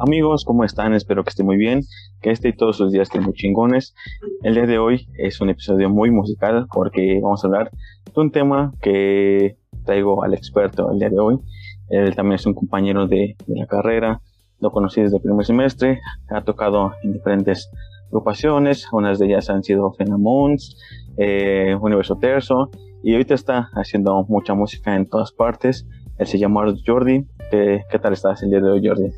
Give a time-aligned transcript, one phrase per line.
[0.00, 0.94] Amigos, ¿cómo están?
[0.94, 1.80] Espero que estén muy bien,
[2.22, 3.96] que este y todos sus días estén muy chingones.
[4.44, 7.70] El día de hoy es un episodio muy musical porque vamos a hablar
[8.14, 11.40] de un tema que traigo al experto el día de hoy.
[11.88, 14.20] Él también es un compañero de, la carrera,
[14.60, 15.98] lo conocí desde el primer semestre,
[16.30, 17.68] ha tocado en diferentes
[18.06, 20.76] agrupaciones, unas de ellas han sido Fenamoons,
[21.16, 22.70] eh, Universo Terzo,
[23.02, 25.88] y ahorita está haciendo mucha música en todas partes.
[26.18, 27.26] Él se llama Jordi.
[27.50, 29.10] ¿Qué, ¿Qué tal estás el día de hoy, Jordi?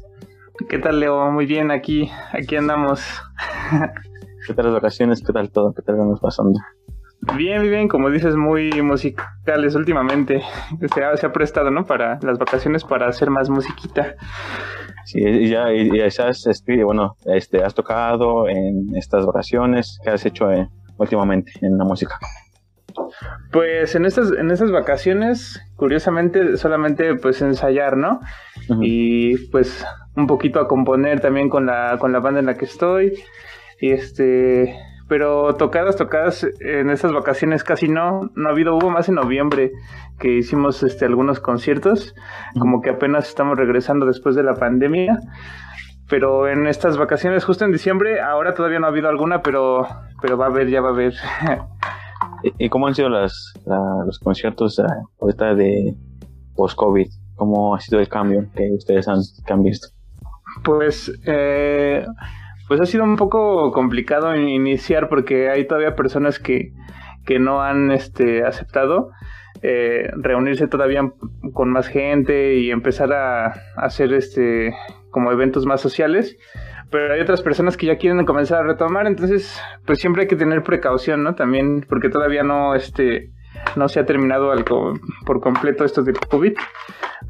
[0.68, 1.30] ¿Qué tal, Leo?
[1.30, 3.02] Muy bien, aquí, aquí andamos.
[4.46, 5.22] ¿Qué tal las vacaciones?
[5.24, 5.72] ¿Qué tal todo?
[5.72, 6.58] ¿Qué tal estamos pasando?
[7.36, 10.42] Bien, bien, como dices, muy musicales últimamente.
[10.94, 11.86] Se ha, se ha prestado, ¿no?
[11.86, 14.16] Para las vacaciones para hacer más musiquita.
[15.04, 19.98] Sí, ya, ya, has, este, bueno, este, has tocado en estas vacaciones.
[20.02, 20.68] ¿Qué has hecho eh,
[20.98, 22.18] últimamente en la música?
[23.52, 28.20] Pues en estas, en estas vacaciones, curiosamente, solamente pues ensayar, ¿no?
[28.80, 29.84] Y pues
[30.16, 33.14] un poquito a componer también con la, con la banda en la que estoy.
[33.80, 34.74] Y este,
[35.08, 39.72] pero tocadas, tocadas en estas vacaciones casi no, no ha habido, hubo más en noviembre
[40.20, 42.14] que hicimos este algunos conciertos,
[42.58, 45.18] como que apenas estamos regresando después de la pandemia.
[46.08, 49.86] Pero en estas vacaciones, justo en diciembre, ahora todavía no ha habido alguna, pero,
[50.20, 51.14] pero va a haber, ya va a haber.
[52.42, 53.54] ¿Y cómo han sido las,
[54.06, 54.82] los conciertos eh,
[55.20, 55.94] ahorita de
[56.56, 57.08] post-COVID?
[57.36, 59.88] ¿Cómo ha sido el cambio que ustedes han, han visto?
[60.62, 62.04] Pues, eh,
[62.68, 66.72] pues ha sido un poco complicado iniciar porque hay todavía personas que,
[67.24, 69.10] que no han este, aceptado
[69.62, 71.12] eh, reunirse todavía
[71.52, 74.74] con más gente y empezar a, hacer este
[75.10, 76.38] como eventos más sociales
[76.90, 80.36] pero hay otras personas que ya quieren comenzar a retomar, entonces pues siempre hay que
[80.36, 81.34] tener precaución, ¿no?
[81.34, 83.30] También porque todavía no este
[83.76, 84.94] no se ha terminado algo
[85.26, 86.54] por completo esto del COVID,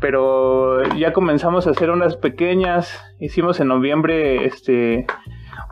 [0.01, 5.07] pero ya comenzamos a hacer unas pequeñas, hicimos en noviembre este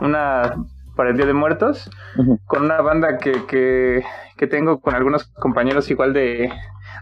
[0.00, 0.54] una
[0.96, 1.88] para el Día de Muertos
[2.46, 4.02] con una banda que, que,
[4.36, 6.50] que tengo con algunos compañeros igual de,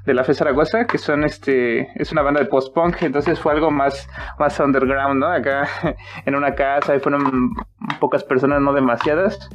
[0.06, 3.72] de la Fe Zaragoza, que son este, es una banda de post-punk, entonces fue algo
[3.72, 4.08] más,
[4.38, 5.26] más underground, ¿no?
[5.26, 5.68] Acá
[6.24, 7.54] en una casa y fueron
[8.00, 9.50] pocas personas, no demasiadas.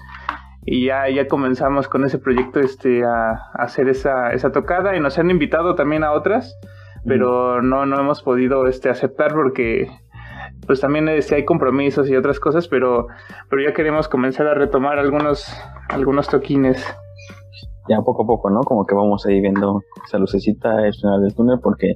[0.63, 5.17] Y ya, ya comenzamos con ese proyecto este, a, hacer esa, esa tocada y nos
[5.17, 6.55] han invitado también a otras,
[7.05, 9.89] pero no, no hemos podido este, aceptar porque
[10.67, 13.07] pues también este, hay compromisos y otras cosas, pero,
[13.49, 15.51] pero ya queremos comenzar a retomar algunos,
[15.89, 16.85] algunos toquines
[17.89, 18.61] ya poco a poco, ¿no?
[18.61, 21.93] Como que vamos ahí viendo esa lucecita al final del túnel porque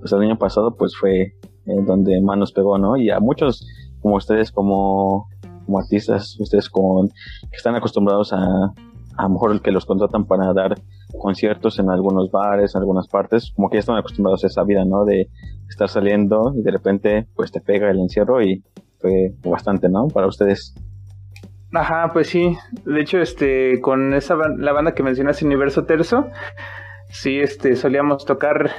[0.00, 2.96] pues el año pasado pues fue eh, donde más nos pegó, ¿no?
[2.96, 3.66] Y a muchos
[4.00, 5.28] como ustedes como,
[5.66, 8.72] como artistas, ustedes con que están acostumbrados a
[9.18, 10.76] a lo mejor el que los contratan para dar
[11.18, 14.84] conciertos en algunos bares, en algunas partes, como que ya están acostumbrados a esa vida,
[14.84, 15.04] ¿no?
[15.04, 15.28] De
[15.68, 18.62] estar saliendo y de repente pues te pega el encierro y
[19.00, 20.06] fue bastante, ¿no?
[20.06, 20.74] Para ustedes.
[21.72, 22.56] Ajá, pues sí.
[22.84, 26.28] De hecho, este, con esa la banda que mencionaste, Universo Terzo,
[27.10, 28.70] sí, este, solíamos tocar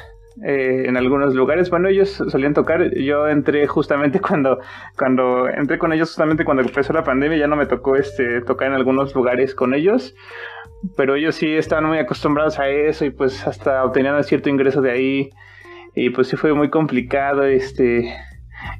[0.43, 1.69] eh, en algunos lugares.
[1.69, 2.93] Bueno, ellos solían tocar.
[2.95, 4.59] Yo entré justamente cuando,
[4.97, 7.37] cuando entré con ellos justamente cuando empezó la pandemia.
[7.37, 10.15] Ya no me tocó este tocar en algunos lugares con ellos,
[10.95, 14.91] pero ellos sí estaban muy acostumbrados a eso y pues hasta obtenían cierto ingreso de
[14.91, 15.29] ahí.
[15.95, 18.13] Y pues sí fue muy complicado, este,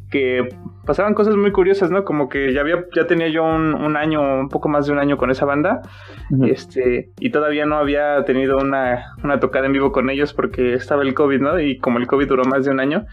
[0.09, 0.49] que
[0.85, 2.03] pasaban cosas muy curiosas, ¿no?
[2.03, 5.17] Como que ya había, ya tenía yo un, año, un poco más de un año
[5.17, 5.81] con esa banda,
[6.45, 11.03] este, y todavía no había tenido una, una tocada en vivo con ellos porque estaba
[11.03, 11.59] el COVID, ¿no?
[11.59, 13.05] Y como el COVID duró más de un año,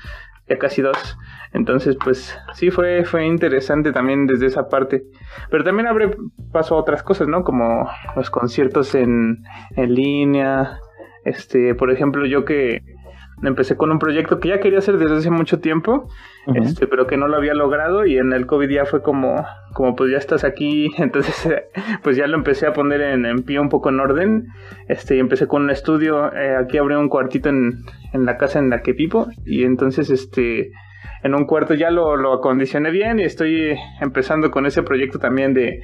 [0.49, 1.19] ya casi dos.
[1.53, 5.05] Entonces, pues sí fue, fue interesante también desde esa parte.
[5.51, 6.17] Pero también abre
[6.53, 7.45] paso a otras cosas, ¿no?
[7.45, 9.43] Como los conciertos en,
[9.77, 10.79] en línea.
[11.25, 12.83] Este, por ejemplo, yo que
[13.43, 16.09] empecé con un proyecto que ya quería hacer desde hace mucho tiempo,
[16.55, 19.95] este, pero que no lo había logrado y en el COVID ya fue como, como
[19.95, 21.49] pues ya estás aquí, entonces
[22.03, 24.49] pues ya lo empecé a poner en, pie un poco en orden,
[24.89, 28.59] este, y empecé con un estudio, eh, aquí abrí un cuartito en, en la casa
[28.59, 30.73] en la que vivo y entonces este,
[31.23, 35.55] en un cuarto ya lo, lo acondicioné bien y estoy empezando con ese proyecto también
[35.55, 35.83] de,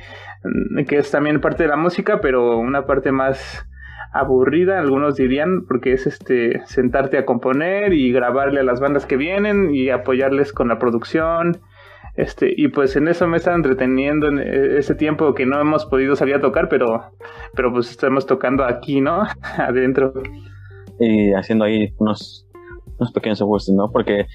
[0.86, 3.66] que es también parte de la música, pero una parte más
[4.12, 9.16] aburrida, algunos dirían, porque es este sentarte a componer y grabarle a las bandas que
[9.16, 11.60] vienen y apoyarles con la producción.
[12.14, 15.86] Este, y pues en eso me están entreteniendo en e, ese tiempo que no hemos
[15.86, 17.04] podido salir a tocar, pero,
[17.54, 19.22] pero pues estamos tocando aquí, ¿no?
[19.56, 20.12] Adentro.
[21.00, 22.46] Y haciendo ahí unos,
[22.98, 23.90] unos pequeños ajustes, ¿no?
[23.90, 24.26] Porque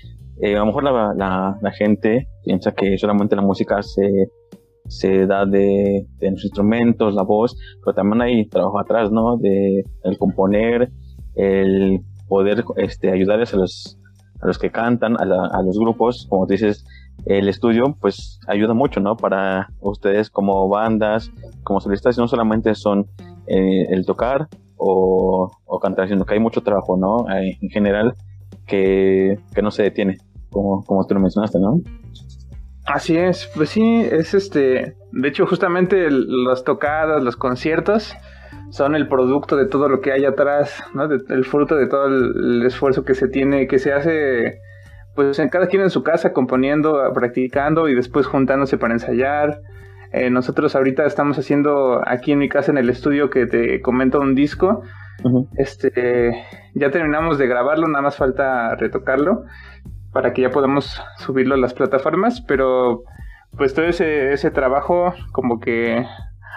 [0.41, 4.29] eh, a lo mejor la, la, la, gente piensa que solamente la música se
[4.87, 9.37] se da de, de, los instrumentos, la voz, pero también hay trabajo atrás, ¿no?
[9.37, 10.91] De el componer,
[11.35, 13.99] el poder este, ayudarles a los,
[14.41, 16.85] a los que cantan, a, los grupos, como dices,
[17.25, 19.17] el estudio pues ayuda mucho, ¿no?
[19.17, 21.31] Para ustedes como bandas,
[21.63, 23.07] como solistas, no solamente son
[23.47, 24.47] eh, el tocar
[24.77, 25.51] o,
[25.81, 27.25] cantar, sino que hay mucho trabajo, ¿no?
[27.29, 28.15] en general
[28.65, 30.17] que, que no se detiene,
[30.49, 31.79] como, como tú lo mencionaste, ¿no?
[32.87, 38.15] Así es, pues sí, es este, de hecho justamente las tocadas, los conciertos
[38.69, 41.03] son el producto de todo lo que hay atrás, ¿no?
[41.03, 44.61] el fruto de todo el, esfuerzo que se tiene, que se hace,
[45.15, 49.59] pues en cada quien en su casa componiendo, practicando y después juntándose para ensayar.
[50.13, 54.21] Eh, nosotros ahorita estamos haciendo aquí en mi casa en el estudio que te comento
[54.21, 54.81] un disco.
[55.57, 56.31] Este,
[56.73, 59.43] ya terminamos de grabarlo, nada más falta retocarlo
[60.11, 63.03] para que ya podamos subirlo a las plataformas, pero
[63.57, 66.05] pues todo ese, ese trabajo como que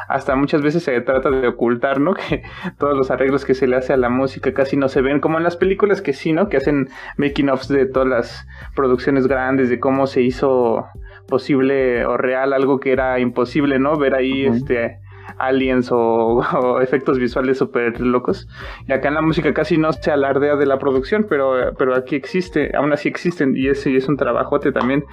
[0.09, 2.15] hasta muchas veces se trata de ocultar, ¿no?
[2.29, 2.43] Que
[2.79, 5.39] todos los arreglos que se le hace a la música casi no se ven, como
[5.39, 6.49] en las películas que sí, ¿no?
[6.49, 10.87] Que hacen making offs de todas las producciones grandes, de cómo se hizo
[11.29, 13.97] posible o real algo que era imposible, ¿no?
[13.97, 14.99] Ver ahí este
[15.41, 18.49] aliens o, efectos visuales súper locos.
[18.87, 22.17] Y acá en la música casi no se alardea de la producción, pero, pero aquí
[22.17, 25.05] existe, aún así existen y ese es un trabajote también.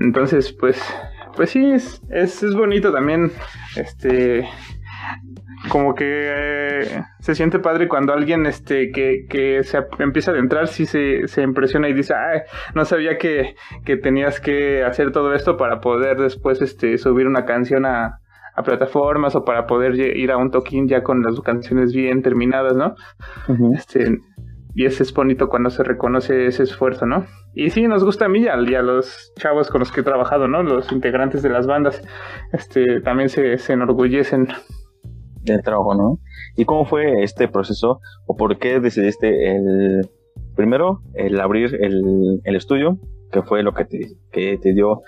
[0.00, 0.80] Entonces, pues,
[1.36, 3.32] pues sí, es, es, es bonito también,
[3.76, 4.46] este,
[5.68, 10.68] como que eh, se siente padre cuando alguien este que, que se empieza a adentrar
[10.68, 12.42] sí se, se impresiona y dice Ay,
[12.74, 17.44] no sabía que, que, tenías que hacer todo esto para poder después este subir una
[17.44, 18.20] canción a,
[18.58, 22.76] a plataformas o para poder ir a un toquín ya con las canciones bien terminadas,
[22.76, 22.96] ¿no?
[23.72, 24.18] Este,
[24.74, 27.24] y ese es bonito cuando se reconoce ese esfuerzo, ¿no?
[27.54, 30.48] Y sí, nos gusta a mí y a, los chavos con los que he trabajado,
[30.48, 30.64] ¿no?
[30.64, 32.02] Los integrantes de las bandas,
[32.52, 34.48] este, también se, se enorgullecen.
[35.42, 36.18] Del trabajo, ¿no?
[36.56, 40.00] ¿Y cómo fue este proceso o por qué decidiste el,
[40.56, 42.98] primero, el abrir el, el estudio,
[43.30, 44.00] que fue lo que te,
[44.32, 45.02] que te dio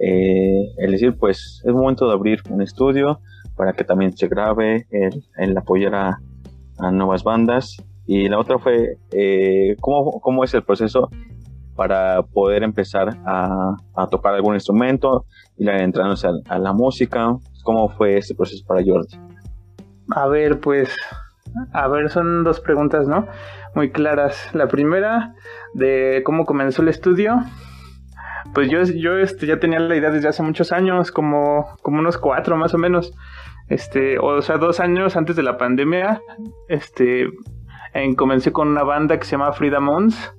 [0.00, 3.20] eh, el decir, pues es momento de abrir un estudio
[3.54, 7.76] para que también se grabe, el, apoyar a, nuevas bandas.
[8.06, 11.10] Y la otra fue, eh, ¿cómo, es el proceso
[11.76, 13.76] para poder empezar a,
[14.10, 15.26] tocar algún instrumento,
[15.58, 17.36] y entrándose a, a, la música?
[17.62, 19.18] ¿Cómo fue ese proceso para Jordi?
[20.16, 20.96] A ver, pues,
[21.72, 23.26] a ver, son dos preguntas, ¿no?
[23.74, 24.48] Muy claras.
[24.54, 25.34] La primera,
[25.74, 27.42] de cómo comenzó el estudio
[28.54, 32.18] pues yo, yo este, ya tenía la idea desde hace muchos años, como, como unos
[32.18, 33.12] cuatro más o menos.
[33.68, 36.20] Este, o sea, dos años antes de la pandemia,
[36.68, 37.28] este,
[37.94, 40.34] en, comencé con una banda que se llama Frida Mons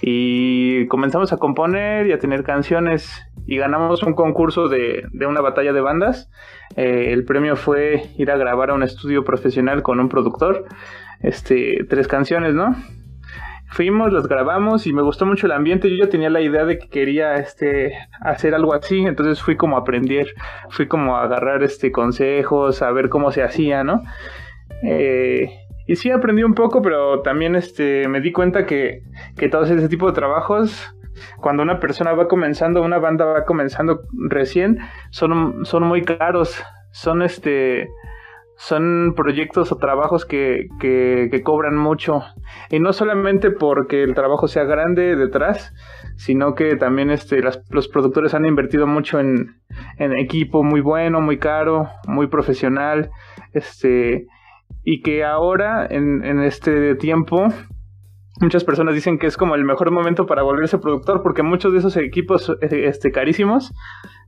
[0.00, 5.40] y comenzamos a componer y a tener canciones y ganamos un concurso de, de una
[5.40, 6.30] batalla de bandas.
[6.76, 10.66] Eh, el premio fue ir a grabar a un estudio profesional con un productor,
[11.20, 12.76] este, tres canciones, ¿no?
[13.72, 15.90] Fuimos, las grabamos y me gustó mucho el ambiente.
[15.90, 19.76] Yo ya tenía la idea de que quería este hacer algo así, entonces fui como
[19.76, 20.28] a aprender,
[20.70, 24.02] fui como a agarrar este consejos, a ver cómo se hacía, ¿no?
[24.82, 25.48] Eh,
[25.86, 29.02] y sí aprendí un poco, pero también este me di cuenta que,
[29.36, 30.94] que todo ese tipo de trabajos
[31.38, 34.78] cuando una persona va comenzando, una banda va comenzando recién,
[35.10, 37.88] son, son muy caros, son este
[38.56, 42.22] son proyectos o trabajos que, que, cobran mucho.
[42.70, 45.74] Y no solamente porque el trabajo sea grande detrás,
[46.16, 49.56] sino que también este, los productores han invertido mucho en,
[49.98, 53.10] en, equipo muy bueno, muy caro, muy profesional.
[53.52, 54.26] Este,
[54.84, 57.48] y que ahora, en, en este tiempo,
[58.40, 61.78] muchas personas dicen que es como el mejor momento para volverse productor porque muchos de
[61.78, 63.72] esos equipos eh, este, carísimos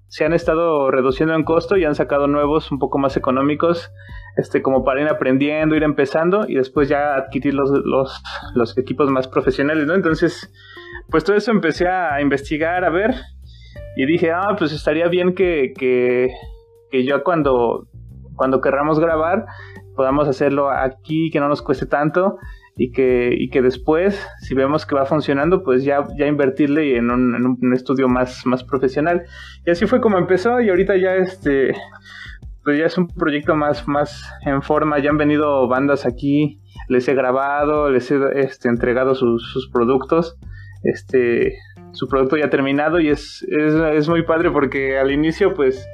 [0.09, 3.91] se han estado reduciendo en costo y han sacado nuevos un poco más económicos,
[4.37, 8.23] este, como para ir aprendiendo, ir empezando y después ya adquirir los, los,
[8.55, 9.95] los equipos más profesionales, ¿no?
[9.95, 10.53] Entonces,
[11.11, 13.15] pues todo eso empecé a investigar, a ver,
[13.97, 16.29] y dije, ah, pues estaría bien que, que,
[16.91, 17.87] que ya cuando,
[18.37, 19.47] cuando querramos grabar,
[19.95, 22.39] podamos hacerlo aquí, que no nos cueste tanto
[22.77, 27.11] y que, y que después, si vemos que va funcionando, pues ya, ya invertirle en
[27.11, 29.25] un, en un estudio más, más profesional.
[29.65, 31.73] Y así fue como empezó y ahorita ya este,
[32.65, 37.07] pues ya es un proyecto más, más en forma, ya han venido bandas aquí, les
[37.07, 40.37] he grabado, les he este, entregado sus, sus productos,
[40.83, 41.57] este,
[41.93, 45.87] su producto ya terminado y es, es, es, muy padre porque al inicio, pues,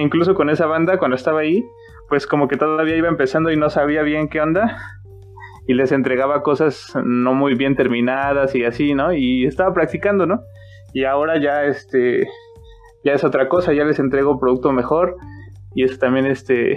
[0.00, 1.64] incluso con esa banda, cuando estaba ahí,
[2.10, 4.76] pues como que todavía iba empezando y no sabía bien qué onda
[5.70, 9.12] y les entregaba cosas no muy bien terminadas y así, ¿no?
[9.12, 10.42] Y estaba practicando, ¿no?
[10.92, 12.26] Y ahora ya este
[13.04, 15.14] ya es otra cosa, ya les entrego producto mejor
[15.76, 16.76] y eso también este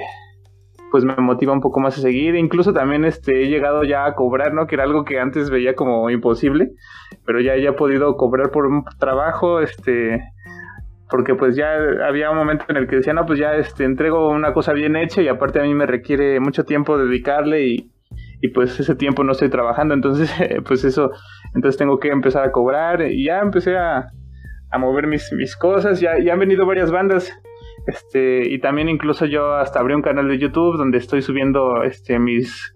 [0.91, 4.13] pues me motiva un poco más a seguir, incluso también este he llegado ya a
[4.13, 4.67] cobrar, ¿no?
[4.67, 6.69] Que era algo que antes veía como imposible,
[7.25, 10.21] pero ya he podido cobrar por un trabajo, este
[11.09, 11.73] porque pues ya
[12.07, 14.95] había un momento en el que decía, no, pues ya este, entrego una cosa bien
[14.95, 17.92] hecha y aparte a mí me requiere mucho tiempo dedicarle y,
[18.43, 20.29] y pues ese tiempo no estoy trabajando, entonces
[20.67, 21.09] pues eso,
[21.55, 24.11] entonces tengo que empezar a cobrar y ya empecé a,
[24.69, 27.33] a mover mis, mis cosas, ya, ya han venido varias bandas
[27.87, 32.19] este, y también incluso yo hasta abrí un canal de YouTube donde estoy subiendo este
[32.19, 32.73] mis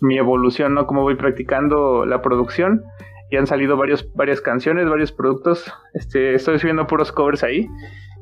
[0.00, 0.86] mi evolución, ¿no?
[0.86, 2.84] Cómo voy practicando la producción.
[3.30, 5.72] Y han salido varios, varias canciones, varios productos.
[5.92, 7.66] Este, estoy subiendo puros covers ahí.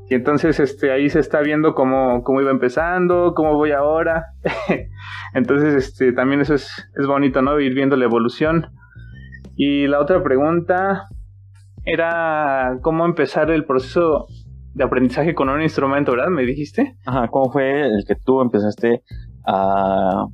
[0.09, 4.27] Y entonces este, ahí se está viendo cómo, cómo iba empezando, cómo voy ahora.
[5.35, 7.59] entonces este, también eso es, es bonito, ¿no?
[7.59, 8.69] Ir viendo la evolución.
[9.57, 11.09] Y la otra pregunta
[11.85, 14.27] era cómo empezar el proceso
[14.75, 16.29] de aprendizaje con un instrumento, ¿verdad?
[16.29, 16.97] ¿Me dijiste?
[17.07, 19.03] Ajá, ¿cómo fue el que tú empezaste
[19.47, 20.27] a,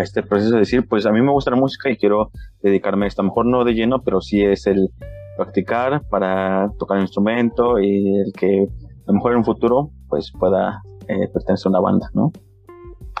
[0.00, 2.30] este proceso de decir, pues a mí me gusta la música y quiero
[2.62, 3.22] dedicarme a esto?
[3.22, 4.88] A lo mejor no de lleno, pero sí es el
[5.36, 8.68] practicar para tocar el instrumento y el que
[9.06, 12.32] a lo mejor en un futuro pues pueda eh, pertenecer a una banda, ¿no?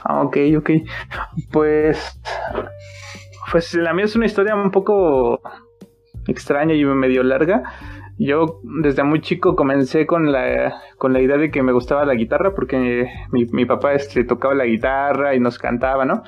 [0.04, 0.70] Ah, ok, ok.
[1.50, 2.20] Pues,
[3.50, 5.40] pues la mía es una historia un poco
[6.28, 7.62] extraña y medio larga.
[8.18, 12.14] Yo desde muy chico comencé con la, con la idea de que me gustaba la
[12.14, 16.22] guitarra porque mi, mi papá este, tocaba la guitarra y nos cantaba, ¿no?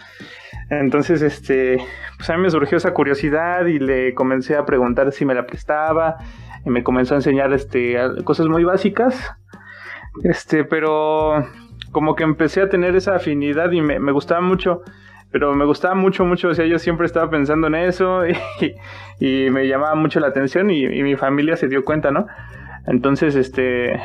[0.71, 1.79] Entonces, este,
[2.19, 5.47] pues a mí me surgió esa curiosidad y le comencé a preguntar si me la
[5.47, 6.19] prestaba
[6.65, 9.33] y me comenzó a enseñar este, cosas muy básicas,
[10.25, 11.45] este, pero
[11.93, 14.83] como que empecé a tener esa afinidad y me, gustaba mucho
[15.31, 18.23] pero me gustaba mucho, mucho, o sea, yo siempre estaba pensando en eso
[19.21, 22.27] y, me llamaba mucho la atención y, mi familia se dio cuenta, ¿no?
[22.87, 24.01] Entonces, este,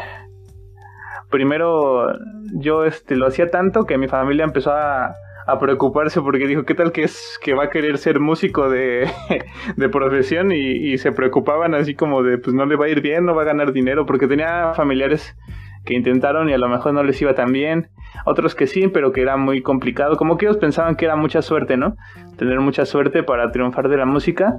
[1.29, 2.08] primero
[2.55, 5.15] yo este, lo hacía tanto que mi familia empezó a,
[5.62, 9.10] preocuparse porque dijo, ¿qué tal que es que va a querer ser músico de,
[9.77, 10.51] de profesión?
[10.51, 13.34] Y, y, se preocupaban así como de, pues no le va a ir bien, no
[13.34, 15.38] va a ganar dinero, porque tenía familiares
[15.86, 17.90] que intentaron y a lo mejor no les iba tan bien,
[18.25, 21.42] otros que sí, pero que era muy complicado, como que ellos pensaban que era mucha
[21.42, 21.96] suerte, ¿no?
[22.38, 24.58] Tener mucha suerte para triunfar de la música.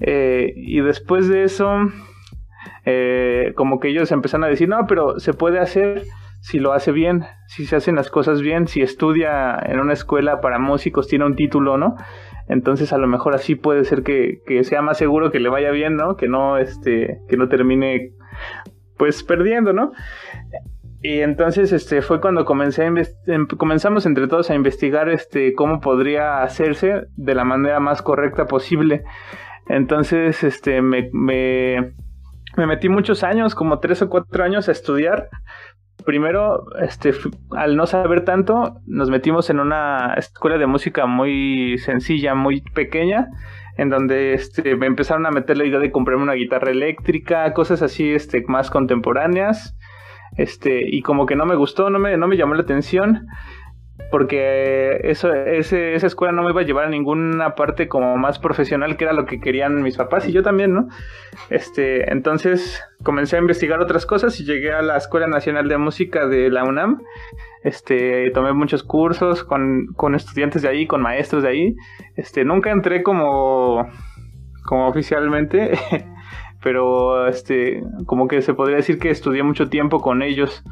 [0.00, 1.70] Eh, y después de eso,
[2.84, 6.02] eh, como que ellos empezaron a decir, no, pero se puede hacer
[6.40, 10.40] si lo hace bien, si se hacen las cosas bien, si estudia en una escuela
[10.40, 11.96] para músicos, tiene un título, ¿no?
[12.48, 15.70] Entonces a lo mejor así puede ser que, que sea más seguro que le vaya
[15.70, 16.16] bien, ¿no?
[16.16, 18.10] Que no, este, que no termine
[18.98, 19.92] pues perdiendo, ¿no?
[21.06, 25.82] Y entonces este fue cuando comencé a em, comenzamos entre todos a investigar este cómo
[25.82, 29.04] podría hacerse de la manera más correcta posible.
[29.68, 31.92] Entonces este me, me,
[32.56, 35.28] me metí muchos años, como tres o cuatro años a estudiar.
[36.06, 37.12] Primero, este,
[37.50, 43.28] al no saber tanto, nos metimos en una escuela de música muy sencilla, muy pequeña,
[43.76, 47.82] en donde este, me empezaron a meter la idea de comprarme una guitarra eléctrica, cosas
[47.82, 49.76] así este, más contemporáneas.
[50.36, 53.26] Este, y como que no me gustó, no me, no me llamó la atención
[54.10, 59.04] porque esa escuela no me iba a llevar a ninguna parte como más profesional, que
[59.04, 60.88] era lo que querían mis papás y yo también, ¿no?
[61.50, 66.26] Este, entonces comencé a investigar otras cosas y llegué a la Escuela Nacional de Música
[66.26, 67.02] de la UNAM.
[67.62, 71.76] Este, tomé muchos cursos con, con estudiantes de ahí, con maestros de ahí.
[72.16, 73.88] Este, nunca entré como,
[74.64, 75.78] como oficialmente,
[76.64, 80.64] pero este, como que se podría decir que estudié mucho tiempo con ellos.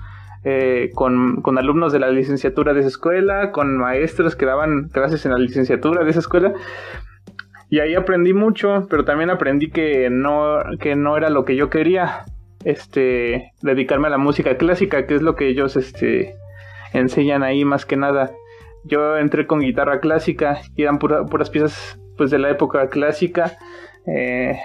[0.44, 5.24] Eh, con, con, alumnos de la licenciatura de esa escuela, con maestros que daban clases
[5.24, 6.52] en la licenciatura de esa escuela.
[7.70, 11.70] Y ahí aprendí mucho, pero también aprendí que no, que no era lo que yo
[11.70, 12.24] quería,
[12.64, 16.34] este, dedicarme a la música clásica, que es lo que ellos, este,
[16.92, 18.32] enseñan ahí más que nada.
[18.82, 23.56] Yo entré con guitarra clásica y eran puras piezas, pues, de la época clásica.
[24.06, 24.58] Eh,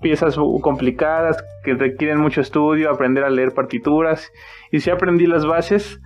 [0.00, 4.30] piezas complicadas que requieren mucho estudio, aprender a leer partituras
[4.70, 6.00] y sí aprendí las bases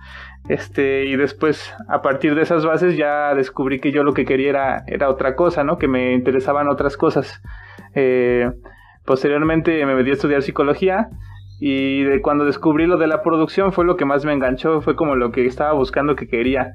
[0.49, 4.83] este y después a partir de esas bases ya descubrí que yo lo que quería
[4.87, 5.77] era, otra cosa, ¿no?
[5.77, 7.41] Que me interesaban otras cosas.
[7.95, 8.51] Eh,
[9.05, 11.09] posteriormente me metí a estudiar psicología
[11.61, 14.95] y de cuando descubrí lo de la producción fue lo que más me enganchó, fue
[14.97, 16.73] como lo que estaba buscando que quería.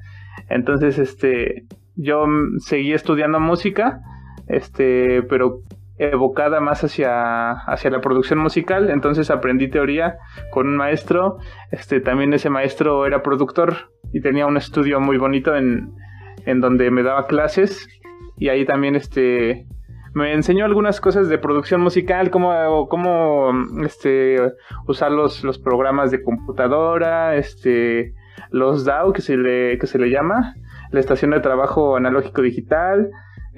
[0.49, 2.25] Entonces, este, yo
[2.57, 4.01] seguí estudiando música,
[4.47, 5.59] este, pero
[5.99, 10.17] evocada más hacia, hacia la producción musical, entonces aprendí teoría
[10.51, 11.37] con un maestro,
[11.71, 15.93] este también ese maestro era productor y tenía un estudio muy bonito en,
[16.45, 17.87] en donde me daba clases.
[18.37, 19.67] Y ahí también este
[20.13, 23.51] me enseñó algunas cosas de producción musical, cómo, cómo
[23.83, 24.37] este,
[24.87, 28.13] usar los, los programas de computadora, este,
[28.49, 30.55] los DAO que se le, que se le llama,
[30.91, 33.11] la estación de trabajo analógico digital,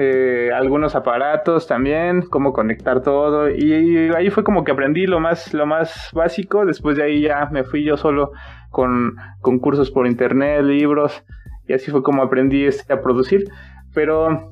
[0.04, 5.54] eh, algunos aparatos también, cómo conectar todo y, ahí fue como que aprendí lo más,
[5.54, 8.32] lo más básico, después de ahí ya me fui yo solo
[8.72, 11.24] con, con cursos por internet, libros
[11.68, 13.46] y así fue como aprendí este, a producir,
[13.94, 14.52] pero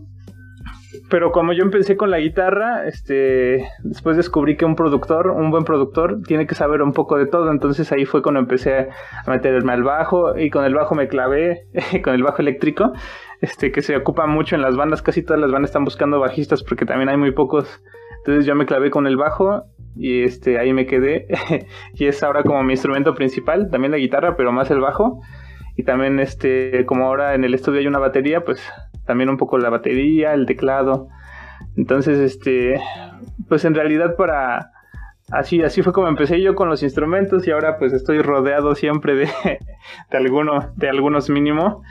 [1.10, 5.64] pero como yo empecé con la guitarra, este, después descubrí que un productor, un buen
[5.64, 7.52] productor, tiene que saber un poco de todo.
[7.52, 8.90] Entonces ahí fue cuando empecé
[9.26, 11.68] a meterme al bajo y con el bajo me clavé,
[12.04, 12.94] con el bajo eléctrico,
[13.42, 15.02] este, que se ocupa mucho en las bandas.
[15.02, 17.82] Casi todas las bandas están buscando bajistas porque también hay muy pocos.
[18.20, 19.66] Entonces yo me clavé con el bajo
[19.96, 21.28] y este, ahí me quedé.
[21.94, 25.22] y es ahora como mi instrumento principal, también la guitarra, pero más el bajo.
[25.76, 28.62] Y también este, como ahora en el estudio hay una batería, pues
[29.06, 31.08] también un poco la batería, el teclado.
[31.78, 32.80] Entonces, este,
[33.48, 34.72] pues en realidad para
[35.32, 39.14] así así fue como empecé yo con los instrumentos y ahora pues estoy rodeado siempre
[39.16, 39.30] de,
[40.12, 41.82] de alguno de algunos mínimo.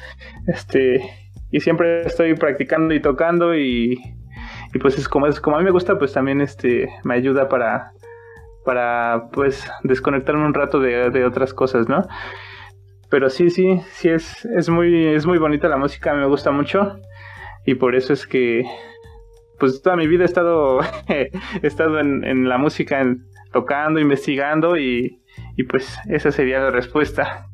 [0.47, 1.03] Este,
[1.51, 3.99] y siempre estoy practicando y tocando y,
[4.75, 7.49] y pues es como es como a mí me gusta, pues también este me ayuda
[7.49, 7.93] para
[8.69, 12.07] para pues desconectarme un rato de, otras cosas, ¿no?
[13.09, 16.99] Pero sí, sí, sí es, es muy, es muy bonita la música, me gusta mucho.
[17.65, 18.67] Y por eso es que
[19.59, 21.31] pues toda mi vida he estado, he
[21.63, 23.03] estado en, la música,
[23.53, 25.23] tocando, investigando y,
[25.71, 27.47] pues esa sería la respuesta.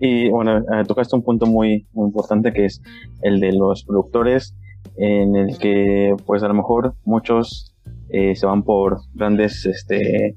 [0.00, 2.80] Y bueno, eh, tocaste un punto muy, muy, importante que es
[3.20, 4.56] el de los productores,
[4.96, 7.76] en el que pues a lo mejor muchos
[8.08, 10.36] eh, se van por grandes este,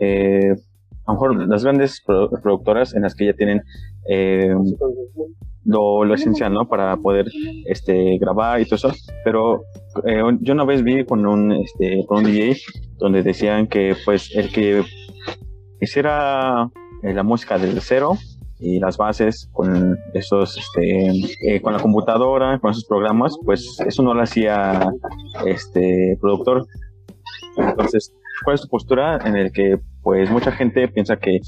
[0.00, 0.50] eh,
[1.06, 3.62] a lo mejor las grandes productoras en las que ya tienen
[5.64, 6.66] lo, lo, esencial, ¿no?
[6.68, 7.26] Para poder
[7.66, 8.92] este, grabar y todo eso.
[9.24, 9.62] Pero
[10.40, 12.56] yo una vez vi con un, este, con un DJ
[12.98, 14.82] donde decían que pues el que
[15.80, 16.70] hiciera
[17.02, 18.16] la música desde cero
[18.60, 24.14] y las bases con esos este, con la computadora con esos programas pues eso no
[24.14, 24.92] lo hacía
[25.46, 26.66] este productor
[27.56, 28.12] entonces
[28.44, 31.40] cuál es tu postura en el que pues mucha gente piensa que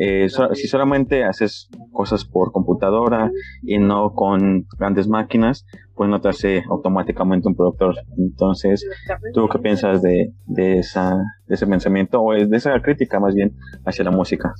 [0.00, 5.66] eh, si solamente haces cosas por computadora y no con grandes máquinas,
[5.96, 7.96] pues no te hace automáticamente un productor.
[8.16, 8.86] Entonces,
[9.34, 11.16] ¿tú qué piensas de, de, esa,
[11.48, 14.54] de ese pensamiento o de esa crítica más bien hacia la música?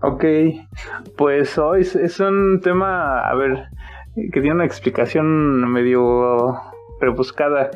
[0.00, 0.24] Ok,
[1.16, 3.68] pues hoy es un tema, a ver,
[4.14, 6.54] que tiene una explicación medio
[7.00, 7.70] rebuscada.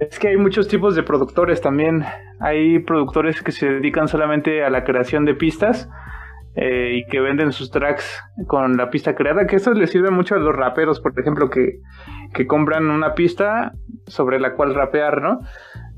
[0.00, 2.04] Es que hay muchos tipos de productores también.
[2.40, 5.88] Hay productores que se dedican solamente a la creación de pistas
[6.54, 10.34] eh, y que venden sus tracks con la pista creada, que eso les sirve mucho
[10.34, 11.78] a los raperos, por ejemplo, que,
[12.34, 13.72] que compran una pista
[14.06, 15.40] sobre la cual rapear, ¿no?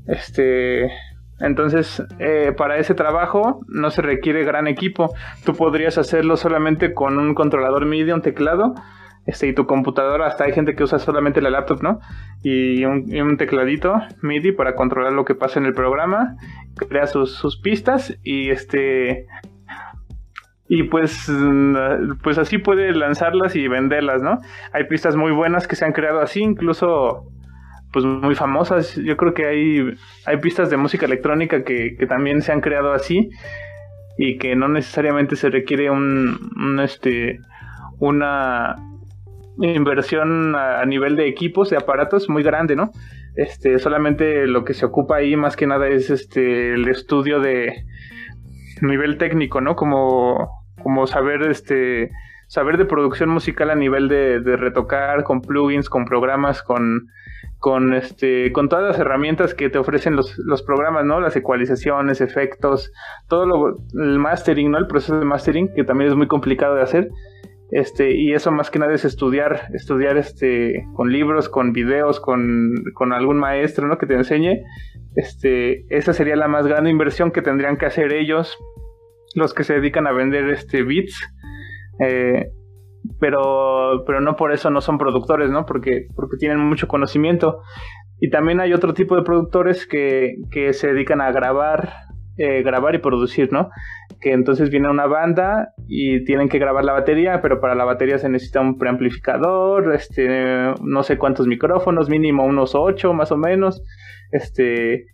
[0.07, 0.89] Este,
[1.39, 5.13] entonces, eh, para ese trabajo no se requiere gran equipo.
[5.43, 8.73] Tú podrías hacerlo solamente con un controlador MIDI, un teclado,
[9.25, 11.99] este, y tu computadora, hasta hay gente que usa solamente la laptop, ¿no?
[12.43, 16.37] Y un, tecladito MIDI para controlar lo que pasa en el programa,
[16.75, 19.25] crea sus, pistas y este
[20.67, 21.31] y pues,
[22.23, 24.37] pues así puede lanzarlas y venderlas, ¿no?
[24.73, 27.31] Hay pistas muy buenas que se han creado así, incluso
[27.95, 28.93] pues muy famosas.
[28.97, 32.91] Yo creo que hay, hay pistas de música electrónica que, que también se han creado
[32.91, 33.29] así
[34.17, 37.39] y que no necesariamente se requiere un, este
[37.99, 38.75] una
[39.59, 42.91] inversión a, nivel de equipos, de aparatos muy grande, ¿no?
[43.37, 47.85] Este, solamente lo que se ocupa ahí más que nada es este el estudio de
[48.81, 49.77] nivel técnico, ¿no?
[49.77, 50.49] Como,
[50.83, 52.11] como saber este
[52.47, 57.07] saber de producción musical a nivel de retocar con plugins, con programas, con
[57.59, 61.19] con este con todas las herramientas que te ofrecen los, los programas, ¿no?
[61.19, 62.91] Las ecualizaciones, efectos,
[63.27, 64.77] todo lo el mastering, ¿no?
[64.77, 67.09] El proceso de mastering que también es muy complicado de hacer
[67.71, 72.73] este, y eso más que nada es estudiar, estudiar este, con libros, con videos, con,
[72.93, 73.97] con algún maestro, ¿no?
[73.97, 74.63] Que te enseñe.
[75.15, 78.57] Este, esa sería la más grande inversión que tendrían que hacer ellos,
[79.33, 81.19] los que se dedican a vender este beats.
[81.99, 82.51] Eh,
[83.19, 85.65] pero, pero no por eso no son productores, ¿no?
[85.65, 87.61] Porque, porque tienen mucho conocimiento.
[88.19, 91.93] Y también hay otro tipo de productores que, que se dedican a grabar,
[92.37, 93.69] eh, grabar y producir, ¿no?
[94.21, 98.17] Que entonces viene una banda y tienen que grabar la batería, pero para la batería
[98.17, 103.83] se necesita un preamplificador, este, no sé cuántos micrófonos, mínimo unos ocho más o menos,
[104.31, 105.05] este,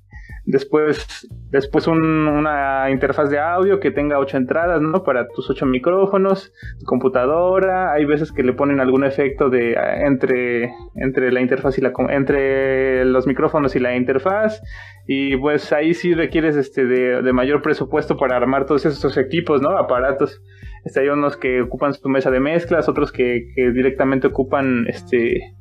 [0.45, 5.03] Después, después una interfaz de audio que tenga ocho entradas, ¿no?
[5.03, 7.93] Para tus ocho micrófonos, tu computadora.
[7.93, 13.05] Hay veces que le ponen algún efecto de entre, entre la interfaz y la entre
[13.05, 14.61] los micrófonos y la interfaz.
[15.07, 19.61] Y pues ahí sí requieres este de, de mayor presupuesto para armar todos esos equipos,
[19.61, 19.77] ¿no?
[19.77, 20.41] Aparatos.
[20.83, 25.53] Este, hay unos que ocupan su mesa de mezclas, otros que, que directamente ocupan este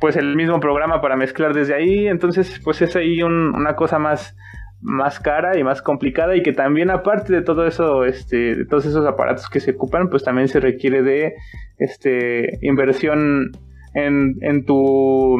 [0.00, 4.36] pues el mismo programa para mezclar desde ahí, entonces pues es ahí una cosa más
[4.82, 8.84] más cara y más complicada y que también aparte de todo eso, este, de todos
[8.84, 11.34] esos aparatos que se ocupan, pues también se requiere de
[11.78, 13.52] este inversión
[13.94, 15.38] en, en tu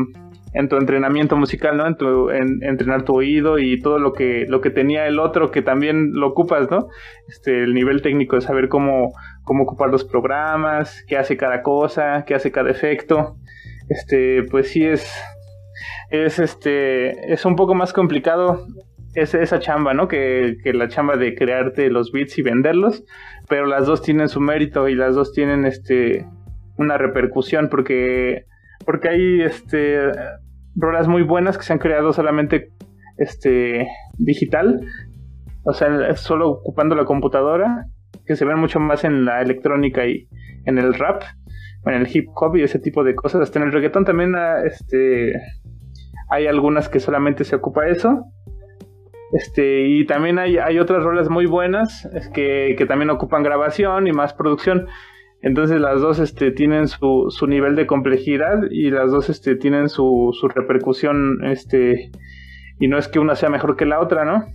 [0.54, 1.86] en tu entrenamiento musical, ¿no?
[1.86, 5.50] En, tu, en, entrenar tu oído y todo lo que, lo que tenía el otro
[5.50, 6.88] que también lo ocupas, ¿no?
[7.26, 9.12] Este, el nivel técnico de saber cómo,
[9.44, 13.36] cómo ocupar los programas, qué hace cada cosa, qué hace cada efecto.
[13.92, 15.12] Este, pues sí es,
[16.10, 18.66] es este, es un poco más complicado
[19.14, 20.08] esa, esa chamba, ¿no?
[20.08, 23.04] Que, que la chamba de crearte los beats y venderlos,
[23.48, 26.26] pero las dos tienen su mérito y las dos tienen este,
[26.76, 28.46] una repercusión porque
[28.86, 30.10] porque hay este
[30.74, 32.70] rolas muy buenas que se han creado solamente
[33.18, 33.86] este
[34.18, 34.80] digital,
[35.64, 37.86] o sea, solo ocupando la computadora,
[38.26, 40.28] que se ven mucho más en la electrónica y
[40.64, 41.22] en el rap,
[41.86, 43.42] en el hip hop y ese tipo de cosas.
[43.42, 45.32] Hasta en el reggaetón también ah, este,
[46.30, 48.24] hay algunas que solamente se ocupa eso.
[49.32, 54.12] Este, y también hay, hay otras rolas muy buenas que, que también ocupan grabación y
[54.12, 54.86] más producción.
[55.42, 59.88] Entonces las dos este, tienen su, su nivel de complejidad y las dos este, tienen
[59.88, 62.12] su, su repercusión, este,
[62.78, 64.46] y no es que una sea mejor que la otra, ¿no?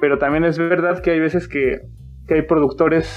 [0.00, 1.80] Pero también es verdad que hay veces que,
[2.26, 3.16] que hay productores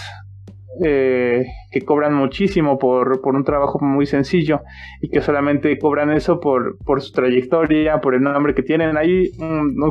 [0.83, 4.61] eh, que cobran muchísimo por, por, un trabajo muy sencillo
[5.01, 8.95] y que solamente cobran eso por, por su trayectoria, por el nombre que tienen.
[8.95, 9.31] Hay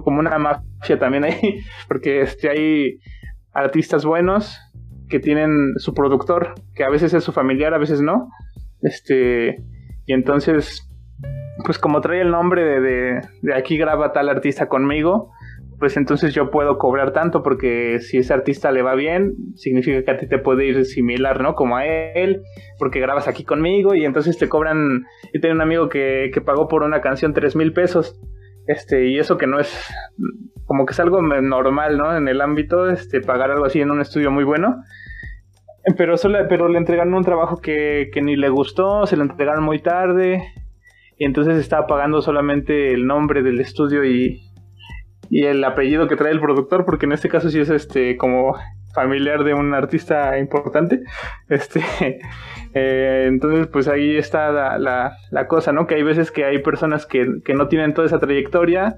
[0.05, 2.99] como una mafia también ahí, porque este, hay
[3.53, 4.59] artistas buenos
[5.09, 8.29] que tienen su productor, que a veces es su familiar, a veces no.
[8.81, 9.57] Este,
[10.07, 10.89] y entonces,
[11.65, 15.33] pues como trae el nombre de, de, aquí graba tal artista conmigo,
[15.79, 20.11] pues entonces yo puedo cobrar tanto porque si ese artista le va bien, significa que
[20.11, 21.55] a ti te puede ir similar, ¿no?
[21.55, 22.43] Como a él,
[22.79, 26.69] porque grabas aquí conmigo y entonces te cobran, yo tengo un amigo que, que pagó
[26.69, 28.21] por una canción tres mil pesos,
[28.67, 29.89] este, y eso que no es,
[30.67, 32.17] como que es algo normal, ¿no?
[32.17, 34.83] En el ámbito, este, pagar algo así en un estudio muy bueno.
[35.97, 39.65] Pero, solo, pero le entregaron un trabajo que, que ni le gustó, se lo entregaron
[39.65, 40.43] muy tarde,
[41.19, 44.41] y entonces estaba pagando solamente el nombre del estudio y,
[45.31, 48.57] y el apellido que trae el productor, porque en este caso sí es este como
[48.95, 51.03] familiar de un artista importante.
[51.49, 51.81] Este,
[52.75, 55.87] eh, entonces, pues ahí está la, la, la, cosa, ¿no?
[55.87, 58.97] Que hay veces que hay personas que, que no tienen toda esa trayectoria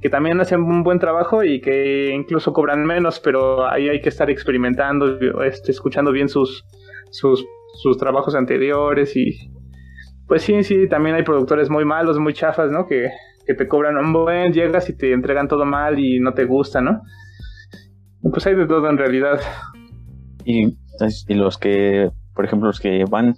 [0.00, 4.08] que también hacen un buen trabajo y que incluso cobran menos, pero ahí hay que
[4.08, 6.64] estar experimentando, este, escuchando bien sus,
[7.10, 7.44] sus,
[7.82, 9.50] sus trabajos anteriores y
[10.28, 12.86] pues sí, sí, también hay productores muy malos, muy chafas, ¿no?
[12.86, 13.08] Que,
[13.48, 16.82] que te cobran un buen, llegas y te entregan todo mal y no te gusta,
[16.82, 17.00] ¿no?
[18.20, 19.40] Pues hay de todo en realidad.
[20.44, 20.76] Y,
[21.28, 23.36] los que, por ejemplo, los que van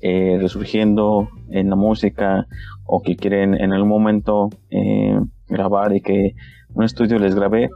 [0.00, 2.46] eh, resurgiendo en la música
[2.86, 6.32] o que quieren en algún momento eh, grabar y que
[6.72, 7.68] un estudio les grabe,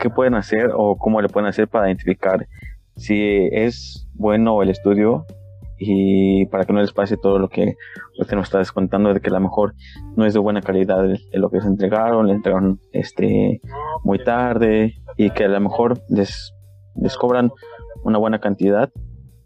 [0.00, 2.46] ¿qué pueden hacer o cómo le pueden hacer para identificar
[2.96, 5.26] si es bueno el estudio
[5.78, 7.74] y para que no les pase todo lo que
[8.18, 9.74] usted nos está descontando de que a lo mejor
[10.16, 13.60] no es de buena calidad lo que se entregaron, le entregaron este
[14.04, 16.54] muy tarde y que a lo mejor les,
[16.96, 17.50] les cobran
[18.04, 18.90] una buena cantidad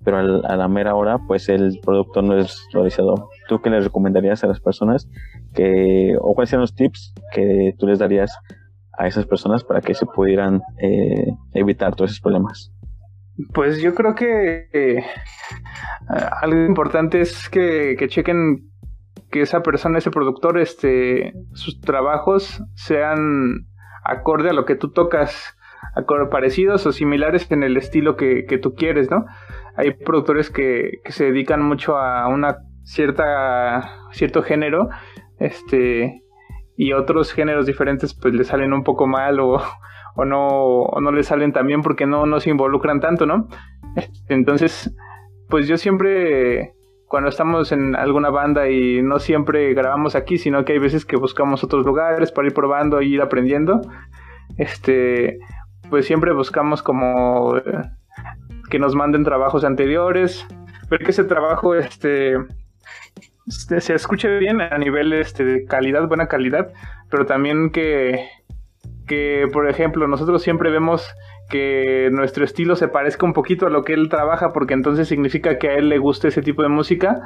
[0.05, 3.29] pero a la mera hora pues el producto no es realizado.
[3.47, 5.07] ¿Tú qué les recomendarías a las personas
[5.53, 8.35] que, o cuáles serían los tips que tú les darías
[8.97, 12.73] a esas personas para que se pudieran eh, evitar todos esos problemas?
[13.55, 15.05] Pues yo creo que eh,
[16.43, 18.71] algo importante es que, que, chequen
[19.31, 23.67] que esa persona, ese productor, este, sus trabajos sean
[24.05, 25.55] acorde a lo que tú tocas,
[26.31, 29.25] parecidos o similares en el estilo que, que tú quieres, ¿no?
[29.79, 34.89] hay productores que, que se dedican mucho a una cierta cierto género
[35.39, 36.25] este
[36.77, 39.63] y otros géneros diferentes pues le salen un poco mal o,
[40.19, 40.49] o no
[40.83, 43.49] o no le salen tan bien porque no, no se involucran tanto no
[44.29, 44.95] entonces
[45.49, 46.75] pues yo siempre
[47.07, 51.17] cuando estamos en alguna banda y no siempre grabamos aquí sino que hay veces que
[51.17, 53.81] buscamos otros lugares para ir probando e ir aprendiendo
[54.59, 55.39] este
[55.89, 57.55] pues siempre buscamos como
[58.69, 60.47] que nos manden trabajos anteriores,
[60.91, 62.37] ver que ese trabajo este,
[63.47, 66.73] este, se escuche bien a nivel este, de calidad, buena calidad,
[67.11, 68.29] pero también que,
[69.09, 71.05] que, por ejemplo, nosotros siempre vemos
[71.49, 75.59] que nuestro estilo se parezca un poquito a lo que él trabaja, porque entonces significa
[75.59, 77.21] que a él le gusta ese tipo de música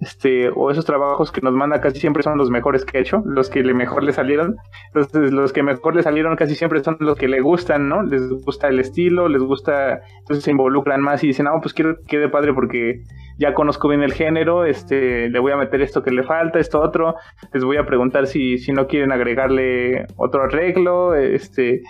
[0.00, 3.22] este, o esos trabajos que nos manda casi siempre son los mejores que he hecho,
[3.24, 4.56] los que le mejor le salieron.
[4.88, 8.02] Entonces, los que mejor le salieron casi siempre son los que le gustan, ¿no?
[8.02, 11.96] Les gusta el estilo, les gusta, entonces se involucran más y dicen, ah, pues quiero
[11.96, 13.02] que quede padre porque
[13.38, 16.80] ya conozco bien el género, este, le voy a meter esto que le falta, esto
[16.80, 17.16] otro,
[17.52, 21.82] les voy a preguntar si, si no quieren agregarle otro arreglo, este,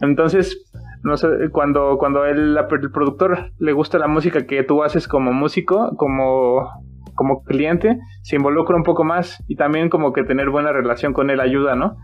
[0.00, 0.70] entonces,
[1.02, 5.32] no sé, cuando, cuando el, el productor le gusta la música que tú haces como
[5.32, 6.68] músico, como
[7.18, 11.30] como cliente se involucra un poco más y también como que tener buena relación con
[11.30, 11.96] él ayuda, ¿no?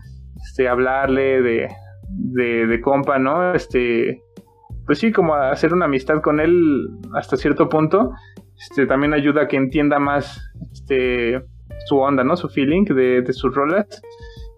[0.45, 1.69] Este, hablarle de,
[2.09, 3.53] de, de compa, ¿no?
[3.53, 4.21] Este,
[4.85, 8.11] pues sí, como hacer una amistad con él hasta cierto punto,
[8.59, 11.41] este, también ayuda a que entienda más este,
[11.87, 12.35] su onda, ¿no?
[12.35, 14.01] Su feeling de, de sus rolas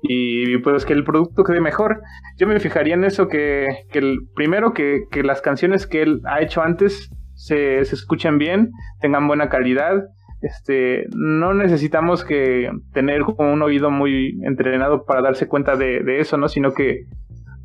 [0.08, 2.02] y pues que el producto quede mejor.
[2.38, 6.22] Yo me fijaría en eso, que, que el, primero que, que, las canciones que él
[6.26, 10.06] ha hecho antes se, se escuchen bien, tengan buena calidad,
[10.42, 16.38] este, no necesitamos que tener como un oído muy entrenado para darse cuenta de, eso,
[16.38, 16.48] ¿no?
[16.48, 17.06] Sino que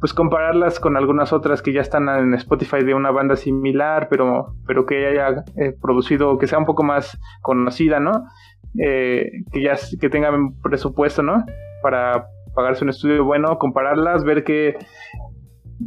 [0.00, 4.56] pues compararlas con algunas otras que ya están en Spotify de una banda similar, pero,
[4.66, 8.24] pero que haya eh, producido, que sea un poco más conocida, ¿no?
[8.78, 10.30] Eh, que ya que tenga
[10.62, 11.44] presupuesto, ¿no?
[11.82, 14.76] Para pagarse un estudio bueno, compararlas, ver que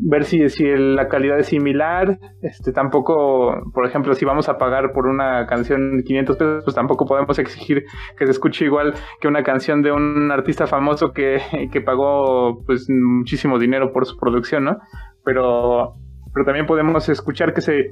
[0.02, 2.20] ver si, si la calidad es similar.
[2.42, 7.06] Este, tampoco, por ejemplo, si vamos a pagar por una canción 500 pesos, pues tampoco
[7.06, 7.86] podemos exigir
[8.18, 11.40] que se escuche igual que una canción de un artista famoso que,
[11.72, 14.78] que pagó pues muchísimo dinero por su producción, ¿no?
[15.24, 15.96] Pero,
[16.34, 17.92] pero también podemos escuchar que se,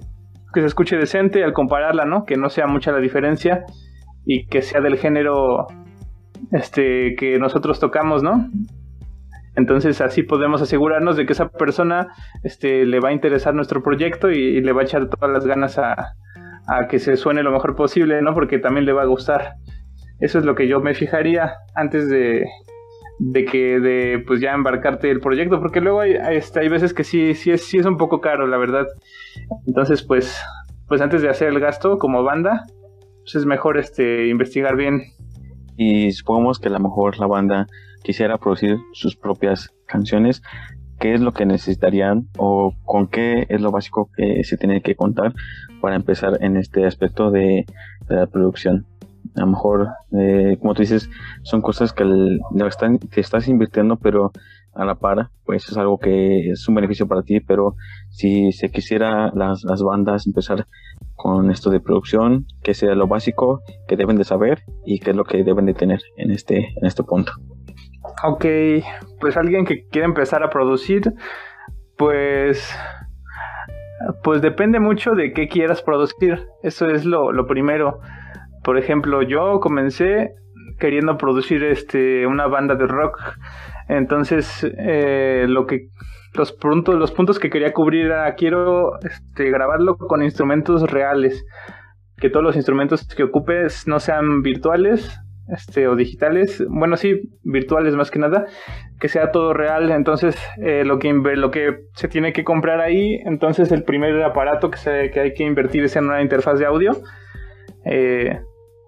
[0.53, 2.25] que se escuche decente al compararla, ¿no?
[2.25, 3.65] Que no sea mucha la diferencia
[4.25, 5.67] y que sea del género
[6.51, 8.49] este que nosotros tocamos, ¿no?
[9.55, 12.07] Entonces así podemos asegurarnos de que esa persona
[12.43, 15.77] este, le va a interesar nuestro proyecto y, le va a echar todas las ganas
[15.77, 16.15] a,
[16.89, 18.33] que se suene lo mejor posible, ¿no?
[18.33, 19.55] Porque también le va a gustar.
[20.19, 22.45] Eso es lo que yo me fijaría antes de,
[23.19, 27.03] de que de pues ya embarcarte el proyecto, porque luego hay, este, hay veces que
[27.03, 28.87] sí, sí es, sí es un poco caro, la verdad.
[29.67, 30.41] Entonces, pues,
[30.87, 32.65] pues antes de hacer el gasto como banda,
[33.23, 35.01] pues es mejor este investigar bien.
[35.77, 37.67] Y supongamos que a lo mejor la banda
[38.03, 40.43] quisiera producir sus propias canciones,
[40.99, 44.95] ¿qué es lo que necesitarían o con qué es lo básico que se tiene que
[44.95, 45.33] contar
[45.81, 47.65] para empezar en este aspecto de,
[48.07, 48.85] la producción?
[49.35, 51.09] A lo mejor, eh, como tú dices,
[51.43, 52.39] son cosas que, el,
[53.11, 54.31] que estás invirtiendo, pero
[54.75, 57.75] a la par, pues es algo que es un beneficio para ti, pero
[58.09, 60.67] si se quisiera las, las bandas empezar
[61.15, 65.15] con esto de producción, que sea lo básico que deben de saber y qué es
[65.15, 67.31] lo que deben de tener en este, en este punto.
[68.23, 68.45] Ok,
[69.19, 71.13] pues alguien que quiere empezar a producir,
[71.97, 72.75] pues
[74.23, 76.47] pues depende mucho de qué quieras producir.
[76.61, 77.99] Eso es lo, lo primero.
[78.63, 80.33] Por ejemplo, yo comencé
[80.79, 83.19] queriendo producir este una banda de rock.
[83.97, 85.89] Entonces, eh, lo que
[86.33, 91.45] los puntos, los puntos que quería cubrir era quiero este, grabarlo con instrumentos reales.
[92.17, 97.95] Que todos los instrumentos que ocupes no sean virtuales, este, o digitales, bueno, sí, virtuales
[97.95, 98.45] más que nada,
[98.99, 99.91] que sea todo real.
[99.91, 104.71] Entonces, eh, lo, que lo que se tiene que comprar ahí, entonces el primer aparato
[104.71, 106.91] que, se, que hay que invertir es en una interfaz de audio.
[107.85, 108.39] Eh,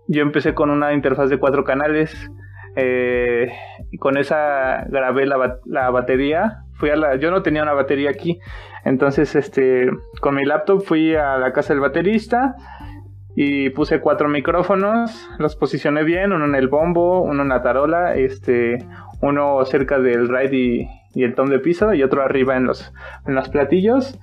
[0.08, 2.30] yo empecé con una interfaz de cuatro canales.
[2.76, 3.52] Eh,
[4.00, 6.64] con esa grabé la, la, batería.
[6.74, 8.40] Fui a la, yo no tenía una batería aquí,
[8.84, 12.56] entonces este, con mi laptop fui a la casa del baterista
[13.36, 18.16] y puse cuatro micrófonos, los posicioné bien, uno en el bombo, uno en la tarola,
[18.16, 18.78] este,
[19.22, 22.94] uno cerca del ride y, el tom de piso y otro arriba en los,
[23.26, 24.20] en los platillos.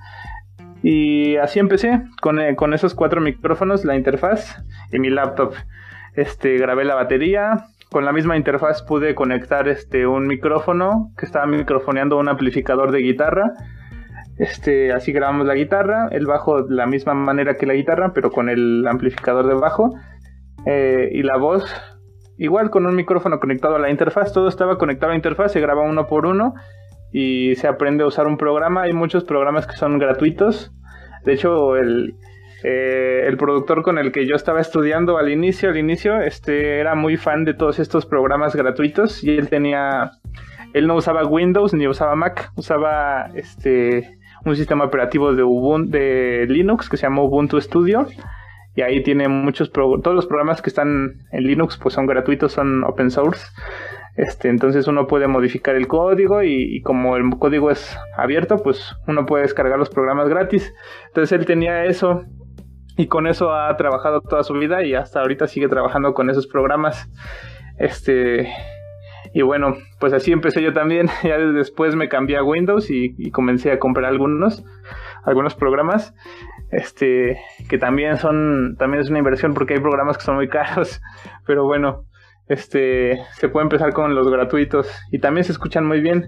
[0.83, 5.53] Y así empecé con, eh, con, esos cuatro micrófonos, la interfaz y mi laptop.
[6.15, 7.65] Este, grabé la batería.
[7.93, 12.99] Con la misma interfaz pude conectar este, un micrófono que estaba microfoneando un amplificador de
[12.99, 13.53] guitarra
[14.37, 18.31] este, así grabamos la guitarra, el bajo de la misma manera que la guitarra, pero
[18.31, 19.91] con el amplificador de bajo.
[20.65, 21.65] Eh, y la voz,
[22.37, 25.59] igual con un micrófono conectado a la interfaz, todo estaba conectado a la interfaz, se
[25.59, 26.53] graba uno por uno
[27.11, 28.83] y se aprende a usar un programa.
[28.83, 30.73] Hay muchos programas que son gratuitos.
[31.25, 32.15] De hecho, el,
[32.63, 36.95] eh, el productor con el que yo estaba estudiando al inicio, al inicio, este, era
[36.95, 40.11] muy fan de todos estos programas gratuitos y él tenía,
[40.73, 46.45] él no usaba Windows ni usaba Mac, usaba este un sistema operativo de, Ubuntu, de
[46.49, 48.07] Linux que se llama Ubuntu Studio.
[48.75, 52.83] Y ahí tiene muchos, todos los programas que están en Linux pues son gratuitos, son
[52.83, 53.45] open source.
[54.15, 59.25] Este, entonces uno puede modificar el código y, como el código es abierto, pues uno
[59.25, 60.73] puede descargar los programas gratis.
[61.07, 62.23] Entonces él tenía eso
[62.97, 66.47] y con eso ha trabajado toda su vida y hasta ahorita sigue trabajando con esos
[66.47, 67.09] programas.
[67.77, 68.53] Este,
[69.33, 71.09] y bueno, pues así empecé yo también.
[71.23, 74.63] Ya después me cambié a Windows y, comencé a comprar algunos,
[75.23, 76.13] algunos programas.
[76.71, 81.01] Este, que también son, también es una inversión porque hay programas que son muy caros.
[81.47, 82.05] Pero bueno,
[82.47, 86.25] este, se puede empezar con los gratuitos y también se escuchan muy bien.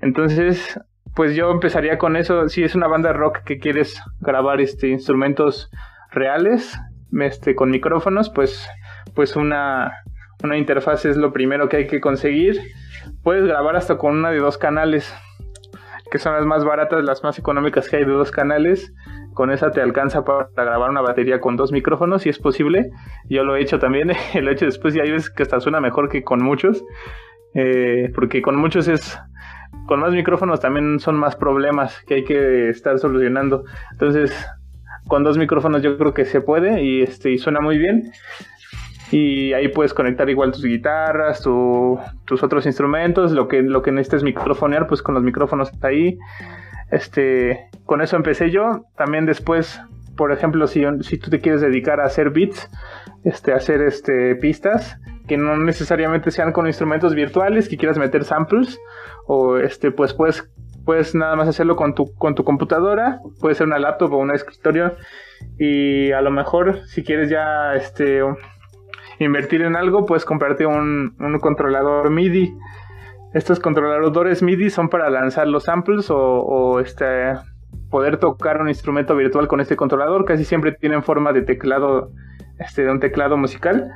[0.00, 0.80] Entonces,
[1.14, 2.48] pues yo empezaría con eso.
[2.48, 5.70] Si es una banda rock que quieres grabar este instrumentos
[6.10, 6.78] reales,
[7.20, 8.68] este, con micrófonos, pues,
[9.14, 9.92] pues una,
[10.42, 12.60] una interfaz es lo primero que hay que conseguir.
[13.22, 15.14] Puedes grabar hasta con una de dos canales,
[16.10, 18.92] que son las más baratas, las más económicas que hay de dos canales.
[19.34, 22.90] Con esa te alcanza para grabar una batería con dos micrófonos, si es posible.
[23.28, 25.80] Yo lo he hecho también, lo he hecho después y hay veces que hasta suena
[25.80, 26.84] mejor que con muchos.
[27.54, 29.18] Eh, porque con muchos es
[29.86, 33.64] con más micrófonos también son más problemas que hay que estar solucionando.
[33.92, 34.46] Entonces,
[35.08, 38.12] con dos micrófonos yo creo que se puede y este y suena muy bien.
[39.10, 44.22] Y ahí puedes conectar igual tus guitarras, tus otros instrumentos, lo que, lo que necesites
[44.22, 46.18] microfonear, pues con los micrófonos ahí.
[46.90, 48.84] Este, con eso empecé yo.
[48.96, 49.80] También después,
[50.14, 52.70] por ejemplo, si, si tú te quieres dedicar a hacer beats,
[53.24, 58.78] este, hacer este, pistas, que no necesariamente sean con instrumentos virtuales, que quieras meter samples,
[59.26, 60.50] o este, pues puedes
[60.88, 64.30] puedes nada más hacerlo con tu, con tu computadora, puede ser una laptop o un
[64.30, 64.94] escritorio
[65.58, 68.22] y a lo mejor si quieres ya este
[69.18, 72.54] invertir en algo, puedes comprarte un, controlador MIDI.
[73.34, 77.34] Estos controladores MIDI son para lanzar los samples o, este,
[77.90, 80.24] poder tocar un instrumento virtual con este controlador.
[80.24, 82.12] Casi siempre tienen forma de teclado,
[82.58, 83.92] este, de un teclado musical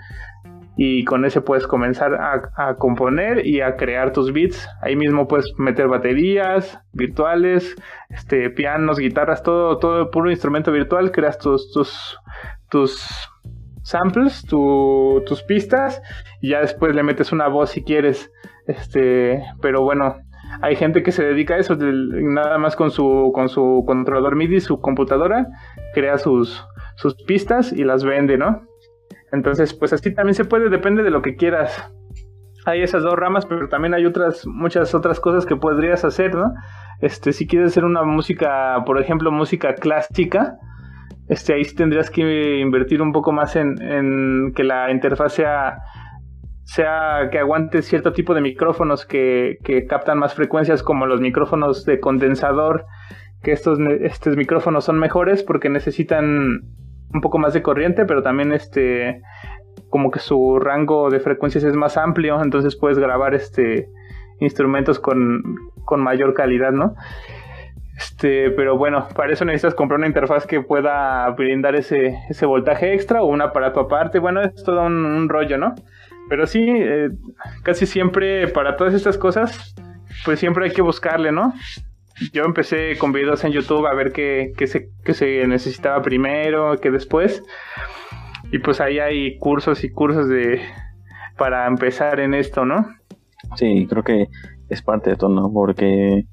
[0.76, 4.68] y con ese puedes comenzar a, componer y a crear tus beats.
[4.80, 7.76] Ahí mismo puedes meter baterías virtuales,
[8.08, 11.12] este, pianos, guitarras, todo, todo puro instrumento virtual.
[11.12, 12.18] Creas tus, tus,
[12.70, 13.06] tus
[13.82, 16.00] samples, tus pistas
[16.40, 18.32] y ya después le metes una voz si quieres.
[18.66, 20.16] Este, pero bueno,
[20.62, 24.60] hay gente que se dedica a eso, nada más con su, con su controlador MIDI,
[24.60, 25.48] su computadora,
[25.92, 28.62] crea sus, sus pistas y las vende, ¿no?
[29.32, 31.90] Entonces, pues así también se puede, depende de lo que quieras.
[32.64, 36.52] Hay esas dos ramas, pero también hay otras, muchas otras cosas que podrías hacer, ¿no?
[37.00, 40.58] Este, si quieres hacer una música, por ejemplo, música clásica,
[41.28, 45.78] este, ahí tendrías que invertir un poco más en, que la interfaz sea,
[46.62, 51.84] sea, que aguante cierto tipo de micrófonos que, que captan más frecuencias, como los micrófonos
[51.84, 52.84] de condensador,
[53.42, 56.60] que estos, estos micrófonos son mejores porque necesitan
[57.12, 59.22] un poco más de corriente, pero también este
[59.88, 63.88] como que su rango de frecuencias es más amplio, entonces puedes grabar este
[64.40, 65.42] instrumentos con,
[65.84, 66.94] con mayor calidad, ¿no?
[67.96, 72.94] Este, pero bueno, para eso necesitas comprar una interfaz que pueda brindar ese, ese voltaje
[72.94, 74.18] extra o un aparato aparte.
[74.18, 75.74] Bueno, es todo un, rollo, ¿no?
[76.28, 77.10] Pero sí, eh,
[77.62, 79.74] casi siempre para todas estas cosas,
[80.24, 81.52] pues siempre hay que buscarle, ¿no?
[82.30, 87.42] Yo empecé con videos en YouTube a ver qué, se, se necesitaba primero, qué después.
[88.50, 90.60] Y pues ahí hay cursos y cursos de
[91.38, 92.86] para empezar en esto, ¿no?
[93.56, 94.28] Sí, creo que
[94.68, 95.52] es parte de todo, ¿no?
[95.52, 96.26] Porque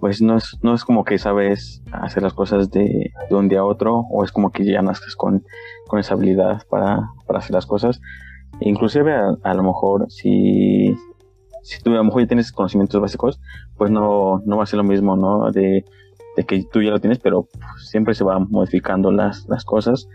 [0.00, 3.60] pues no es, no es como que sabes hacer las cosas de, de un día
[3.60, 5.44] a otro o es como que ya naces con,
[5.86, 8.00] con esa habilidad para, para hacer las cosas.
[8.60, 10.94] Inclusive a lo mejor si
[11.68, 13.40] si tú a lo mejor ya tienes conocimientos básicos,
[13.76, 15.52] pues no, no va a ser lo mismo, ¿no?
[15.52, 15.84] De,
[16.46, 20.08] que tú ya lo tienes, pero siempre se van modificando las, las cosas.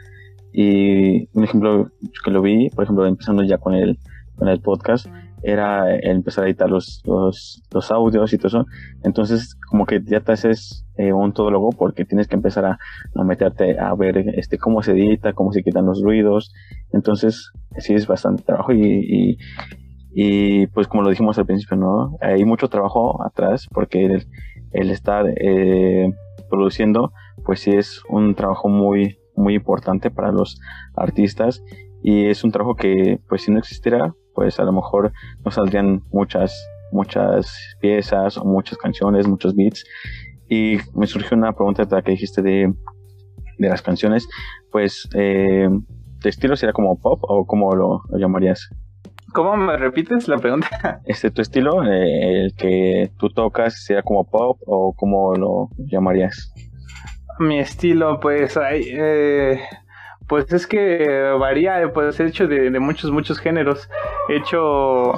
[0.52, 1.92] Y un ejemplo
[2.24, 4.00] que lo vi, por ejemplo, empezando ya con el,
[4.36, 5.06] con el podcast,
[5.44, 8.66] era empezar a editar los, los, los, audios y todo eso.
[9.04, 12.80] Entonces, como que ya te haces eh, un todólogo porque tienes que empezar a,
[13.16, 16.52] a, meterte a ver este cómo se edita, cómo se quitan los ruidos.
[16.94, 19.38] Entonces, sí es bastante trabajo y, y
[20.74, 22.18] pues como lo dijimos al principio, ¿no?
[22.22, 24.28] Hay mucho trabajo atrás porque el,
[24.72, 26.12] el estar eh,
[26.50, 27.12] produciendo,
[27.46, 30.60] pues sí es un trabajo muy, muy importante para los
[30.96, 31.64] artistas
[32.04, 36.04] y es un trabajo que pues si no existiera, pues a lo mejor no saldrían
[36.12, 39.84] muchas, muchas piezas o muchas canciones, muchos beats.
[40.48, 42.74] Y me surgió una pregunta que dijiste de,
[43.58, 44.28] de las canciones,
[44.72, 45.70] pues eh,
[46.20, 48.70] ¿tu estilo sería como pop o cómo lo llamarías?
[49.34, 50.70] ¿Cómo me repites la pregunta?
[51.06, 56.54] Este, tu estilo, eh, el que tú tocas, sea como pop o cómo lo llamarías?
[57.40, 59.60] Mi estilo, pues, hay, eh,
[60.28, 63.90] pues es que varía, pues he hecho de, muchos, muchos géneros.
[64.30, 65.14] He hecho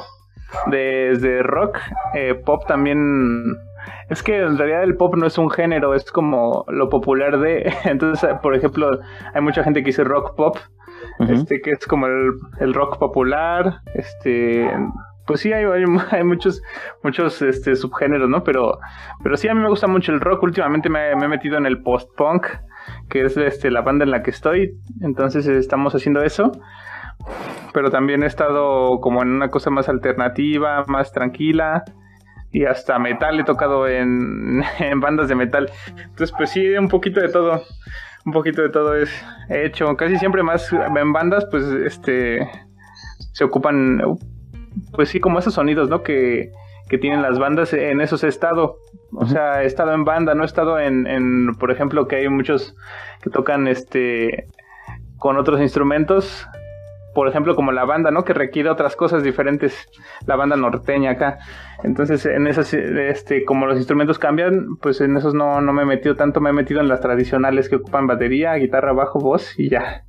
[0.67, 1.77] desde rock,
[2.13, 3.57] eh, pop también
[4.09, 7.73] Es que en realidad el pop no es un género, es como lo popular de.
[7.83, 8.97] Entonces, por ejemplo,
[9.33, 10.57] hay mucha gente que dice rock pop,
[11.19, 14.69] este, que es como el, rock popular, este.
[15.25, 15.65] Pues sí, hay,
[16.11, 16.61] hay, muchos,
[17.03, 18.43] muchos este, subgéneros, ¿no?
[18.43, 18.79] Pero,
[19.23, 20.43] pero sí, a mí me gusta mucho el rock.
[20.43, 22.47] Últimamente me, he metido en el post-punk,
[23.09, 24.77] que es este, la banda en la que estoy.
[25.01, 26.51] Entonces estamos haciendo eso
[27.73, 31.83] pero también he estado como en una cosa más alternativa, más tranquila
[32.51, 34.63] y hasta metal he tocado en,
[35.01, 35.69] bandas de metal.
[35.97, 37.63] Entonces, pues sí, un poquito de todo.
[38.25, 39.09] Un poquito de todo es
[39.49, 39.95] hecho.
[39.95, 42.49] Casi siempre más en bandas, pues este
[43.33, 44.01] se ocupan,
[44.93, 46.01] pues sí, como esos sonidos, ¿no?
[46.01, 46.51] Que,
[46.89, 48.77] que tienen las bandas, en esos estado.
[49.13, 52.29] O sea, he estado en banda, no he estado en, en, por ejemplo, que hay
[52.29, 52.75] muchos
[53.21, 54.47] que tocan este
[55.17, 56.47] con otros instrumentos
[57.15, 58.25] por ejemplo, como la banda, ¿no?
[58.25, 59.89] Que requiere otras cosas diferentes,
[60.27, 61.39] la banda norteña acá.
[61.83, 65.85] Entonces, en esas, este, como los instrumentos cambian, pues en esos no, no me he
[65.85, 69.69] metido tanto, me he metido en las tradicionales que ocupan batería, guitarra, bajo, voz y
[69.69, 70.03] ya.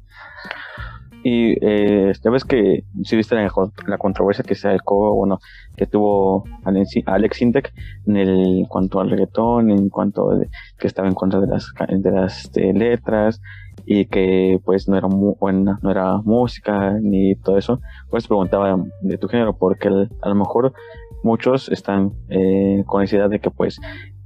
[1.22, 5.38] Y eh, ya ves que si viste la, controversia que se acercó, bueno,
[5.76, 7.72] que tuvo Alex Intec
[8.06, 10.38] en, el, cuanto al reggaetón, en cuanto a
[10.78, 13.40] que estaba en contra de las, de las letras,
[13.86, 17.80] y que pues no era muy buena, no era música ni todo eso,
[18.10, 20.74] pues preguntaba de tu género porque a lo mejor
[21.22, 23.80] muchos están eh, con la idea de que pues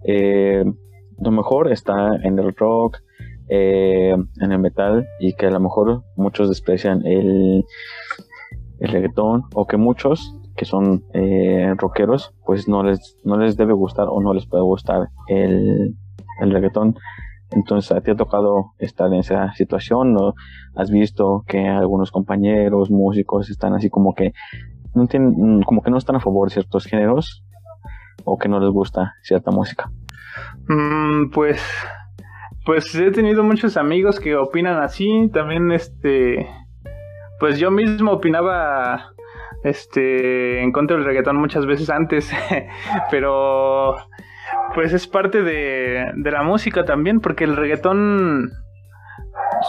[0.04, 0.64] eh,
[1.18, 2.98] lo mejor está en el rock,
[3.48, 7.64] eh, en el metal y que a lo mejor muchos desprecian el,
[8.78, 11.04] el reggaetón o que muchos que son
[11.76, 15.94] rockeros pues no les, no les debe gustar o no les puede gustar el,
[16.40, 16.96] el reggaetón
[17.53, 20.16] entonces, ¿a ti ha tocado estar en esa situación?
[20.16, 20.34] ¿O
[20.76, 24.32] has visto que algunos compañeros, músicos, están así como que
[24.94, 27.44] no tienen, como que no están a favor de ciertos géneros
[28.24, 29.90] o que no les gusta cierta música?
[30.68, 31.61] Mm, pues,
[32.64, 35.28] pues he tenido muchos amigos que opinan así.
[35.32, 36.48] También, este,
[37.40, 39.12] pues yo mismo opinaba,
[39.64, 42.32] este, en contra del reggaetón muchas veces antes,
[43.11, 43.96] pero
[44.74, 48.50] pues es parte de, la música también, porque el reggaetón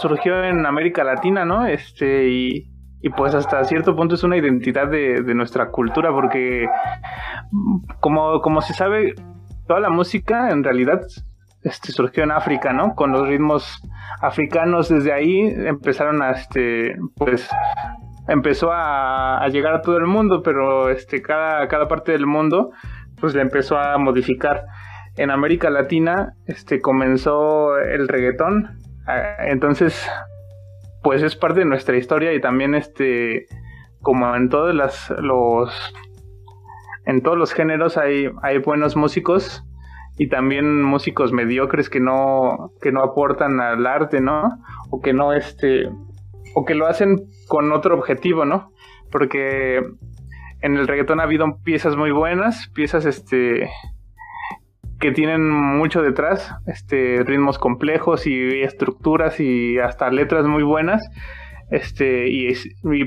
[0.00, 1.66] surgió en América Latina, ¿no?
[1.66, 2.68] Este, y,
[3.16, 6.66] pues hasta cierto punto es una identidad de, nuestra cultura, porque
[8.00, 9.14] como, como se sabe,
[9.66, 11.00] toda la música en realidad
[11.62, 12.94] este, surgió en África, ¿no?
[12.94, 13.82] Con los ritmos
[14.20, 17.48] africanos, desde ahí empezaron a, este, pues,
[18.28, 22.70] empezó a llegar a todo el mundo, pero este, cada, cada parte del mundo,
[23.20, 24.64] pues, le empezó a modificar
[25.16, 28.78] en América Latina este, comenzó el reggaetón.
[29.06, 30.08] Ah, entonces,
[31.02, 33.46] pues es parte de nuestra historia y también este,
[34.00, 35.94] como en todos los,
[37.06, 39.64] en todos los géneros hay, hay buenos músicos
[40.18, 44.58] y también músicos mediocres que no, que no aportan al arte, ¿no?
[44.90, 45.88] O que no, este,
[46.54, 48.72] o que lo hacen con otro objetivo, ¿no?
[49.10, 49.82] Porque
[50.60, 53.68] en el reggaetón ha habido piezas muy buenas, piezas, este,
[55.02, 61.02] que tienen mucho detrás, este, ritmos complejos y estructuras y hasta letras muy buenas,
[61.72, 62.54] este, y,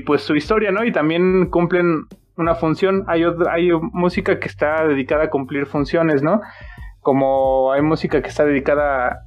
[0.00, 0.84] pues su historia, ¿no?
[0.84, 2.04] Y también cumplen
[2.36, 6.42] una función, hay, hay música que está dedicada a cumplir funciones, ¿no?
[7.00, 9.22] Como hay música que está dedicada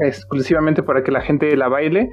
[0.00, 2.10] exclusivamente para que la gente la baile,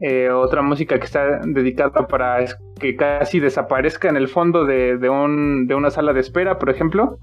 [0.00, 2.42] eh, otra música que está dedicada para
[2.80, 6.70] que casi desaparezca en el fondo de, de, un, de una sala de espera, por
[6.70, 7.18] ejemplo.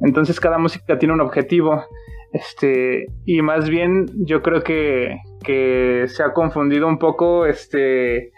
[0.00, 1.84] Entonces cada música tiene un objetivo.
[2.32, 8.32] Este, y más bien yo creo que, que se ha confundido un poco este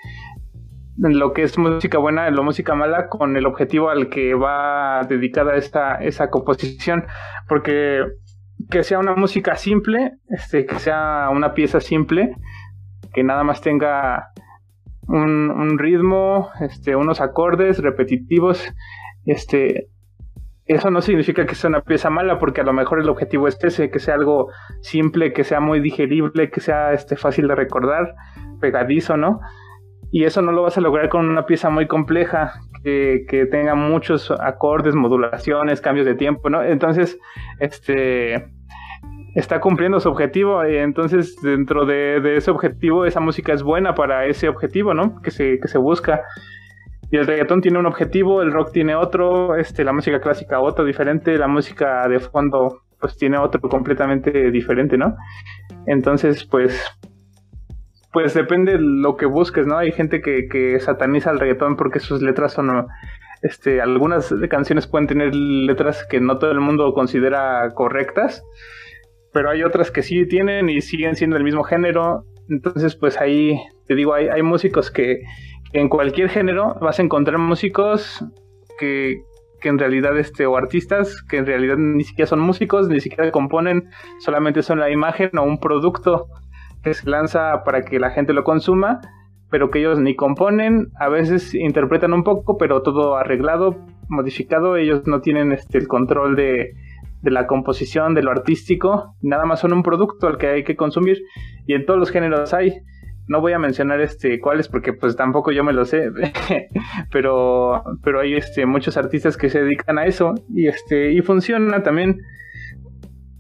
[0.99, 5.55] lo que es música buena, lo música mala, con el objetivo al que va dedicada
[5.55, 7.05] esta, esa composición.
[7.49, 8.03] Porque
[8.71, 12.35] que sea una música simple, este, que sea una pieza simple,
[13.15, 14.33] que nada más tenga
[15.07, 18.69] un, ritmo, este, unos acordes repetitivos,
[19.25, 19.89] este,
[20.69, 23.59] eso no significa que sea una pieza mala, porque a lo mejor el objetivo es
[23.65, 24.49] ese, que sea algo
[24.81, 28.15] simple, que sea muy digerible, que sea este, fácil de recordar,
[28.61, 29.41] pegadizo, ¿no?
[30.11, 33.75] Y eso no lo vas a lograr con una pieza muy compleja, que, que tenga
[33.75, 36.63] muchos acordes, modulaciones, cambios de tiempo, ¿no?
[36.63, 37.19] Entonces,
[37.61, 38.47] este
[39.35, 43.95] está cumpliendo su objetivo y entonces dentro de, de, ese objetivo esa música es buena
[43.95, 45.21] para ese objetivo, ¿no?
[45.23, 46.23] Que se, que se busca.
[47.11, 50.85] Y el reggaetón tiene un objetivo, el rock tiene otro, este, la música clásica otro
[50.85, 55.17] diferente, la música de fondo pues tiene otro completamente diferente, ¿no?
[55.87, 56.85] Entonces, pues,
[58.13, 59.79] pues depende de lo que busques, ¿no?
[59.79, 62.87] Hay gente que, que sataniza el reggaetón porque sus letras son
[63.43, 68.43] este, algunas canciones pueden tener letras que no todo el mundo considera correctas,
[69.33, 72.25] pero hay otras que sí tienen y siguen siendo el mismo género.
[72.49, 75.23] Entonces, pues ahí te digo, hay, hay músicos que,
[75.73, 78.25] en cualquier género vas a encontrar músicos
[78.79, 79.17] que,
[79.61, 83.31] que en realidad, este, o artistas que en realidad ni siquiera son músicos, ni siquiera
[83.31, 83.91] componen,
[84.21, 86.27] solamente son la imagen o un producto
[86.83, 89.01] que se lanza para que la gente lo consuma
[89.51, 93.77] pero que ellos ni componen, a veces interpretan un poco, pero todo arreglado,
[94.09, 96.75] modificado, ellos no tienen este, el control de,
[97.23, 100.77] de la composición, de lo artístico, nada más son un producto al que hay que
[100.77, 101.23] consumir
[101.67, 102.75] y en todos los géneros hay.
[103.29, 106.11] No voy a mencionar este cuáles porque pues tampoco yo me lo sé,
[107.13, 111.83] pero pero hay este muchos artistas que se dedican a eso y este y funciona
[111.83, 112.21] también.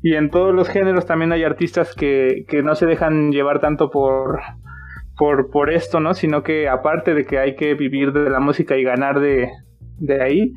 [0.00, 3.90] Y en todos los géneros también hay artistas que, que no se dejan llevar tanto
[3.90, 4.40] por
[5.18, 6.14] por, por esto, ¿no?
[6.14, 9.50] Sino que aparte de que hay que vivir de la música y ganar de,
[9.98, 10.52] de ahí,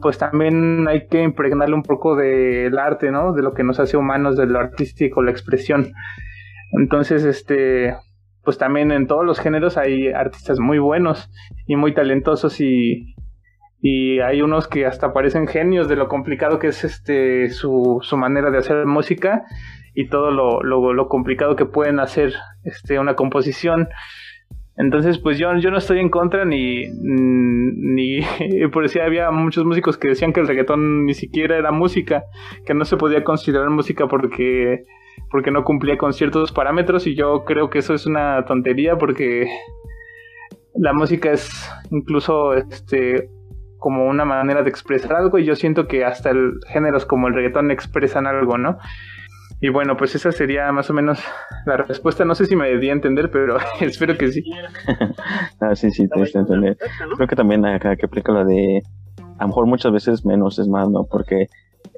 [0.00, 3.32] pues también hay que impregnarle un poco del arte, ¿no?
[3.32, 5.92] De lo que nos hace humanos, de lo artístico, la expresión.
[6.72, 7.94] Entonces, este,
[8.46, 11.28] pues también en todos los géneros hay artistas muy buenos
[11.66, 13.16] y muy talentosos y,
[13.82, 18.16] y hay unos que hasta parecen genios de lo complicado que es este su, su
[18.16, 19.42] manera de hacer música
[19.94, 23.88] y todo lo, lo, complicado que pueden hacer este, una composición.
[24.76, 28.20] Entonces, pues yo, yo no estoy en contra ni, ni
[28.72, 32.22] por decir, había muchos músicos que decían que el reggaetón ni siquiera era música,
[32.64, 34.84] que no se podía considerar música porque,
[35.30, 39.46] porque no cumplía con ciertos parámetros y yo creo que eso es una tontería porque
[40.74, 43.30] la música es incluso este
[43.78, 47.34] como una manera de expresar algo y yo siento que hasta el géneros como el
[47.34, 48.78] reggaetón expresan algo, ¿no?
[49.60, 51.18] Y bueno, pues esa sería más o menos
[51.64, 52.24] la respuesta.
[52.24, 54.42] No sé si me di a entender, pero espero que sí.
[55.60, 56.44] ah, sí, sí, te diste a.
[56.44, 58.82] Creo que también acá que aplica la de,
[59.38, 61.06] a lo mejor muchas veces menos es más, ¿no?
[61.10, 61.46] Porque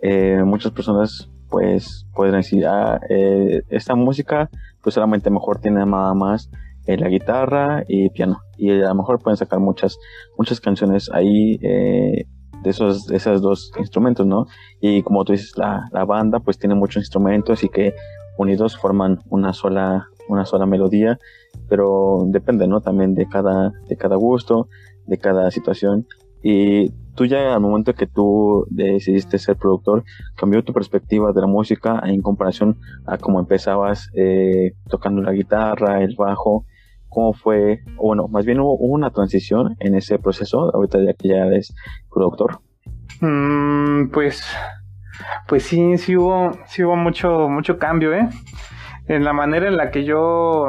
[0.02, 4.50] eh, muchas personas pues pueden decir, ah, eh, esta música
[4.82, 6.50] pues solamente mejor tiene nada más
[6.86, 8.40] eh, la guitarra y piano.
[8.56, 9.98] Y a lo mejor pueden sacar muchas,
[10.36, 12.24] muchas canciones ahí eh,
[12.62, 14.46] de esos, esos dos instrumentos, ¿no?
[14.80, 17.94] Y como tú dices, la, la banda pues tiene muchos instrumentos y que
[18.38, 21.18] unidos forman una sola, una sola melodía,
[21.68, 22.80] pero depende, ¿no?
[22.80, 24.68] También de cada, de cada gusto,
[25.06, 26.06] de cada situación.
[26.42, 30.04] Y tú ya al momento que tú decidiste ser productor,
[30.36, 36.00] cambió tu perspectiva de la música en comparación a cómo empezabas eh, tocando la guitarra,
[36.00, 36.64] el bajo.
[37.08, 37.80] ¿Cómo fue?
[37.96, 41.74] O bueno, más bien hubo, una transición en ese proceso, ahorita ya que ya eres
[42.08, 42.60] productor.
[43.20, 44.44] Mm, pues,
[45.48, 48.28] pues sí, sí hubo, sí hubo mucho, mucho cambio, ¿eh?
[49.08, 50.66] En la manera en la que yo,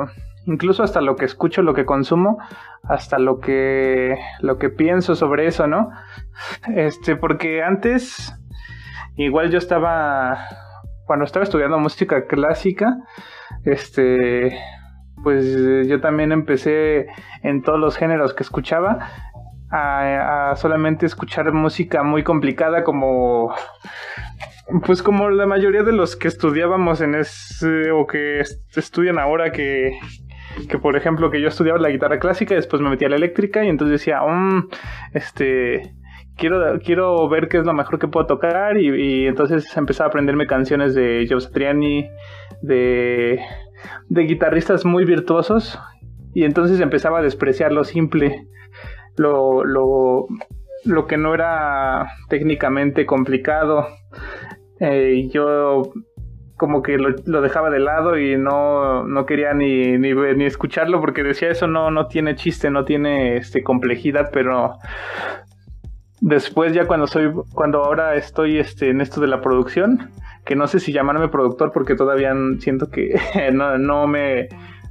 [0.48, 2.40] incluso hasta lo que escucho, lo que consumo,
[2.84, 5.92] hasta lo que, lo que pienso sobre eso, ¿no?
[6.76, 8.34] Este, porque antes,
[9.16, 10.38] igual yo estaba,
[11.06, 12.98] cuando estaba estudiando música clásica,
[13.66, 14.58] este,
[15.24, 17.08] pues eh, yo también empecé
[17.44, 19.00] en todos los géneros que escuchaba
[19.72, 23.54] a, solamente escuchar música muy complicada como
[24.86, 28.42] pues como la mayoría de los que estudiábamos en ese o que
[28.76, 29.98] estudian ahora que
[30.68, 33.16] que por ejemplo que yo estudiaba la guitarra clásica y después me metí a la
[33.16, 34.68] eléctrica y entonces decía um,
[35.14, 35.94] este
[36.40, 40.48] quiero quiero ver qué es lo mejor que puedo tocar y, entonces empecé a aprenderme
[40.48, 42.10] canciones de Joe Satriani
[42.62, 43.40] de
[44.10, 45.80] de guitarristas muy virtuosos
[46.34, 48.48] y entonces empezaba a despreciar lo simple,
[49.18, 50.28] lo, lo,
[50.86, 53.88] lo que no era técnicamente complicado.
[54.80, 55.92] Eh, yo
[56.56, 61.24] como que lo, dejaba de lado y no, no quería ni, ni, ni, escucharlo porque
[61.24, 64.74] decía eso no, no tiene chiste, no tiene este complejidad, pero
[66.22, 70.12] después ya cuando soy, cuando ahora estoy este, en esto de la producción,
[70.46, 73.20] que no sé si llamarme productor porque todavía siento que
[73.54, 74.50] no, no me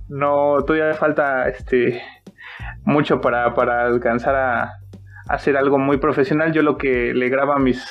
[0.09, 2.01] no todavía falta este
[2.85, 4.79] mucho para, para alcanzar a,
[5.29, 6.53] hacer algo muy profesional.
[6.53, 7.85] Yo lo que le grabo a mis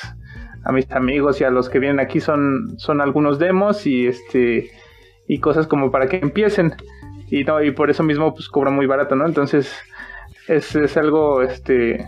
[0.65, 4.69] a mis amigos y a los que vienen aquí son, son algunos demos y este
[5.27, 6.73] y cosas como para que empiecen.
[7.29, 9.25] Y no, y por eso mismo pues cobro muy barato, ¿no?
[9.25, 9.73] Entonces
[10.47, 12.05] es, es algo este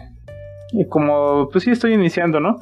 [0.89, 2.57] como pues sí estoy iniciando, ¿no?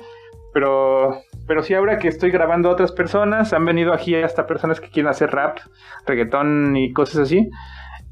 [0.54, 4.82] Pero pero sí, ahora que estoy grabando a otras personas, han venido aquí hasta personas
[4.82, 5.60] que quieren hacer rap,
[6.06, 7.50] reggaetón y cosas así.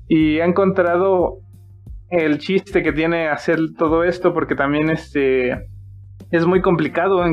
[0.08, 1.40] Y he encontrado
[2.10, 5.68] el chiste que tiene hacer todo esto, porque también este
[6.32, 7.24] es muy complicado.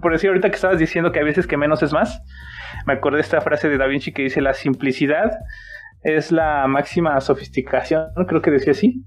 [0.00, 2.20] por decir ahorita que estabas diciendo que a veces que menos es más,
[2.86, 5.30] me acordé de esta frase de Da Vinci que dice la simplicidad
[6.02, 9.04] es la máxima sofisticación, creo que decía así.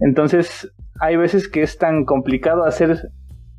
[0.00, 3.10] Entonces, hay veces que es tan complicado hacer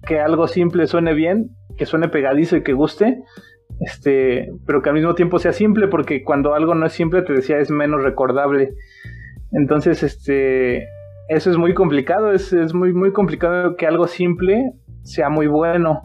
[0.05, 3.19] que algo simple suene bien, que suene pegadizo y que guste,
[3.81, 7.33] este, pero que al mismo tiempo sea simple, porque cuando algo no es simple, te
[7.33, 8.73] decía, es menos recordable.
[9.51, 10.88] Entonces, este,
[11.27, 14.71] eso es muy complicado, es, es muy, muy complicado que algo simple
[15.03, 16.01] sea muy bueno.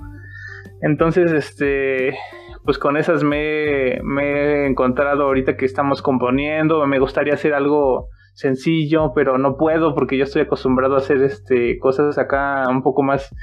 [0.83, 2.17] Entonces, este,
[2.65, 8.09] pues con esas me, me, he encontrado ahorita que estamos componiendo, me gustaría hacer algo
[8.35, 13.03] sencillo, pero no puedo porque yo estoy acostumbrado a hacer este cosas acá un poco
[13.03, 13.35] más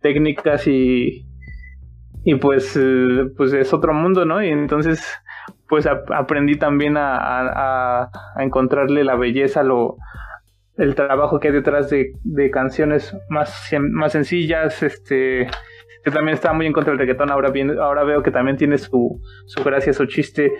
[0.00, 1.26] técnicas y
[2.24, 4.42] y pues eh, pues es otro mundo, ¿no?
[4.42, 5.06] Y entonces
[5.68, 9.96] pues aprendí también a, a, a, encontrarle la belleza, lo
[10.76, 15.48] el trabajo que hay detrás de, de canciones más, más sencillas, este
[16.06, 18.78] que también estaba muy en contra del reggaetón, ahora bien, ahora veo que también tiene
[18.78, 20.52] su, su gracia, su chiste,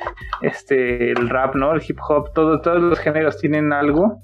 [0.43, 1.73] este, el rap, ¿no?
[1.73, 4.21] El hip hop, todo, todos los géneros tienen algo.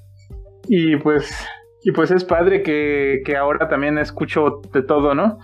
[0.67, 1.47] Y pues,
[1.85, 5.39] y pues es padre que, que ahora también escucho de todo, ¿no?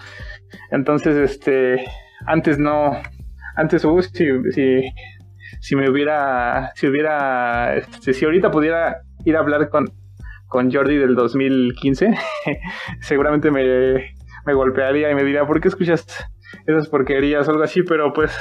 [0.73, 1.85] Entonces, este,
[2.27, 3.01] antes no,
[3.55, 4.81] antes, uh, si, si,
[5.61, 9.93] si me hubiera, si hubiera, este, si ahorita pudiera ir a hablar con,
[10.49, 12.19] con Jordi del 2015,
[13.01, 16.07] seguramente me, me golpearía y me diría, ¿por qué escuchas
[16.67, 17.83] esas porquerías o algo así?
[17.83, 18.37] Pero pues,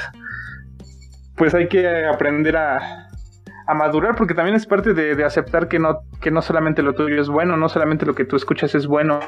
[1.36, 3.04] pues hay que aprender a,
[3.74, 7.20] madurar porque también es parte de, de, aceptar que no, que no solamente lo tuyo
[7.20, 9.20] es bueno, no solamente lo que tú escuchas es bueno.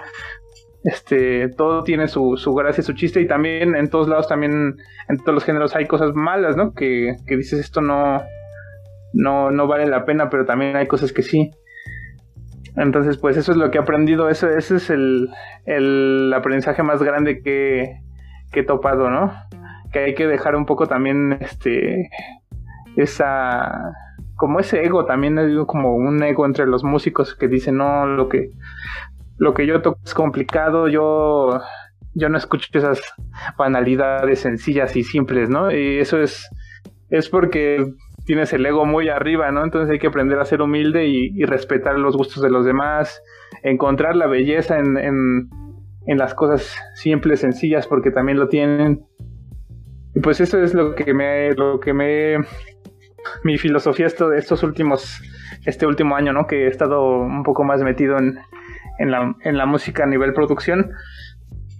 [0.83, 4.77] Este, todo tiene su, su gracia, su chiste y también en todos lados, también
[5.09, 6.73] en todos los géneros hay cosas malas, ¿no?
[6.73, 8.23] Que, que dices esto no,
[9.13, 11.51] no, no vale la pena, pero también hay cosas que sí.
[12.77, 15.29] Entonces, pues eso es lo que he aprendido, eso, ese es el,
[15.67, 18.01] el aprendizaje más grande que,
[18.53, 19.33] que he topado, ¿no?
[19.93, 22.11] Que hay que dejar un poco también este
[22.97, 23.93] esa
[24.37, 28.29] como ese ego también hay como un ego entre los músicos que dicen no lo
[28.29, 28.51] que
[29.39, 31.61] lo que yo toco es complicado yo
[32.15, 33.01] yo no escucho esas
[33.57, 36.49] banalidades sencillas y simples no y eso es
[37.11, 37.85] es porque
[38.31, 39.65] tienes el ego muy arriba, ¿no?
[39.65, 43.21] Entonces hay que aprender a ser humilde y, respetar los gustos de los demás,
[43.65, 44.97] encontrar la belleza en,
[46.07, 49.05] en, las cosas simples, sencillas, porque también lo tienen.
[50.15, 52.37] Y pues eso es lo que me, lo que me,
[53.43, 55.21] mi filosofía estos últimos,
[55.67, 56.47] este último año, ¿no?
[56.47, 58.39] Que he estado un poco más metido en,
[59.01, 60.93] en, la, en la música a nivel producción.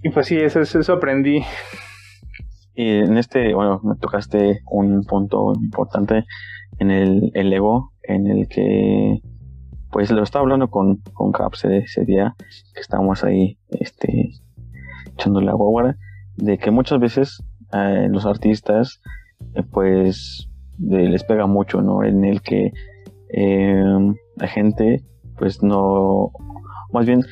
[0.03, 1.45] Y pues sí, eso, eso aprendí.
[2.73, 6.25] Y en este, bueno, me tocaste un punto importante
[6.79, 9.21] en el, el ego, en el que,
[9.91, 12.35] pues lo estaba hablando con, con Caps ese día,
[12.73, 14.31] que estábamos ahí, este,
[15.13, 15.95] echando la guagua,
[16.37, 17.43] de que muchas veces
[17.73, 19.01] eh, los artistas,
[19.55, 20.47] eh, pues,
[20.79, 22.03] les pega mucho, ¿no?
[22.03, 22.71] En el que
[23.33, 23.83] eh,
[24.37, 25.03] la gente,
[25.37, 26.31] pues no,
[26.93, 27.23] más bien,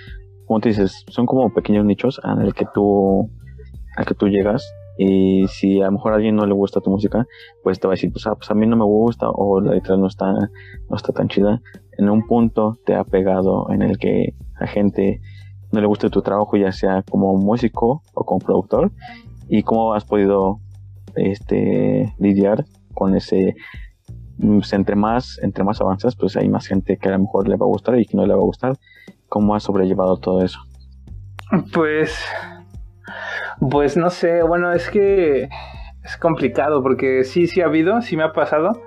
[0.45, 3.29] como te dices, son como pequeños nichos el que tú,
[3.95, 4.69] al que tú llegas
[5.01, 7.25] y si a lo mejor a alguien no le gusta tu música,
[7.63, 9.71] pues te va a decir, pues, ah, pues a mí no me gusta o la
[9.71, 11.61] letra no está, no está tan chida.
[11.97, 15.21] En un punto te ha pegado en el que a gente
[15.71, 18.91] no le gusta tu trabajo, ya sea como músico o como productor.
[19.47, 20.59] Y cómo has podido
[21.15, 23.55] este, lidiar con ese
[24.37, 27.55] pues, entre más entre más avanzas pues hay más gente que a lo mejor le
[27.55, 28.77] va a gustar y que no le va a gustar
[29.27, 30.59] cómo has sobrellevado todo eso
[31.73, 32.23] pues
[33.59, 35.49] pues no sé, bueno, es que
[36.03, 38.81] es complicado porque sí, sí ha habido, sí me ha pasado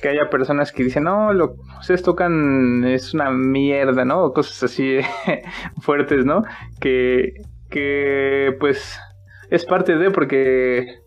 [0.00, 4.32] que haya personas que dicen, no, lo ustedes tocan es una mierda, ¿no?
[4.32, 4.98] Cosas así
[5.80, 6.44] fuertes, ¿no?
[6.80, 7.32] Que,
[7.70, 9.00] que pues
[9.50, 11.00] es parte de porque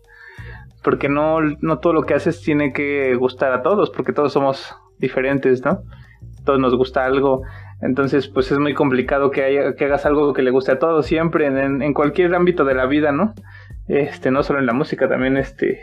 [0.82, 4.74] porque no, no todo lo que haces tiene que gustar a todos, porque todos somos
[4.98, 5.82] diferentes, ¿no?
[6.44, 7.42] Todos nos gusta algo.
[7.82, 11.04] Entonces, pues es muy complicado que, haya, que hagas algo que le guste a todos
[11.04, 13.34] siempre, en, cualquier ámbito de la vida, ¿no?
[13.88, 15.82] Este, no solo en la música, también este,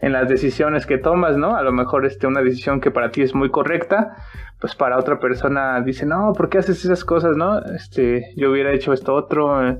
[0.00, 1.56] en las decisiones que tomas, ¿no?
[1.56, 4.16] A lo mejor este, una decisión que para ti es muy correcta,
[4.60, 7.60] pues para otra persona dice, no, ¿por qué haces esas cosas, no?
[7.60, 9.78] Este, yo hubiera hecho esto otro,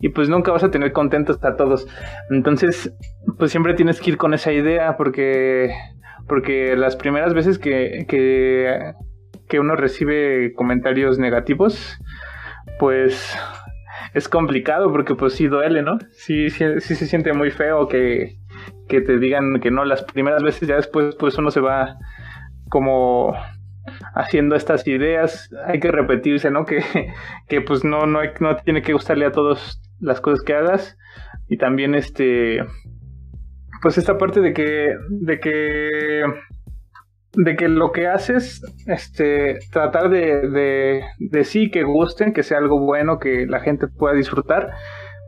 [0.00, 1.86] y pues nunca vas a tener contentos a todos.
[2.30, 2.90] Entonces,
[3.38, 5.74] pues siempre tienes que ir con esa idea, porque,
[6.26, 8.94] porque las primeras veces que, que
[9.52, 11.98] que uno recibe comentarios negativos,
[12.78, 13.38] pues
[14.14, 15.98] es complicado porque pues sí duele, ¿no?
[16.10, 18.38] Sí, sí, se siente muy feo que,
[18.88, 21.98] que te digan que no las primeras veces, ya después pues uno se va
[22.70, 23.34] como
[24.14, 26.64] haciendo estas ideas, hay que repetirse, ¿no?
[26.64, 26.82] Que,
[27.46, 30.96] que pues no, no, no tiene que gustarle a todos las cosas que hagas
[31.50, 32.64] y también este,
[33.82, 36.22] pues esta parte de que, de que
[37.34, 42.58] de que lo que haces, este, tratar de, de, de sí que gusten, que sea
[42.58, 44.70] algo bueno, que la gente pueda disfrutar,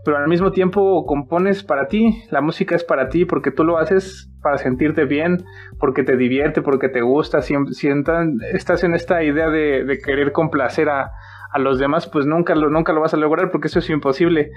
[0.05, 3.78] pero al mismo tiempo compones para ti, la música es para ti porque tú lo
[3.78, 5.38] haces para sentirte bien,
[5.80, 7.88] porque te divierte, porque te gusta, si, si
[8.52, 11.11] estás en esta idea de, de querer complacer a,
[11.50, 14.50] a, los demás, pues nunca lo, nunca lo vas a lograr porque eso es imposible,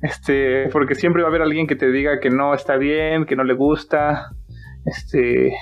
[0.00, 3.36] este, porque siempre va a haber alguien que te diga que no está bien, que
[3.36, 4.30] no le gusta,
[4.86, 5.52] este,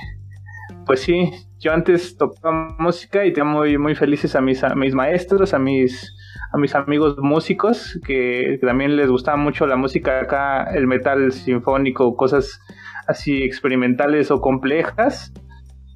[0.87, 4.95] pues sí, yo antes tocaba música y tenía muy, muy felices a mis, a mis
[4.95, 6.14] maestros, a mis,
[6.53, 12.16] a mis amigos músicos, que, también les gustaba mucho la música acá, el metal sinfónico,
[12.16, 12.61] cosas
[13.09, 15.32] así experimentales o complejas.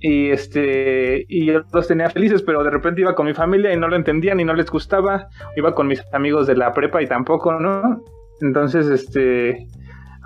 [0.01, 3.77] Y este, y yo los tenía felices, pero de repente iba con mi familia y
[3.77, 5.29] no lo entendían y no les gustaba.
[5.57, 8.03] Iba con mis amigos de la prepa y tampoco, ¿no?
[8.41, 9.67] Entonces, este,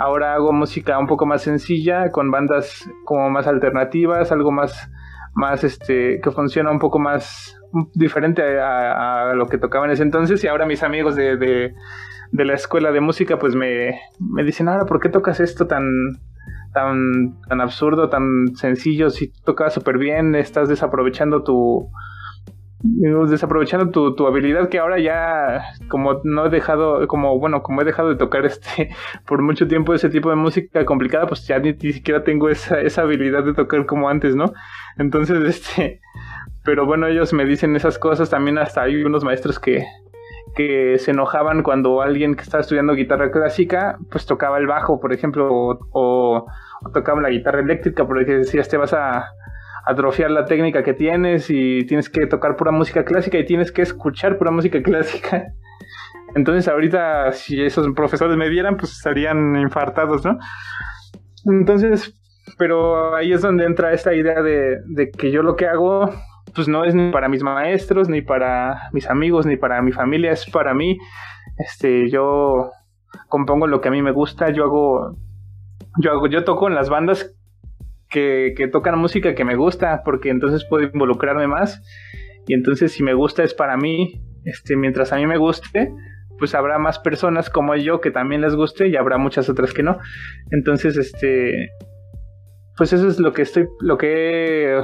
[0.02, 4.90] Ahora hago música un poco más sencilla, con bandas como más alternativas, algo más,
[5.32, 7.56] más este, que funciona un poco más
[7.94, 10.42] diferente a, lo que tocaba en ese entonces.
[10.42, 14.86] Y ahora mis amigos de, de, la escuela de música, pues me, me dicen, ahora,
[14.86, 15.84] ¿por qué tocas esto tan,
[16.74, 19.08] tan, tan absurdo, tan sencillo?
[19.08, 21.88] Si tocas súper bien, estás desaprovechando tu,
[22.82, 27.84] desaprovechando tu, tu, habilidad que ahora ya como no he dejado como bueno como he
[27.84, 28.90] dejado de tocar este
[29.26, 33.02] por mucho tiempo ese tipo de música complicada pues ya ni, siquiera tengo esa, esa
[33.02, 34.52] habilidad de tocar como antes no
[34.98, 36.00] entonces este
[36.64, 38.30] pero bueno ellos me dicen esas cosas.
[38.30, 39.84] También hasta hay unos maestros que
[40.54, 45.14] que se enojaban cuando alguien que estaba estudiando guitarra clásica pues tocaba el bajo por
[45.14, 46.46] ejemplo o,
[46.92, 49.32] tocaba la guitarra eléctrica porque decías te vas a
[49.84, 53.82] atrofiar la técnica que tienes y tienes que tocar pura música clásica y tienes que
[53.82, 55.52] escuchar pura música clásica.
[56.34, 60.38] Entonces ahorita si esos profesores me vieran pues estarían infartados, ¿no?
[61.44, 62.14] Entonces,
[62.58, 66.10] pero ahí es donde entra esta idea de, que yo lo que hago
[66.54, 70.32] pues no es ni para mis maestros, ni para mis amigos, ni para mi familia,
[70.32, 70.98] es para mí.
[71.56, 72.70] Este, yo
[73.28, 75.16] compongo lo que a mí me gusta, yo hago,
[75.98, 77.34] yo hago, yo toco en las bandas
[78.12, 81.82] que, tocan música que me gusta, porque entonces puedo involucrarme más.
[82.46, 85.92] Y entonces si me gusta es para mí, este, mientras a mí me guste,
[86.38, 89.82] pues habrá más personas como yo que también les guste y habrá muchas otras que
[89.82, 89.98] no.
[90.50, 91.70] Entonces, este,
[92.76, 94.80] pues eso es lo que estoy, lo que,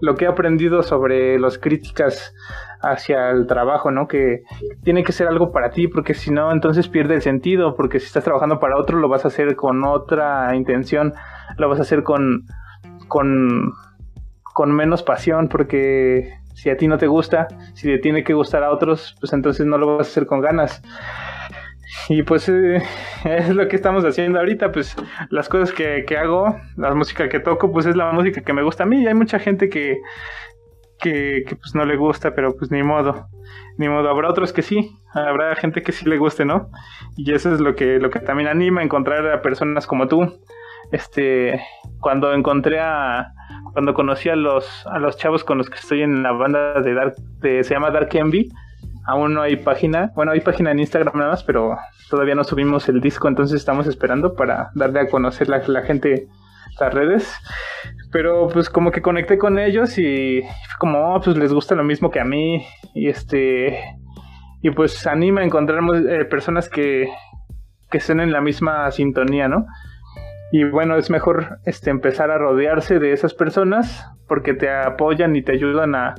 [0.00, 2.32] lo que he aprendido sobre las críticas
[2.80, 4.06] hacia el trabajo, ¿no?
[4.06, 4.42] Que
[4.84, 8.06] tiene que ser algo para ti, porque si no, entonces pierde el sentido, porque si
[8.06, 11.14] estás trabajando para otro, lo vas a hacer con otra intención
[11.56, 12.46] lo vas a hacer con,
[13.08, 13.72] con,
[14.42, 18.64] con menos pasión, porque si a ti no te gusta, si le tiene que gustar
[18.64, 20.82] a otros, pues entonces no lo vas a hacer con ganas.
[22.08, 22.82] Y pues eh,
[23.24, 24.96] es lo que estamos haciendo ahorita, pues
[25.30, 28.62] las cosas que, que, hago, la música que toco, pues es la música que me
[28.62, 29.02] gusta a mí.
[29.02, 29.98] Y hay mucha gente que,
[30.98, 33.28] que, que, pues no le gusta, pero pues ni modo,
[33.76, 34.08] ni modo.
[34.08, 36.70] Habrá otros que sí, habrá gente que sí le guste, ¿no?
[37.16, 40.40] Y eso es lo que, lo que también anima a encontrar a personas como tú,
[40.92, 41.60] este,
[42.00, 43.32] cuando encontré a,
[43.72, 46.94] cuando conocí a los, a los chavos con los que estoy en la banda de
[46.94, 48.50] Dark, se llama Dark Envy,
[49.06, 51.76] aún no hay página, bueno, hay página en Instagram nada más, pero
[52.10, 56.28] todavía no subimos el disco, entonces estamos esperando para darle a conocer la, la gente
[56.80, 57.34] las redes.
[58.10, 60.42] Pero pues como que conecté con ellos y
[60.78, 62.64] como, oh, pues les gusta lo mismo que a mí
[62.94, 63.78] y este
[64.60, 67.08] y pues anima a encontrar eh, personas que,
[67.90, 69.66] que estén en la misma sintonía, ¿no?
[70.50, 75.42] Y bueno, es mejor este, empezar a rodearse de esas personas porque te apoyan y
[75.42, 76.14] te ayudan a,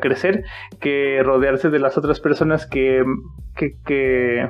[0.00, 0.44] crecer
[0.80, 3.02] que rodearse de las otras personas que,
[3.56, 4.48] que, que,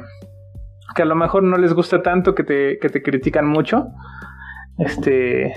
[0.95, 3.87] a lo mejor no les gusta tanto, que te, que te critican mucho.
[4.77, 5.55] Este,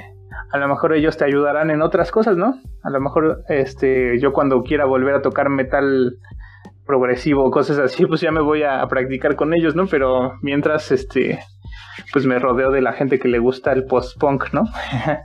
[0.53, 2.55] a lo mejor ellos te ayudarán en otras cosas, ¿no?
[2.81, 6.15] A lo mejor este, yo cuando quiera volver a tocar metal
[6.85, 9.87] progresivo, cosas así, pues ya me voy a, a practicar con ellos, ¿no?
[9.87, 11.39] Pero mientras, este,
[12.11, 14.65] pues me rodeo de la gente que le gusta el post-punk, ¿no?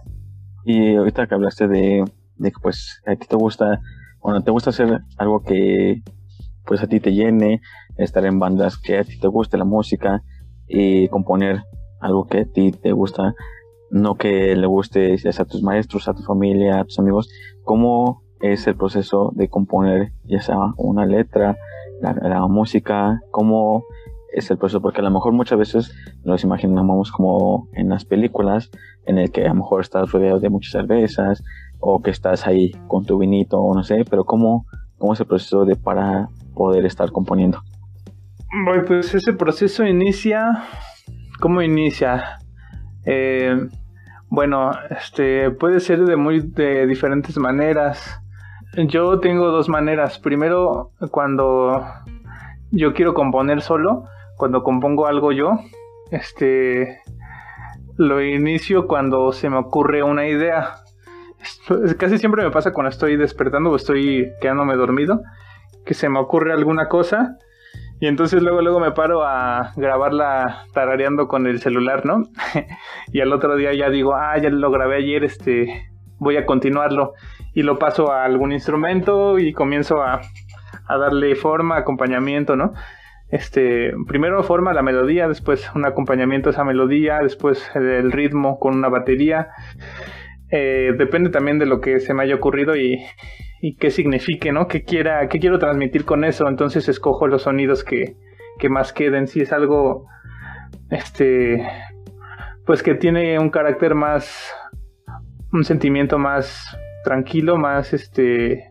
[0.64, 2.04] y ahorita que hablaste de,
[2.42, 3.80] que pues a ti te gusta,
[4.20, 6.02] bueno, te gusta hacer algo que
[6.64, 7.60] pues a ti te llene,
[7.96, 10.22] estar en bandas que a ti te guste la música
[10.66, 11.62] y componer
[12.00, 13.34] algo que a ti te gusta,
[13.90, 17.30] no que le guste a tus maestros, a tu familia, a tus amigos,
[17.64, 21.56] ¿cómo es el proceso de componer ya sea una letra,
[22.00, 23.84] la, la música, cómo
[24.32, 28.70] es el proceso, porque a lo mejor muchas veces nos imaginamos como en las películas,
[29.06, 31.42] en el que a lo mejor estás rodeado de muchas cervezas,
[31.80, 34.66] o que estás ahí con tu vinito, o no sé, pero ¿cómo,
[34.98, 37.62] cómo es el proceso de para poder estar componiendo?
[38.64, 40.64] Bueno, pues ese proceso inicia,
[41.40, 42.38] ¿cómo inicia?
[43.04, 43.68] Eh,
[44.30, 48.20] Bueno, este puede ser de muy de diferentes maneras.
[48.76, 50.18] Yo tengo dos maneras.
[50.18, 51.82] Primero, cuando
[52.70, 54.04] yo quiero componer solo,
[54.38, 55.58] cuando compongo algo yo,
[56.10, 57.02] este
[57.98, 60.76] lo inicio cuando se me ocurre una idea.
[61.98, 65.20] Casi siempre me pasa cuando estoy despertando o estoy quedándome dormido,
[65.84, 67.36] que se me ocurre alguna cosa
[68.00, 72.22] y entonces luego luego me paro a grabarla tarareando con el celular, ¿no?
[73.12, 77.14] y al otro día ya digo, ah, ya lo grabé ayer, este, voy a continuarlo
[77.54, 80.20] y lo paso a algún instrumento y comienzo a,
[80.86, 82.72] a darle forma, acompañamiento, ¿no?
[83.30, 88.74] Este, primero forma la melodía, después un acompañamiento a esa melodía, después el ritmo con
[88.74, 89.48] una batería.
[90.50, 93.04] Eh, depende también de lo que se me haya ocurrido y,
[93.60, 94.66] y qué signifique, ¿no?
[94.66, 96.48] ¿Qué, quiera, qué quiero transmitir con eso?
[96.48, 98.16] Entonces escojo los sonidos que,
[98.58, 99.26] que más queden.
[99.26, 100.06] Si es algo,
[100.90, 101.68] este,
[102.64, 104.54] pues que tiene un carácter más,
[105.52, 106.64] un sentimiento más
[107.04, 108.70] tranquilo, más, este,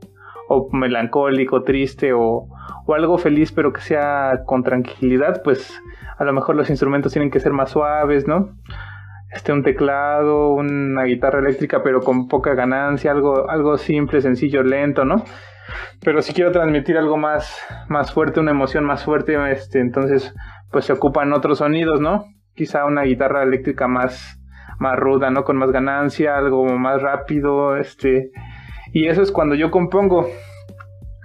[0.49, 2.47] o melancólico, triste, o,
[2.85, 5.81] o algo feliz, pero que sea con tranquilidad, pues
[6.17, 8.55] a lo mejor los instrumentos tienen que ser más suaves, ¿no?
[9.31, 15.05] este, un teclado, una guitarra eléctrica, pero con poca ganancia, algo, algo simple, sencillo, lento,
[15.05, 15.23] ¿no?
[16.03, 17.59] Pero si quiero transmitir algo más,
[17.89, 20.33] más fuerte, una emoción más fuerte, este, entonces,
[20.71, 22.25] pues se ocupan otros sonidos, ¿no?
[22.55, 24.39] Quizá una guitarra eléctrica más,
[24.79, 25.43] más ruda, ¿no?
[25.43, 28.31] Con más ganancia, algo más rápido, este,
[28.93, 30.27] y eso es cuando yo compongo,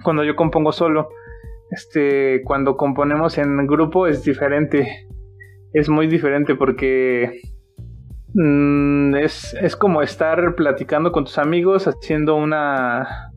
[0.03, 1.09] cuando yo compongo solo,
[1.73, 5.09] este, cuando componemos en grupo es diferente,
[5.73, 7.41] es muy diferente porque
[8.35, 13.31] Mm, es, es, como estar platicando con tus amigos haciendo una,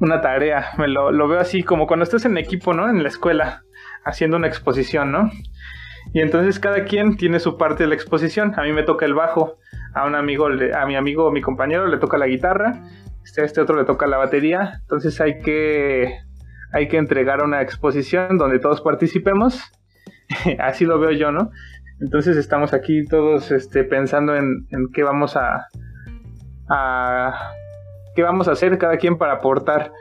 [0.00, 0.66] una tarea.
[0.78, 2.88] Me lo, lo, veo así como cuando estás en equipo, ¿no?
[2.90, 3.62] En la escuela,
[4.04, 5.30] haciendo una exposición, ¿no?
[6.12, 8.54] Y entonces cada quien tiene su parte de la exposición.
[8.58, 9.56] A mí me toca el bajo,
[9.94, 12.82] a un amigo, a mi amigo, mi compañero le toca la guitarra,
[13.24, 14.80] este, este otro le toca la batería.
[14.82, 16.18] Entonces hay que,
[16.72, 19.60] hay que entregar una exposición donde todos participemos.
[20.58, 21.50] así lo veo yo, ¿no?
[22.00, 25.66] Entonces estamos aquí todos este, pensando en, qué vamos a,
[28.14, 29.92] qué vamos a hacer cada quien para aportar.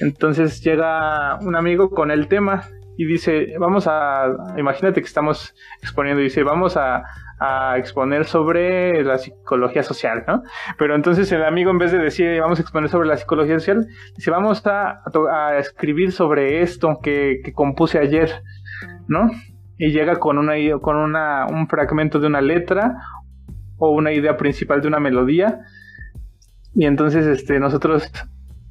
[0.00, 4.26] Entonces llega un amigo con el tema y dice, vamos a,
[4.58, 7.04] imagínate que estamos exponiendo, dice, vamos a,
[7.76, 10.42] exponer sobre la psicología social, ¿no?
[10.78, 13.86] Pero entonces el amigo en vez de decir, vamos a exponer sobre la psicología social,
[14.16, 15.02] dice, vamos a,
[15.58, 18.42] escribir sobre esto que, que compuse ayer,
[19.08, 19.30] ¿no?
[19.80, 22.98] y llega con una con una, un fragmento de una letra
[23.78, 25.60] o una idea principal de una melodía
[26.74, 28.12] y entonces este nosotros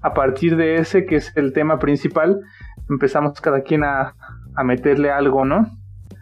[0.01, 2.41] a partir de ese que es el tema principal
[2.91, 4.13] empezamos cada quien a,
[4.55, 5.78] a meterle algo no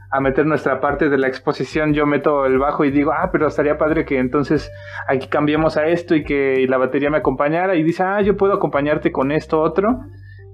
[0.10, 3.48] a meter nuestra parte de la exposición yo meto el bajo y digo ah pero
[3.48, 4.72] estaría padre que entonces
[5.08, 8.54] aquí cambiemos a esto y que la batería me acompañara y dice ah yo puedo
[8.54, 10.00] acompañarte con esto otro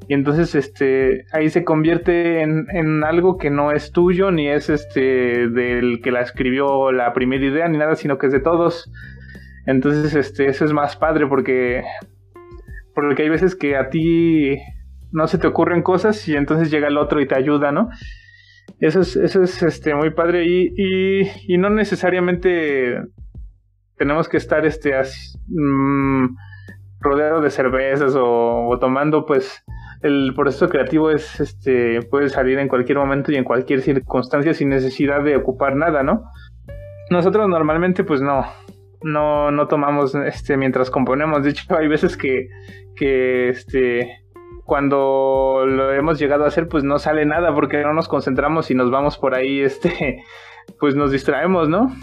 [0.07, 4.69] y entonces este ahí se convierte en, en, algo que no es tuyo ni es
[4.69, 8.91] este del que la escribió la primera idea ni nada sino que es de todos.
[9.65, 11.83] Entonces este eso es más padre porque
[12.93, 14.57] porque hay veces que a ti
[15.11, 17.89] no se te ocurren cosas y entonces llega el otro y te ayuda no
[18.79, 23.01] eso es eso es este muy padre y, y, y no necesariamente
[23.97, 26.35] tenemos que estar este así, mmm,
[26.99, 29.63] rodeado de cervezas o, o tomando pues
[30.03, 34.69] el proceso creativo es, este, puede salir en cualquier momento y en cualquier circunstancia sin
[34.69, 36.23] necesidad de ocupar nada, ¿no?
[37.09, 38.45] Nosotros normalmente, pues no,
[39.01, 41.43] no, no tomamos, este, mientras componemos.
[41.43, 42.49] De hecho, hay veces que,
[42.97, 44.22] que, este,
[44.65, 48.75] cuando lo hemos llegado a hacer, pues no sale nada porque no nos concentramos y
[48.75, 50.23] nos vamos por ahí, este,
[50.79, 51.93] pues nos distraemos, ¿no?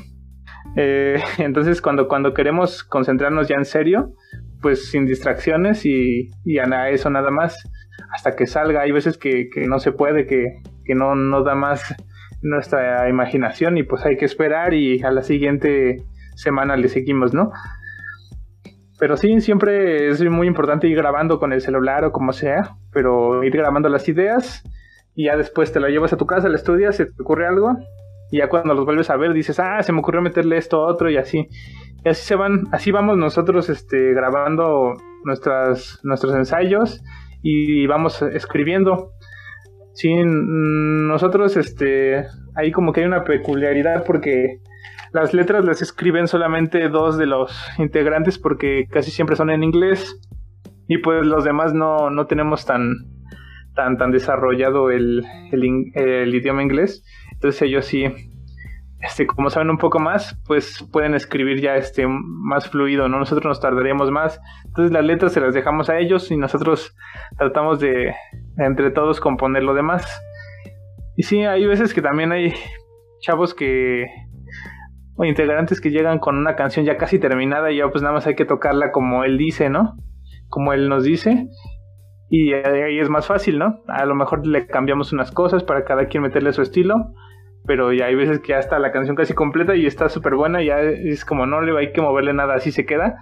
[0.76, 4.12] Eh, entonces, cuando, cuando queremos concentrarnos ya en serio,
[4.60, 7.56] pues sin distracciones y, y a eso nada más
[8.12, 8.82] hasta que salga.
[8.82, 10.62] Hay veces que, no se puede, que,
[10.94, 11.94] no, no da más
[12.42, 16.02] nuestra imaginación y pues hay que esperar y a la siguiente
[16.34, 17.52] semana le seguimos, ¿no?
[19.00, 23.42] Pero sí, siempre es muy importante ir grabando con el celular o como sea, pero
[23.42, 24.62] ir grabando las ideas
[25.14, 27.76] y ya después te lo llevas a tu casa, la estudias, se te ocurre algo
[28.30, 30.86] y ya cuando los vuelves a ver dices, ah, se me ocurrió meterle esto a
[30.86, 31.48] otro y así.
[32.04, 37.02] Y así se van, así vamos nosotros este, grabando nuestras, nuestros ensayos
[37.42, 39.12] y vamos escribiendo.
[39.94, 42.24] Sí, nosotros, este,
[42.54, 44.60] ahí como que hay una peculiaridad porque
[45.12, 50.20] las letras las escriben solamente dos de los integrantes porque casi siempre son en inglés
[50.86, 52.96] y pues los demás no, no tenemos tan,
[53.74, 57.04] tan, tan desarrollado el, el, idioma inglés.
[57.32, 58.04] Entonces ellos sí,
[59.00, 63.18] este, como saben un poco más, pues pueden escribir ya este más fluido, ¿no?
[63.18, 64.40] Nosotros nos tardaríamos más.
[64.66, 66.94] Entonces las letras se las dejamos a ellos y nosotros
[67.38, 68.14] tratamos de,
[68.58, 70.20] entre todos componer lo demás.
[71.16, 72.52] Y sí, hay veces que también hay
[73.20, 74.06] chavos que
[75.20, 78.26] o integrantes que llegan con una canción ya casi terminada y ya pues nada más
[78.26, 79.96] hay que tocarla como él dice, ¿no?
[80.48, 81.46] Como él nos dice.
[82.30, 83.82] Y ahí es más fácil, ¿no?
[83.88, 87.12] A lo mejor le cambiamos unas cosas para cada quien meterle su estilo
[87.66, 90.62] pero ya hay veces que ya está la canción casi completa y está súper buena,
[90.62, 93.18] ya es como no le hay que moverle nada, así se queda,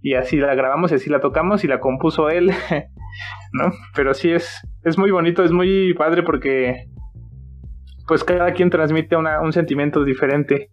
[0.00, 2.50] y así la grabamos y así la tocamos y la compuso él,
[3.52, 3.70] ¿no?
[3.94, 6.86] Pero sí es, es muy bonito, es muy padre porque
[8.08, 10.70] pues cada quien transmite un sentimiento diferente,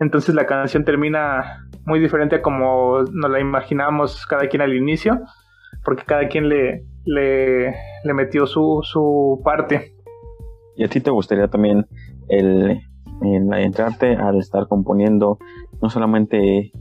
[0.00, 5.20] entonces la canción termina muy diferente a como nos la imaginábamos cada quien al inicio,
[5.84, 7.74] porque cada quien le, le,
[8.14, 9.94] metió su, su parte.
[10.76, 11.86] ¿Y a ti te gustaría también
[12.28, 12.80] el,
[13.22, 15.38] entrarte al estar componiendo
[15.82, 16.38] no solamente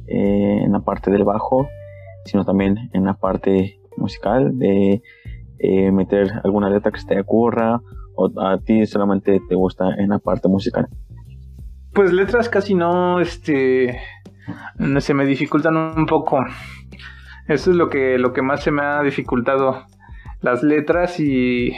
[0.08, 1.68] eh, en la parte del bajo,
[2.26, 5.02] sino también en la parte musical, de
[5.60, 7.82] eh, meter alguna letra que se te ocurra,
[8.16, 10.88] o a ti solamente te gusta en la parte musical.
[11.98, 14.00] Pues letras casi no, este,
[15.00, 16.46] se me dificultan un poco.
[17.48, 19.84] Eso es lo que, lo que más se me ha dificultado,
[20.42, 21.74] las letras y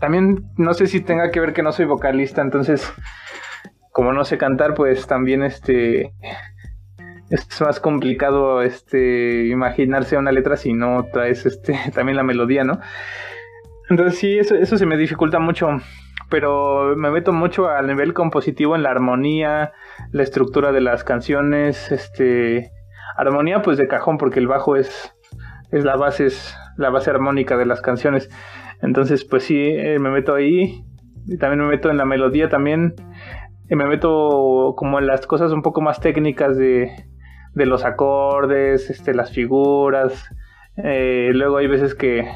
[0.00, 2.90] también no sé si tenga que ver que no soy vocalista, entonces
[3.92, 6.14] como no sé cantar, pues también este
[7.28, 12.80] es más complicado este imaginarse una letra si no traes este también la melodía, ¿no?
[13.90, 15.68] Entonces sí, eso, eso se me dificulta mucho,
[16.28, 19.72] pero me meto mucho al nivel compositivo en la armonía,
[20.12, 22.72] la estructura de las canciones, este
[23.16, 25.14] armonía pues de cajón porque el bajo es
[25.70, 28.30] es la base es la base armónica de las canciones.
[28.82, 30.84] Entonces, pues sí, eh, me meto ahí.
[31.26, 32.94] Y también me meto en la melodía también.
[33.68, 36.90] Me meto como en las cosas un poco más técnicas de,
[37.54, 40.30] de los acordes, este, las figuras.
[40.76, 42.28] Eh, luego hay veces que,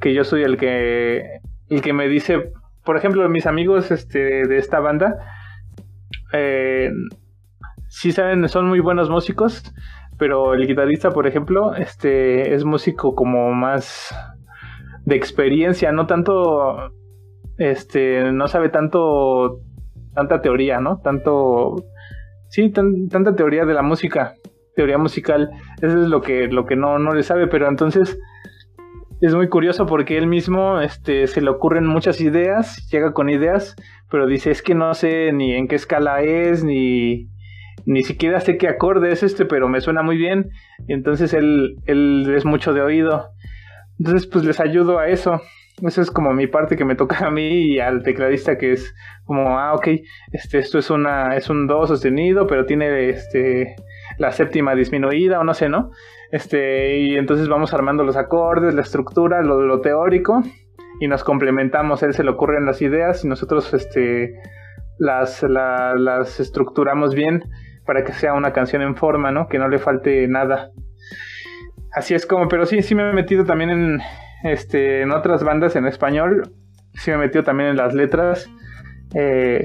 [0.00, 2.52] que yo soy el que, el que me dice,
[2.86, 5.18] por ejemplo, mis amigos este, de esta banda,
[6.32, 6.90] eh,
[7.88, 9.74] sí saben, son muy buenos músicos,
[10.18, 14.14] pero el guitarrista, por ejemplo, este, es músico como más
[15.04, 16.92] de experiencia, no tanto,
[17.58, 19.60] este, no sabe tanto,
[20.14, 21.00] tanta teoría, ¿no?
[21.00, 21.84] Tanto,
[22.48, 24.34] sí, tanta teoría de la música,
[24.76, 25.50] teoría musical,
[25.82, 28.18] eso es lo que, lo que no, no le sabe, pero entonces
[29.20, 33.76] es muy curioso porque él mismo, este, se le ocurren muchas ideas, llega con ideas,
[34.10, 37.28] pero dice, es que no sé ni en qué escala es, ni,
[37.86, 40.50] ni siquiera sé qué acorde es este, pero me suena muy bien.
[40.88, 43.30] Entonces él, él es mucho de oído.
[43.98, 45.40] Entonces, pues les ayudo a eso.
[45.82, 48.94] Eso es como mi parte que me toca a mí y al tecladista que es
[49.24, 49.88] como, ah, ok,
[50.32, 53.76] este, esto es una, es un do sostenido, pero tiene este
[54.18, 55.90] la séptima disminuida o no sé, ¿no?
[56.30, 60.42] Este, y entonces vamos armando los acordes, la estructura, lo, teórico,
[61.00, 62.02] y nos complementamos.
[62.02, 64.34] A él se le ocurren las ideas y nosotros este
[64.98, 67.44] las, las estructuramos bien
[67.84, 69.48] para que sea una canción en forma, ¿no?
[69.48, 70.70] Que no le falte nada.
[71.92, 74.00] Así es como, pero sí, sí me he metido también en,
[74.42, 76.52] este, en otras bandas en español.
[76.94, 78.50] Sí me he metido también en las letras.
[79.14, 79.64] Eh,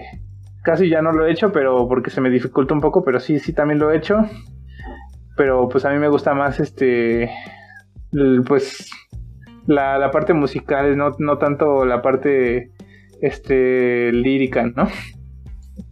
[0.64, 3.40] casi ya no lo he hecho, pero porque se me dificulta un poco, pero sí,
[3.40, 4.20] sí también lo he hecho.
[5.36, 7.30] Pero pues a mí me gusta más este,
[8.48, 8.90] pues
[9.68, 12.72] la, la parte musical, no, no tanto la parte
[13.22, 14.88] este lírica, ¿no?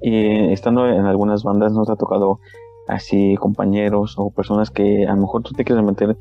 [0.01, 2.39] Y estando en algunas bandas, ¿nos ha tocado
[2.87, 6.17] así compañeros o personas que a lo mejor tú te quieres meter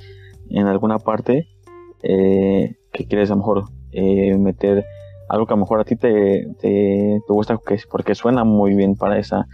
[0.51, 1.49] en alguna parte
[2.03, 4.85] eh, que quieres a lo mejor eh, meter
[5.29, 8.97] algo que a lo mejor a ti te, te, gusta que, porque suena muy bien
[8.97, 9.47] para esa,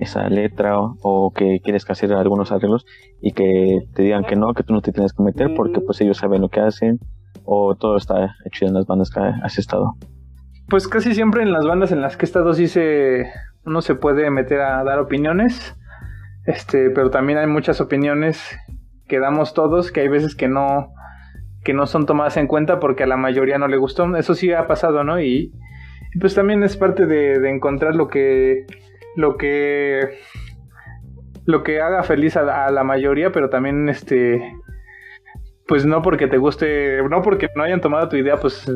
[0.00, 2.86] esa letra o, que quieres que hacer algunos arreglos
[3.20, 6.00] y que te digan que no, que tú no te tienes que meter porque pues
[6.00, 6.98] ellos saben lo que hacen
[7.44, 9.94] o todo está hecho en las bandas que has estado.
[10.68, 13.26] Pues casi siempre en las bandas en las que he estado sí se,
[13.64, 15.76] uno se puede meter a dar opiniones
[16.46, 18.58] este, pero también hay muchas opiniones
[19.06, 20.92] que damos todos que hay veces que no
[21.62, 24.16] que no son tomadas en cuenta porque a la mayoría no le gustó.
[24.16, 25.20] Eso sí ha pasado, ¿no?
[25.20, 25.52] Y,
[26.18, 28.64] pues también es parte de, encontrar lo que
[29.16, 30.18] lo que
[31.46, 34.40] lo que haga feliz a, la mayoría, pero también este
[35.66, 38.70] pues no porque te guste, no porque no hayan tomado tu idea, pues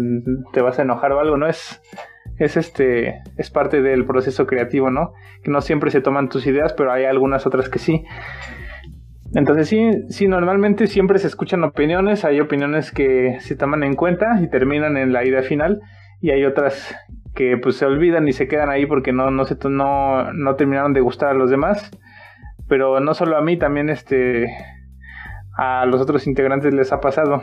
[0.52, 1.46] te vas a enojar o algo, ¿no?
[1.48, 1.82] Es
[2.38, 5.12] es este es parte del proceso creativo, ¿no?
[5.42, 8.04] Que no siempre se toman tus ideas, pero hay algunas otras que sí.
[9.34, 14.40] Entonces sí, sí, normalmente siempre se escuchan opiniones, hay opiniones que se toman en cuenta
[14.40, 15.80] y terminan en la idea final
[16.20, 16.94] y hay otras
[17.34, 20.92] que pues se olvidan y se quedan ahí porque no, no, se, no, no terminaron
[20.92, 21.90] de gustar a los demás.
[22.68, 24.54] Pero no solo a mí, también este,
[25.56, 27.42] a los otros integrantes les ha pasado.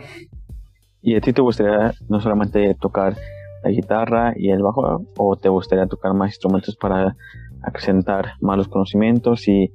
[1.01, 3.15] ¿Y a ti te gustaría no solamente tocar
[3.63, 7.15] la guitarra y el bajo o te gustaría tocar más instrumentos para
[7.61, 9.71] acrecentar más los conocimientos y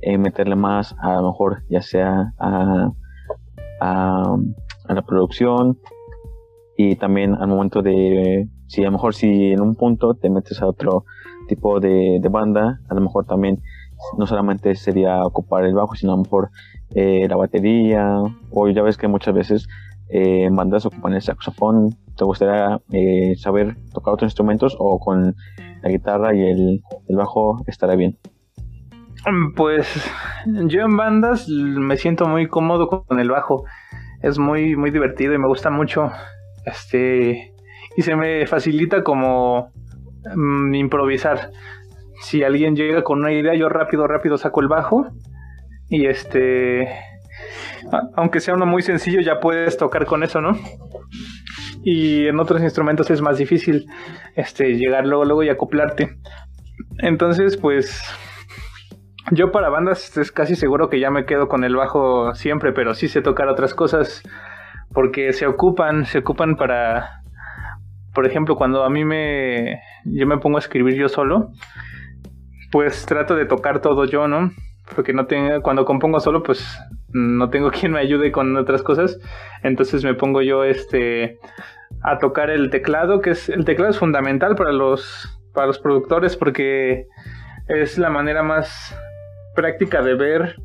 [0.00, 2.90] eh, meterle más a lo mejor ya sea a,
[3.80, 4.36] a,
[4.88, 5.78] la producción
[6.76, 10.60] y también al momento de si a lo mejor si en un punto te metes
[10.62, 11.04] a otro
[11.48, 13.62] tipo de, de banda a lo mejor también
[14.18, 16.50] no solamente sería ocupar el bajo sino a lo mejor
[16.94, 18.18] eh, la batería
[18.50, 19.68] o ya ves que muchas veces
[20.08, 25.36] eh, bandas ocupan el saxofón ¿Te gustaría eh, saber tocar otros instrumentos o con
[25.82, 28.18] la guitarra y el, bajo estará bien?
[29.26, 29.86] Mm, pues
[30.46, 33.64] yo en bandas me siento muy cómodo con el bajo.
[34.22, 36.10] Es muy, muy divertido y me gusta mucho.
[36.64, 37.52] Este.
[37.96, 39.72] Y se me facilita como
[40.34, 41.50] mm, improvisar.
[42.20, 45.06] Si alguien llega con una idea, yo rápido, rápido saco el bajo.
[45.88, 46.88] Y este.
[48.16, 50.56] Aunque sea uno muy sencillo, ya puedes tocar con eso, ¿no?
[51.88, 53.86] y en otros instrumentos es más difícil
[54.34, 56.16] este, llegar luego, luego y acoplarte.
[56.98, 58.02] Entonces, pues
[59.30, 62.94] yo para bandas es casi seguro que ya me quedo con el bajo siempre, pero
[62.94, 64.24] sí sé tocar otras cosas
[64.92, 67.15] porque se ocupan, se ocupan para,
[68.16, 71.50] por ejemplo, cuando a mí me, yo me pongo a escribir yo solo,
[72.72, 74.52] pues trato de tocar todo yo, ¿no?
[74.94, 76.66] Porque no tengo, cuando compongo solo, pues
[77.10, 79.20] no tengo quien me ayude con otras cosas,
[79.62, 81.38] entonces me pongo yo, este,
[82.02, 86.36] a tocar el teclado, que es el teclado es fundamental para los para los productores
[86.36, 87.06] porque
[87.68, 88.98] es la manera más
[89.54, 90.56] práctica de ver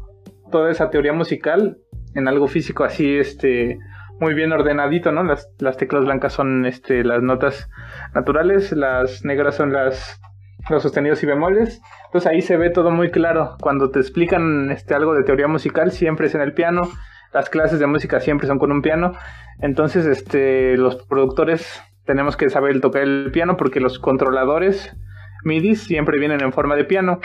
[0.52, 1.78] toda esa teoría musical
[2.16, 3.78] en algo físico así este
[4.22, 5.24] muy bien ordenadito, ¿no?
[5.24, 7.70] Las, las teclas blancas son este las notas
[8.14, 10.22] naturales, las negras son las
[10.70, 11.82] los sostenidos y bemoles.
[12.06, 13.58] Entonces ahí se ve todo muy claro.
[13.60, 16.84] Cuando te explican este algo de teoría musical siempre es en el piano
[17.34, 19.14] las clases de música siempre son con un piano.
[19.60, 24.96] Entonces, este, los productores tenemos que saber tocar el piano porque los controladores
[25.44, 27.20] MIDI siempre vienen en forma de piano.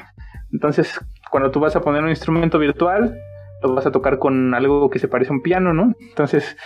[0.52, 3.18] Entonces, cuando tú vas a poner un instrumento virtual,
[3.62, 5.94] lo vas a tocar con algo que se parece a un piano, ¿no?
[6.00, 6.56] Entonces,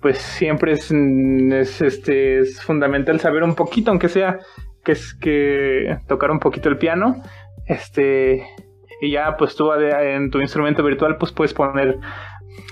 [0.00, 4.38] pues siempre es, es, este, es fundamental saber un poquito, aunque sea
[4.84, 7.22] que es que tocar un poquito el piano.
[7.66, 8.46] Este,
[9.00, 11.98] y ya pues tú en tu instrumento virtual pues puedes poner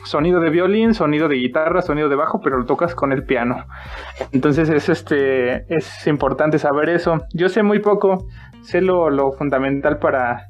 [0.04, 3.66] sonido de violín, sonido de guitarra, sonido de bajo, pero lo tocas con el piano.
[4.32, 7.22] Entonces es este es importante saber eso.
[7.32, 8.26] Yo sé muy poco,
[8.62, 10.48] sé lo, fundamental para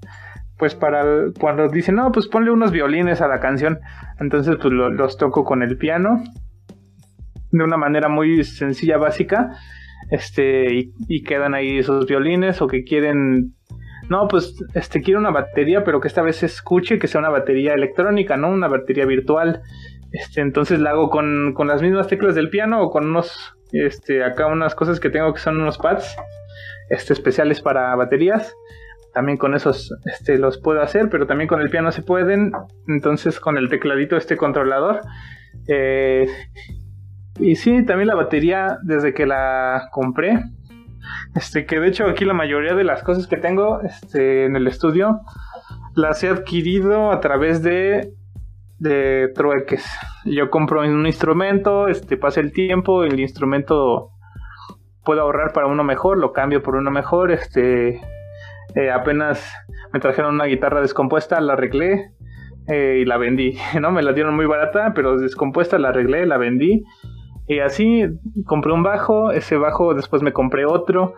[0.58, 1.04] pues para
[1.40, 3.80] cuando dicen, "No, pues ponle unos violines a la canción."
[4.20, 6.22] Entonces pues los toco con el piano
[7.58, 9.50] de una manera muy sencilla, básica.
[10.10, 13.54] Este y, quedan ahí esos violines o que quieren
[14.10, 17.30] no, pues este quiero una batería, pero que esta vez se escuche que sea una
[17.30, 18.50] batería electrónica, ¿no?
[18.50, 19.62] Una batería virtual.
[20.12, 24.22] Este, entonces la hago con, con las mismas teclas del piano o con unos, este,
[24.22, 26.16] acá unas cosas que tengo que son unos pads,
[26.90, 28.54] este, especiales para baterías.
[29.14, 32.52] También con esos, este, los puedo hacer, pero también con el piano se pueden.
[32.88, 35.00] Entonces con el tecladito, este controlador.
[35.66, 36.26] Eh,
[37.38, 40.40] y sí, también la batería, desde que la compré,
[41.34, 44.66] este, que de hecho aquí la mayoría de las cosas que tengo este, en el
[44.66, 45.20] estudio
[45.94, 48.12] las he adquirido a través de,
[48.78, 49.84] de trueques.
[50.24, 54.10] Yo compro un instrumento, este, pasa el tiempo, el instrumento
[55.04, 58.00] puedo ahorrar para uno mejor, lo cambio por uno mejor, este,
[58.74, 59.54] eh, apenas
[59.92, 62.12] me trajeron una guitarra descompuesta, la arreglé
[62.68, 63.92] eh, y la vendí, ¿no?
[63.92, 66.84] Me la dieron muy barata, pero descompuesta la arreglé, la vendí
[67.46, 68.04] y así
[68.46, 71.14] compré un bajo, ese bajo después me compré otro,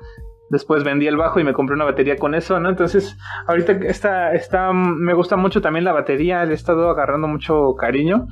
[0.50, 2.68] después vendí el bajo y me compré una batería con eso, ¿no?
[2.68, 3.16] Entonces,
[3.46, 8.26] ahorita está, está, me gusta mucho también la batería, le he estado agarrando mucho cariño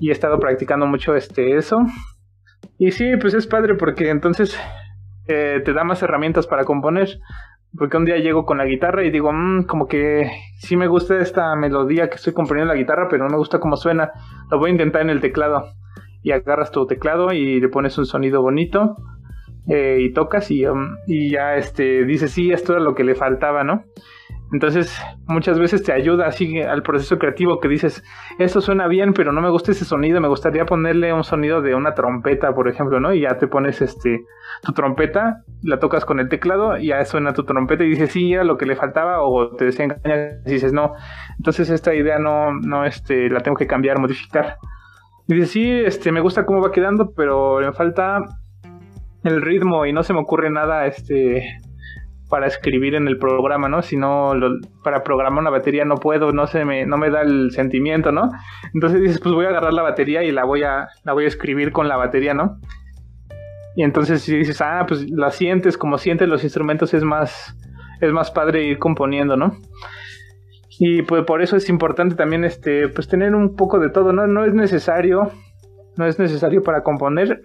[0.00, 1.78] y he estado practicando mucho este, eso.
[2.76, 4.58] Y sí, pues es padre porque entonces
[5.26, 7.18] eh, te da más herramientas para componer.
[7.76, 11.18] Porque un día llego con la guitarra y digo, mmm, como que sí me gusta
[11.18, 14.10] esta melodía que estoy componiendo en la guitarra, pero no me gusta cómo suena.
[14.50, 15.66] Lo voy a intentar en el teclado
[16.22, 18.96] y agarras tu teclado y le pones un sonido bonito
[19.68, 23.14] eh, y tocas y, um, y, ya este dices sí esto era lo que le
[23.14, 23.84] faltaba no
[24.50, 28.02] entonces muchas veces te ayuda así al proceso creativo que dices
[28.38, 31.74] esto suena bien pero no me gusta ese sonido me gustaría ponerle un sonido de
[31.74, 34.24] una trompeta por ejemplo no y ya te pones este
[34.62, 38.32] tu trompeta la tocas con el teclado y ya suena tu trompeta y dices sí
[38.32, 40.94] era lo que le faltaba o te desengañas y dices no
[41.36, 44.56] entonces esta idea no no este la tengo que cambiar modificar
[45.28, 48.20] y dice, sí, este, me gusta cómo va quedando, pero me falta
[49.24, 51.44] el ritmo y no se me ocurre nada este
[52.30, 53.82] para escribir en el programa, ¿no?
[53.82, 54.32] Si no,
[54.84, 58.30] para programar una batería no puedo, no se me, no me da el sentimiento, ¿no?
[58.74, 61.28] Entonces dices, pues voy a agarrar la batería y la voy a, la voy a
[61.28, 62.58] escribir con la batería, ¿no?
[63.76, 67.56] Y entonces si dices, ah, pues la sientes, como sientes los instrumentos es más,
[68.00, 69.56] es más padre ir componiendo, ¿no?
[70.78, 74.26] Y pues por eso es importante también este, pues tener un poco de todo, ¿no?
[74.26, 75.32] No es necesario,
[75.96, 77.42] no es necesario para componer,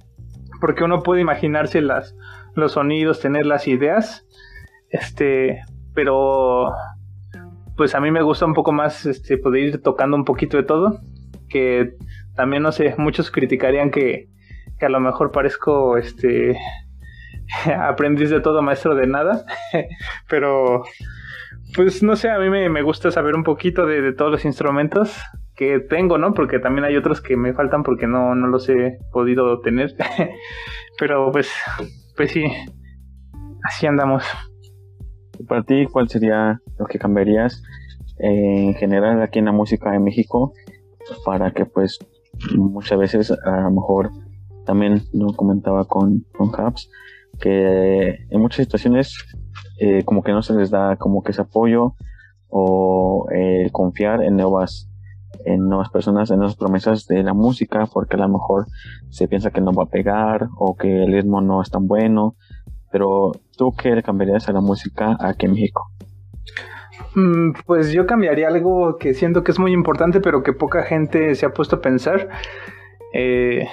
[0.60, 2.16] porque uno puede imaginarse las,
[2.54, 4.26] los sonidos, tener las ideas,
[4.90, 5.62] este,
[5.94, 6.72] pero
[7.76, 10.64] pues a mí me gusta un poco más este, poder ir tocando un poquito de
[10.64, 11.00] todo,
[11.48, 11.94] que
[12.34, 14.28] también no sé, muchos criticarían que,
[14.78, 16.58] que a lo mejor parezco este
[17.78, 19.44] aprendiz de todo, maestro de nada,
[20.28, 20.82] pero
[21.74, 25.16] pues no sé, a mí me, gusta saber un poquito de, de, todos los instrumentos
[25.54, 26.34] que tengo, ¿no?
[26.34, 29.94] Porque también hay otros que me faltan porque no, no los he podido tener,
[30.98, 31.50] pero pues
[32.16, 32.44] pues sí,
[33.64, 34.24] así andamos.
[35.48, 37.62] Para ti, ¿cuál sería lo que cambiarías
[38.18, 40.52] eh, en general aquí en la música de México
[41.24, 41.98] para que pues
[42.56, 44.10] muchas veces a lo mejor
[44.64, 46.50] también lo comentaba con, con
[47.42, 49.18] que en muchas situaciones
[49.80, 51.96] eh, como que no se les da como que ese apoyo
[52.48, 54.88] o el confiar en nuevas
[55.44, 58.66] en nuevas personas, en nuevas promesas de la música, porque a lo mejor
[59.10, 62.36] se piensa que no va a pegar o que el ritmo no es tan bueno.
[62.92, 65.90] Pero tú, ¿qué le cambiarías a la música aquí en México?
[67.16, 71.34] Mm, pues yo cambiaría algo que siento que es muy importante, pero que poca gente
[71.34, 72.28] se ha puesto a pensar.
[73.14, 73.66] Eh,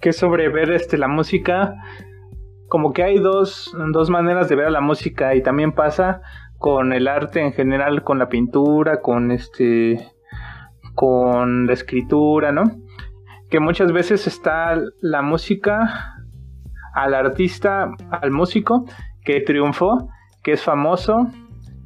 [0.00, 1.76] que sobre ver este, la música.
[2.74, 6.22] Como que hay dos, dos maneras de ver a la música y también pasa
[6.58, 10.04] con el arte en general, con la pintura, con este
[10.96, 12.64] con la escritura, ¿no?
[13.48, 16.16] Que muchas veces está la música
[16.96, 18.86] al artista, al músico
[19.24, 20.08] que triunfó,
[20.42, 21.28] que es famoso,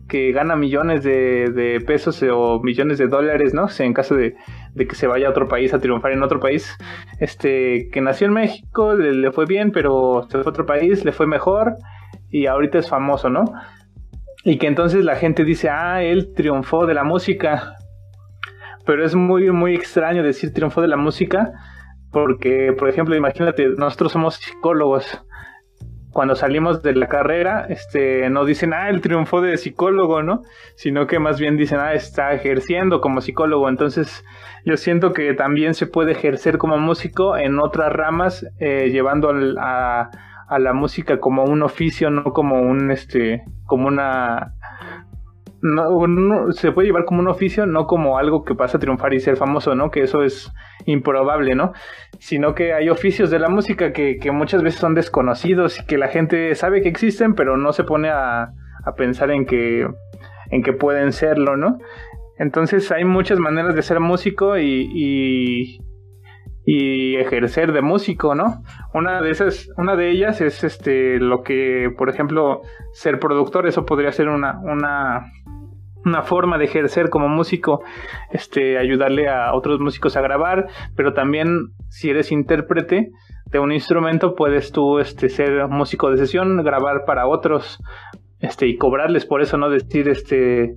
[0.09, 3.67] que gana millones de, pesos o millones de dólares, ¿no?
[3.79, 4.37] en caso de,
[4.77, 6.77] que se vaya a otro país a triunfar en otro país,
[7.21, 11.05] este, que nació en México, le, le, fue bien, pero se fue a otro país,
[11.05, 11.77] le fue mejor
[12.31, 13.45] y ahorita es famoso, ¿no?
[14.45, 17.75] Y que entonces la gente dice, ah, él triunfó de la música,
[18.87, 21.53] pero es muy, muy extraño decir triunfo de la música,
[22.11, 25.23] porque, por ejemplo, imagínate, nosotros somos psicólogos.
[26.11, 30.43] Cuando salimos de la carrera, este, no dicen, ah, el triunfo de psicólogo, ¿no?
[30.75, 33.69] Sino que más bien dicen, ah, está ejerciendo como psicólogo.
[33.69, 34.25] Entonces,
[34.65, 40.11] yo siento que también se puede ejercer como músico en otras ramas, eh, llevando a,
[40.49, 44.55] a la música como un oficio, no como un, este, como una
[45.61, 49.21] no, se puede llevar como un oficio, no como algo que pasa a triunfar y
[49.21, 49.91] ser famoso, ¿no?
[49.91, 50.53] Que eso es
[50.87, 51.73] improbable, ¿no?
[52.19, 55.99] Sino que hay oficios de la música que, que muchas veces son desconocidos y que
[55.99, 58.53] la gente sabe que existen, pero no se pone a,
[58.85, 59.87] a pensar en que,
[60.51, 61.79] en que pueden serlo, ¿no?
[62.39, 65.81] Entonces hay muchas maneras de ser músico y, y,
[66.71, 68.63] y ejercer de músico, ¿no?
[68.93, 72.61] Una de esas, una de ellas es este lo que, por ejemplo,
[72.93, 75.33] ser productor, eso podría ser una, una,
[76.05, 77.83] una forma de ejercer como músico,
[78.33, 83.13] este, ayudarle a otros músicos a grabar, pero también si eres intérprete
[83.47, 87.83] de un instrumento, puedes tú este, ser músico de sesión, grabar para otros,
[88.41, 90.77] este, y cobrarles por eso, no decir, este,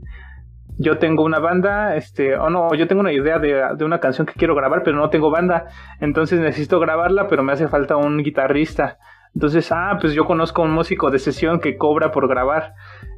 [0.81, 4.33] yo tengo una banda, este, o no, yo tengo una idea de, una canción que
[4.33, 5.67] quiero grabar, pero no tengo banda,
[5.99, 8.97] entonces necesito grabarla, pero me hace falta un guitarrista.
[9.35, 12.73] Entonces, ah, pues yo conozco a un músico de sesión que cobra por grabar.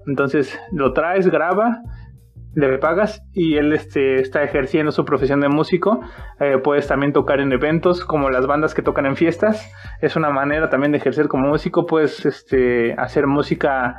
[0.06, 1.82] Entonces, lo traes, graba,
[2.54, 6.02] le pagas y él este, está ejerciendo su profesión de músico.
[6.40, 9.72] Eh, puedes también tocar en eventos como las bandas que tocan en fiestas.
[10.02, 11.88] Es una manera también de ejercer como músico.
[11.88, 13.96] Puedes este, hacer música,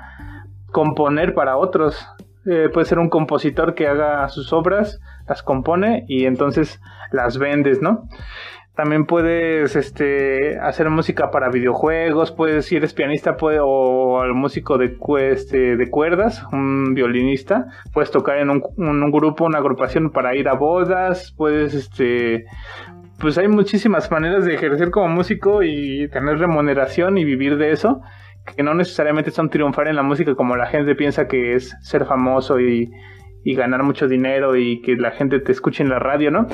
[0.70, 2.06] componer para otros.
[2.46, 6.80] Eh, puede ser un compositor que haga sus obras, las compone y entonces
[7.10, 8.08] las vendes, ¿no?
[8.74, 14.78] También puedes este, hacer música para videojuegos, puedes, si eres pianista puede, o el músico
[14.78, 14.98] de,
[15.30, 20.48] este, de cuerdas, un violinista, puedes tocar en un, un, grupo, una agrupación para ir
[20.48, 22.46] a bodas, puedes, este,
[23.20, 28.02] pues hay muchísimas maneras de ejercer como músico y tener remuneración y vivir de eso
[28.56, 32.04] que no necesariamente son triunfar en la música como la gente piensa que es ser
[32.06, 32.90] famoso y,
[33.44, 36.46] ganar mucho dinero y que la gente te escuche en la radio, ¿no?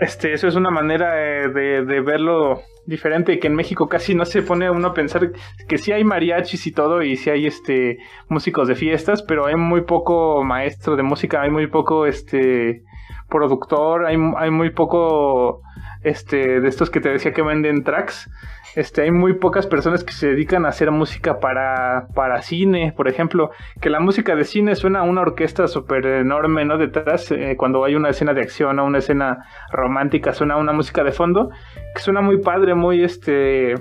[0.00, 4.24] Este, eso es una manera de, de, verlo diferente y que en México casi no
[4.24, 5.30] se pone uno a pensar
[5.68, 9.56] que sí hay mariachis y todo y sí hay este músicos de fiestas, pero hay
[9.56, 12.82] muy poco maestro de música, hay muy poco este
[13.28, 15.62] productor, hay, hay muy poco
[16.02, 18.30] este, de estos que te decía que venden tracks,
[18.78, 23.08] este, hay muy pocas personas que se dedican a hacer música para, para cine, por
[23.08, 23.50] ejemplo,
[23.80, 26.78] que la música de cine suena a una orquesta súper enorme, ¿no?
[26.78, 31.02] Detrás, eh, cuando hay una escena de acción o una escena romántica, suena una música
[31.02, 31.50] de fondo,
[31.92, 33.74] que suena muy padre, muy, este,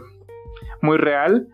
[0.81, 1.45] muy real,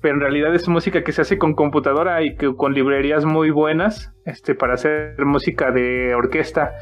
[0.00, 3.50] pero en realidad es música que se hace con computadora y que, con librerías muy
[3.50, 6.72] buenas, este, para hacer música de orquesta.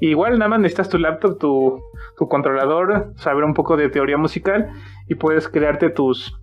[0.00, 1.80] Igual nada más necesitas tu laptop, tu
[2.28, 4.72] controlador, saber un poco de teoría musical
[5.08, 6.38] y puedes crearte tus,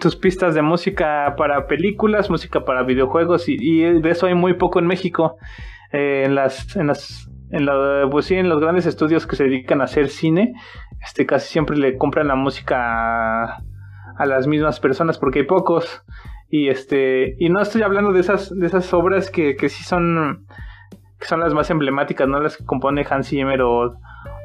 [0.00, 4.78] tus pistas de música para películas, música para videojuegos y, de eso hay muy poco
[4.78, 5.36] en México.
[5.92, 7.68] Eh, en las, en las, en
[8.10, 10.52] pues sí, en los grandes estudios que se dedican a hacer cine,
[11.02, 12.76] este casi siempre le compran la música
[13.44, 13.62] a,
[14.16, 16.04] a las mismas personas porque hay pocos
[16.50, 20.46] y este y no estoy hablando de esas de esas obras que, que sí son
[21.18, 23.94] que son las más emblemáticas, no las que compone Hans Zimmer o,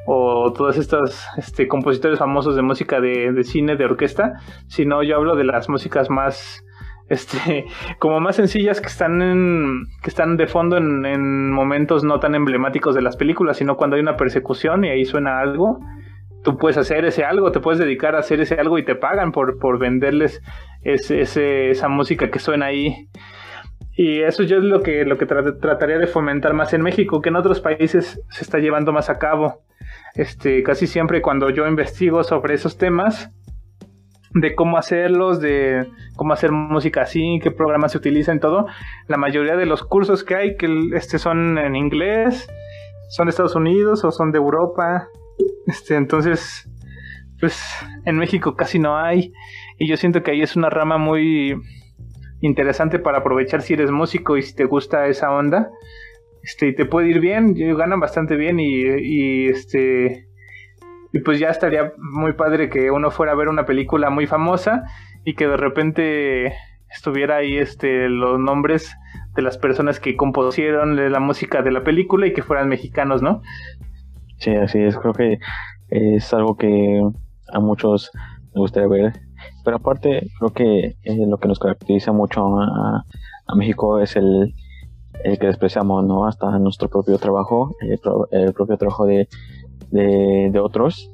[0.06, 4.34] o todos estos este, compositores famosos de música de, cine, de orquesta,
[4.68, 6.64] sino yo hablo de las músicas más,
[7.08, 7.66] este,
[7.98, 12.34] como más sencillas que están en, que están de fondo en, en, momentos no tan
[12.34, 15.80] emblemáticos de las películas, sino cuando hay una persecución y ahí suena algo,
[16.46, 19.32] tú puedes hacer ese algo, te puedes dedicar a hacer ese algo y te pagan
[19.32, 20.40] por, por venderles
[20.82, 23.08] ese, esa música que suena ahí.
[23.96, 27.30] Y eso yo es lo que, lo que trataría de fomentar más en México, que
[27.30, 29.62] en otros países se está llevando más a cabo.
[30.14, 33.30] Este, casi siempre cuando yo investigo sobre esos temas,
[34.40, 38.66] de cómo hacerlos, de cómo hacer música así, qué programas se utilizan, todo,
[39.08, 42.46] la mayoría de los cursos que hay, que este son en inglés,
[43.08, 45.08] son de Estados Unidos o son de Europa,
[45.66, 46.68] este, entonces,
[47.40, 47.62] pues
[48.04, 49.32] en México casi no hay,
[49.78, 51.54] y yo siento que ahí es una rama muy
[52.46, 55.70] interesante para aprovechar si eres músico y si te gusta esa onda.
[56.42, 60.28] Este, te puede ir bien, ganan bastante bien y, este,
[61.12, 64.84] y pues ya estaría muy padre que uno fuera a ver una película muy famosa
[65.24, 66.52] y que de repente
[66.88, 68.94] estuviera ahí este, los nombres
[69.34, 73.42] de las personas que compusieron la música de la película y que fueran mexicanos, ¿no?
[74.38, 75.38] Sí, así es, creo que
[75.88, 77.02] es algo que
[77.52, 78.10] a muchos
[78.54, 79.12] les gustaría ver,
[79.66, 84.54] pero aparte creo que eh, lo que nos caracteriza mucho a México es el,
[85.24, 86.24] el que despreciamos, ¿no?
[86.24, 89.28] Hasta nuestro propio trabajo, el, propio trabajo de,
[89.90, 91.10] de, otros,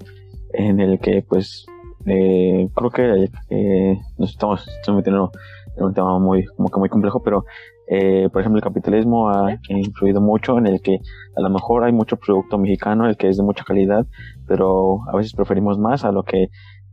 [0.52, 1.64] en el que pues
[2.04, 5.30] eh, creo que eh, nos estamos, metiendo
[5.78, 7.46] en un tema muy, como que muy complejo, pero
[7.88, 10.98] eh, por ejemplo el capitalismo ha influido mucho en el que
[11.36, 14.06] a lo mejor hay mucho producto mexicano, el que es de mucha calidad,
[14.46, 16.48] pero a veces preferimos más a lo que,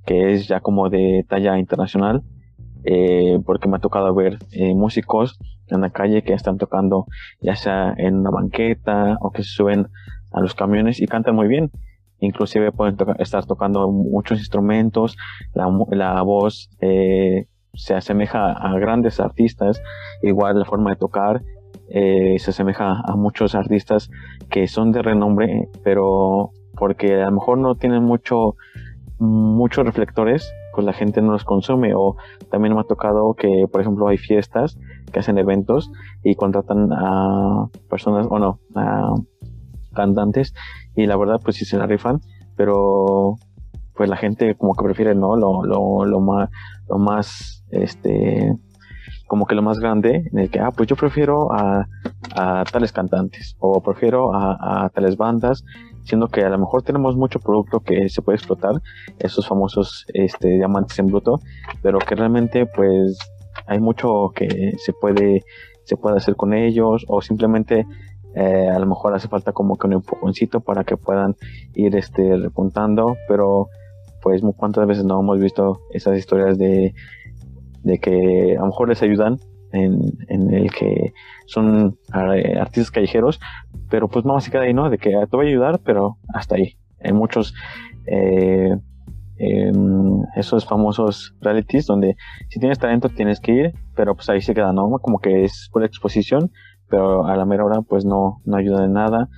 [0.10, 2.24] que es ya como de talla internacional
[2.84, 5.38] eh, porque me ha tocado ver eh, músicos
[5.68, 7.06] en la calle que están tocando
[7.42, 9.86] ya sea en una banqueta o que se suben
[10.32, 11.70] a los camiones y cantan muy bien.
[12.22, 15.16] Inclusive pueden estar tocando muchos instrumentos,
[15.54, 17.46] la, la voz eh,
[17.76, 19.80] se asemeja a grandes artistas,
[20.24, 21.44] igual la forma de tocar
[21.88, 24.10] eh, se asemeja a muchos artistas
[24.50, 26.50] que son de renombre, pero
[26.80, 28.56] porque a lo mejor no tienen mucho,
[29.20, 32.16] muchos reflectores, pues la gente no los consume o
[32.50, 34.78] también me ha tocado que por ejemplo hay fiestas
[35.12, 35.92] que hacen eventos
[36.24, 39.14] y contratan a personas o no a
[39.94, 40.54] cantantes
[40.96, 42.22] y la verdad pues sí se la rifan
[42.56, 43.36] pero
[43.96, 46.50] pues la gente como que prefiere no lo, lo, lo más
[46.88, 48.56] lo más este
[49.28, 51.88] como que lo más grande en el que ah pues yo prefiero a,
[52.36, 55.66] a tales cantantes o prefiero a, a tales bandas
[56.10, 58.82] siendo que a lo mejor tenemos mucho producto que se puede explotar,
[59.20, 61.40] esos famosos este, diamantes en bruto,
[61.82, 63.18] pero que realmente pues
[63.68, 65.44] hay mucho que se puede,
[65.84, 67.86] se puede hacer con ellos o simplemente
[68.36, 71.36] eh, a lo mejor hace falta como que un empujoncito para que puedan
[71.74, 73.70] ir este, repuntando, pero
[74.22, 76.94] pues cuántas veces no hemos visto esas historias de,
[77.84, 79.38] de que a lo mejor les ayudan
[79.72, 81.14] en, el que
[81.46, 83.40] son eh, artistas callejeros,
[83.90, 84.90] pero pues no se queda ahí, ¿no?
[84.90, 86.78] De que te voy a ayudar, pero hasta ahí.
[87.02, 87.54] Hay muchos
[88.06, 88.76] eh,
[89.38, 92.16] em, esos famosos realities donde
[92.50, 94.90] si tienes talento tienes que ir, pero pues ahí se queda, ¿no?
[95.00, 96.52] Como que es por exposición,
[96.90, 99.30] pero a la mera hora pues no, no ayuda de nada.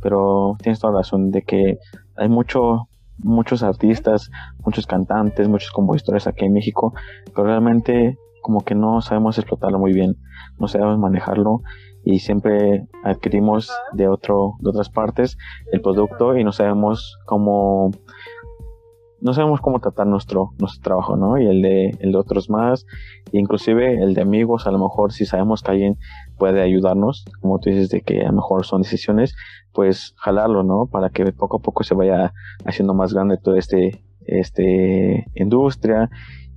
[0.00, 1.78] Pero tienes toda razón de que
[2.16, 2.88] hay mucho,
[3.18, 4.30] muchos artistas,
[4.64, 6.94] muchos cantantes, muchos compositores aquí en México,
[7.34, 8.16] pero realmente
[8.48, 10.16] como que no sabemos explotarlo muy bien,
[10.58, 11.60] no sabemos manejarlo
[12.02, 15.36] y siempre adquirimos de otro de otras partes
[15.70, 17.90] el producto y no sabemos cómo
[19.20, 21.36] no sabemos cómo tratar nuestro, nuestro trabajo, ¿no?
[21.36, 22.86] Y el de, el de otros más,
[23.32, 25.98] e inclusive el de amigos, a lo mejor si sabemos que alguien
[26.38, 29.34] puede ayudarnos, como tú dices, de que a lo mejor son decisiones,
[29.74, 30.86] pues jalarlo, ¿no?
[30.86, 32.32] Para que poco a poco se vaya
[32.64, 36.08] haciendo más grande toda este, este industria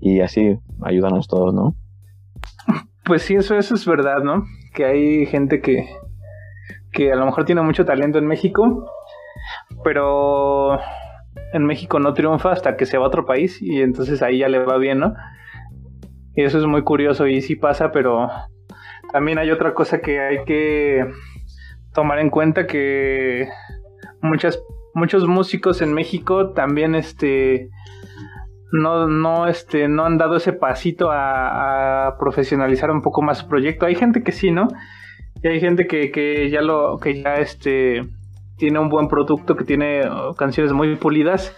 [0.02, 1.76] y así ayudarnos todos, ¿no?
[3.06, 4.46] Pues sí, eso, es verdad, ¿no?
[4.74, 5.88] Que hay gente que,
[6.92, 8.86] que a lo mejor tiene mucho talento en México,
[9.84, 10.80] pero
[11.54, 14.50] en México no triunfa hasta que se va a otro país y entonces ahí ya
[14.50, 15.14] le va bien, ¿no?
[16.36, 18.30] Y eso es muy curioso y sí pasa, pero
[19.12, 21.06] también hay otra cosa que hay que
[21.94, 23.50] tomar en cuenta que
[24.22, 24.62] muchas
[24.94, 27.70] muchos músicos en México también este
[28.72, 33.86] no no este no han dado ese pasito a, profesionalizar un poco más su proyecto.
[33.86, 34.68] Hay gente que sí, ¿no?
[35.44, 38.04] Y hay gente que, que ya lo que ya este
[38.58, 41.58] tiene un buen producto, que tiene oh, canciones muy pulidas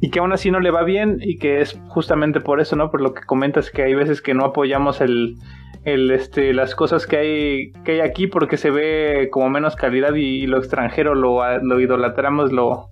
[0.00, 2.90] y que aún así no le va bien y que es justamente por eso, ¿no?
[2.90, 5.36] Por lo que comentas que hay veces que no apoyamos el,
[5.84, 10.14] el este, las cosas que hay, que hay aquí porque se ve como menos calidad
[10.14, 12.91] y, lo extranjero lo, lo idolatramos, lo,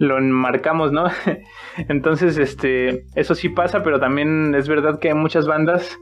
[0.00, 1.04] lo enmarcamos, ¿no?
[1.88, 5.98] Entonces, este, eso sí pasa, pero también es verdad que hay muchas bandas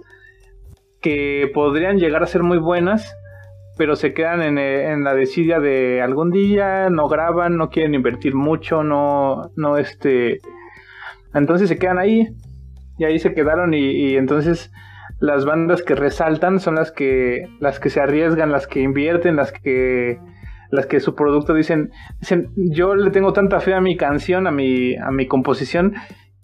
[1.02, 3.12] que podrían llegar a ser muy buenas,
[3.76, 7.94] pero se quedan en, eh, en, la desidia de algún día, no graban, no quieren
[7.94, 10.38] invertir mucho, no, no este,
[11.34, 12.28] entonces se quedan ahí
[12.98, 14.70] y ahí se quedaron y, y, entonces
[15.18, 19.50] las bandas que resaltan son las que, las que se arriesgan, las que invierten, las
[19.50, 20.20] que,
[20.70, 21.90] las que su producto dicen,
[22.20, 25.94] dicen, yo le tengo tanta fe a mi canción, a mi, a mi composición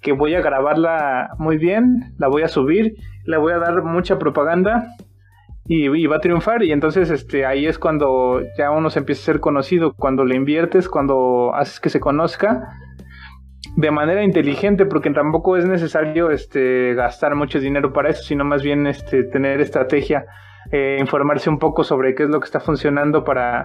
[0.05, 2.95] que voy a grabarla muy bien, la voy a subir,
[3.25, 4.87] le voy a dar mucha propaganda
[5.67, 6.63] y, va a triunfar.
[6.63, 10.37] Y entonces este ahí es cuando ya uno se empieza a ser conocido, cuando le
[10.37, 12.69] inviertes, cuando haces que se conozca
[13.77, 18.63] de manera inteligente porque tampoco es necesario este gastar mucho dinero para eso, sino más
[18.63, 20.27] bien este tener estrategia,
[20.71, 23.65] eh, informarse un poco sobre qué es lo que está funcionando para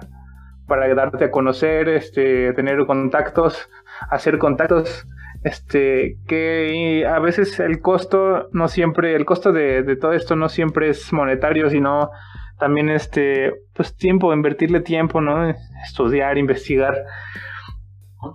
[0.70, 3.68] para darte a conocer, este tener contactos,
[4.08, 5.04] hacer contactos
[5.42, 10.48] este que a veces el costo no siempre el costo de, de, todo esto no
[10.48, 12.10] siempre es monetario sino
[12.58, 15.52] también este pues tiempo invertirle tiempo no
[15.84, 16.94] estudiar investigar.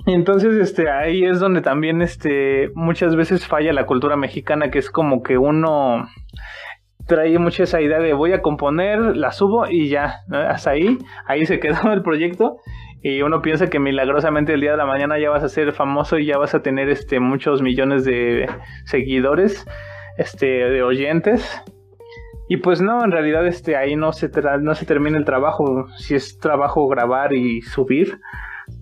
[0.07, 4.90] Entonces este ahí es donde también este muchas veces falla la cultura mexicana que es
[4.90, 6.06] como que uno
[7.07, 11.45] trae mucho esa idea de voy a componer la subo y ya hasta ahí ahí
[11.45, 12.57] se quedó el proyecto.
[13.02, 16.18] Y uno piensa que milagrosamente el día de la mañana ya vas a ser famoso
[16.18, 18.49] y ya vas a tener este muchos millones de
[18.86, 19.68] seguidores,
[20.18, 21.61] este de oyentes.
[22.49, 26.15] Y pues no, en realidad este ahí no se no se termina el trabajo, si
[26.15, 28.19] es trabajo grabar y subir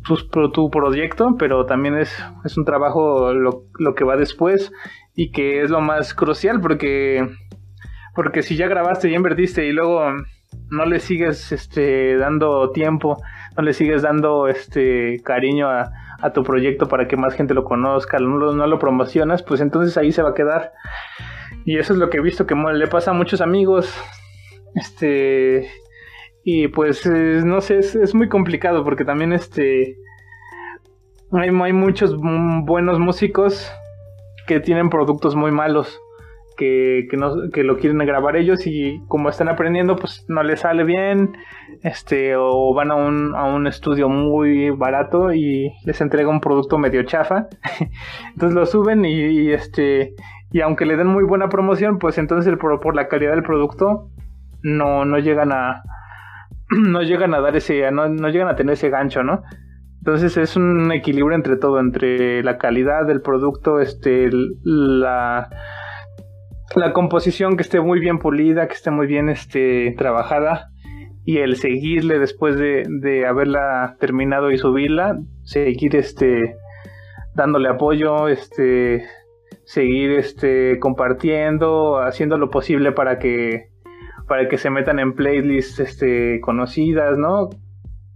[0.03, 4.71] tu, tu proyecto, pero también es, es un trabajo lo, lo que va después
[5.15, 7.27] y que es lo más crucial porque
[8.15, 10.03] porque si ya grabaste, ya invertiste y luego
[10.69, 13.18] no le sigues este dando tiempo
[13.56, 15.91] no le sigues dando este cariño a,
[16.34, 20.22] tu proyecto para que más gente lo conozca, no lo, promocionas, pues entonces ahí se
[20.22, 20.72] va a quedar.
[21.65, 23.94] Y eso es lo que he visto que le pasa a muchos amigos.
[24.73, 25.69] Este.
[26.45, 29.98] Y pues no sé, es, muy complicado porque también este.
[31.34, 33.69] Hay, hay muchos buenos músicos
[34.48, 35.99] que tienen productos muy malos
[36.57, 40.61] que, que, no, que lo quieren grabar ellos y como están aprendiendo pues no les
[40.61, 41.35] sale bien
[41.84, 46.77] este o van a un, a un estudio muy barato y les entrega un producto
[46.77, 47.47] medio chafa.
[48.34, 50.13] Entonces lo suben y, este
[50.51, 54.09] y aunque le den muy buena promoción pues entonces por, por la calidad del producto
[54.61, 55.84] no, no llegan a
[56.69, 59.43] no llegan a dar ese no, no llegan a tener ese gancho no
[60.05, 64.30] entonces es un equilibrio entre todo, entre la calidad del producto, este,
[64.61, 65.49] la,
[66.75, 70.69] la composición que esté muy bien pulida, que esté muy bien este, trabajada
[71.25, 76.57] y el seguirle después de, de haberla terminado y subirla, seguir este,
[77.33, 79.05] dándole apoyo, este,
[79.63, 83.69] seguir este, compartiendo, haciendo lo posible para que,
[84.27, 87.49] para que se metan en playlists este, conocidas, ¿no?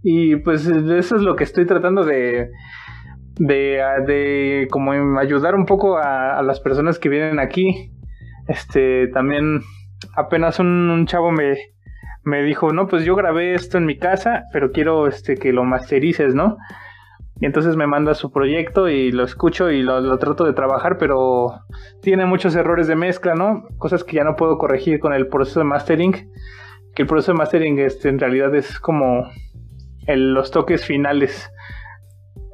[0.02, 2.50] Y pues eso es lo que estoy tratando de,
[3.36, 7.92] de, de como ayudar un poco a, a las personas que vienen aquí
[8.48, 9.60] este, también
[10.16, 11.56] apenas un, chavo me,
[12.24, 15.64] me dijo, no, pues yo grabé esto en mi casa, pero quiero este, que lo
[15.64, 16.56] masterices, ¿no?
[17.40, 21.60] Y entonces me manda su proyecto y lo escucho y lo, trato de trabajar, pero
[22.02, 23.68] tiene muchos errores de mezcla, ¿no?
[23.78, 26.32] Cosas que ya no puedo corregir con el proceso de mastering.
[26.94, 29.30] Que el proceso de mastering este, en realidad es como
[30.08, 31.48] los toques finales.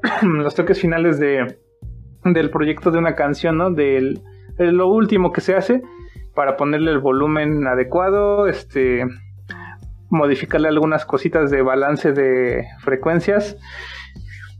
[0.22, 1.56] los toques finales de,
[2.24, 3.70] del proyecto de una canción, ¿no?
[3.70, 4.20] Del,
[4.56, 5.82] de lo último que se hace
[6.34, 9.04] para ponerle el volumen adecuado, este
[10.10, 13.56] modificarle algunas cositas de balance de frecuencias.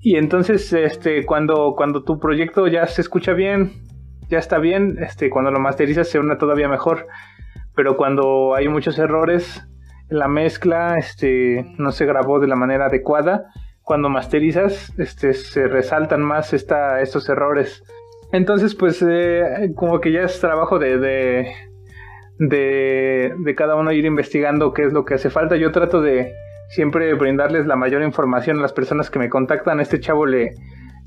[0.00, 3.72] Y entonces este cuando cuando tu proyecto ya se escucha bien
[4.28, 7.06] ya está bien este cuando lo masterizas se una todavía mejor.
[7.74, 9.66] Pero cuando hay muchos errores
[10.08, 13.46] la mezcla este no se grabó de la manera adecuada
[13.82, 17.84] cuando masterizas este se resaltan más esta, estos errores
[18.34, 21.46] entonces pues eh, como que ya es trabajo de, de
[22.38, 25.56] de, cada uno ir investigando qué es lo que hace falta.
[25.56, 26.34] Yo trato de
[26.68, 29.80] siempre brindarles la mayor información a las personas que me contactan.
[29.80, 30.54] Este chavo le,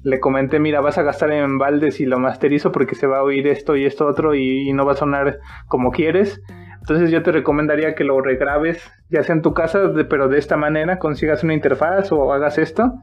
[0.04, 3.24] le comenté, mira, vas a gastar en baldes y lo masterizo porque se va a
[3.24, 6.42] oír esto y esto otro y, no va a sonar como quieres.
[6.80, 10.56] Entonces yo te recomendaría que lo regrabes, ya sea en tu casa, pero de esta
[10.56, 12.94] manera consigas una interfaz o hagas esto,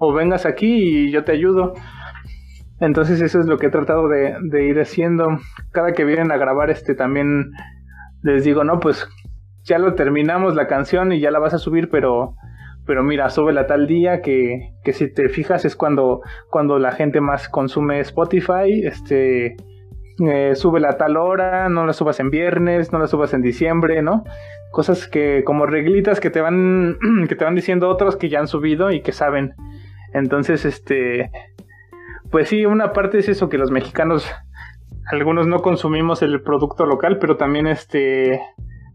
[0.00, 1.74] o vengas aquí y yo te ayudo.
[2.80, 5.38] Entonces eso es lo que he tratado de, ir haciendo.
[5.70, 7.50] Cada que vienen a grabar este también
[8.22, 9.08] les digo, no, pues
[9.64, 12.34] ya lo terminamos la canción y ya la vas a subir, pero
[12.86, 17.20] pero mira, súbela tal día que, que si te fijas es cuando, cuando la gente
[17.20, 19.56] más consume Spotify, este
[20.26, 24.02] eh, súbela a tal hora, no la subas en viernes, no la subas en diciembre,
[24.02, 24.24] ¿no?
[24.70, 26.96] Cosas que como reglitas que te van
[27.28, 29.54] que te van diciendo otros que ya han subido y que saben.
[30.12, 31.30] Entonces, este
[32.30, 34.30] pues sí, una parte es eso que los mexicanos,
[35.10, 38.40] algunos no consumimos el producto local, pero también este,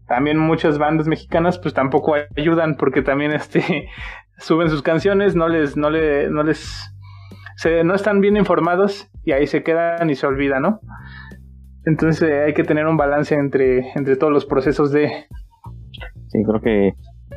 [0.06, 3.88] también muchas bandas mexicanas pues tampoco ayudan porque también este
[4.38, 6.92] suben sus canciones, no les, no le, no les,
[7.56, 10.80] se, no están bien informados y ahí se quedan y se olvidan, ¿no?
[11.84, 15.26] Entonces hay que tener un balance entre, entre todos los procesos de...
[16.28, 16.94] Sí, creo que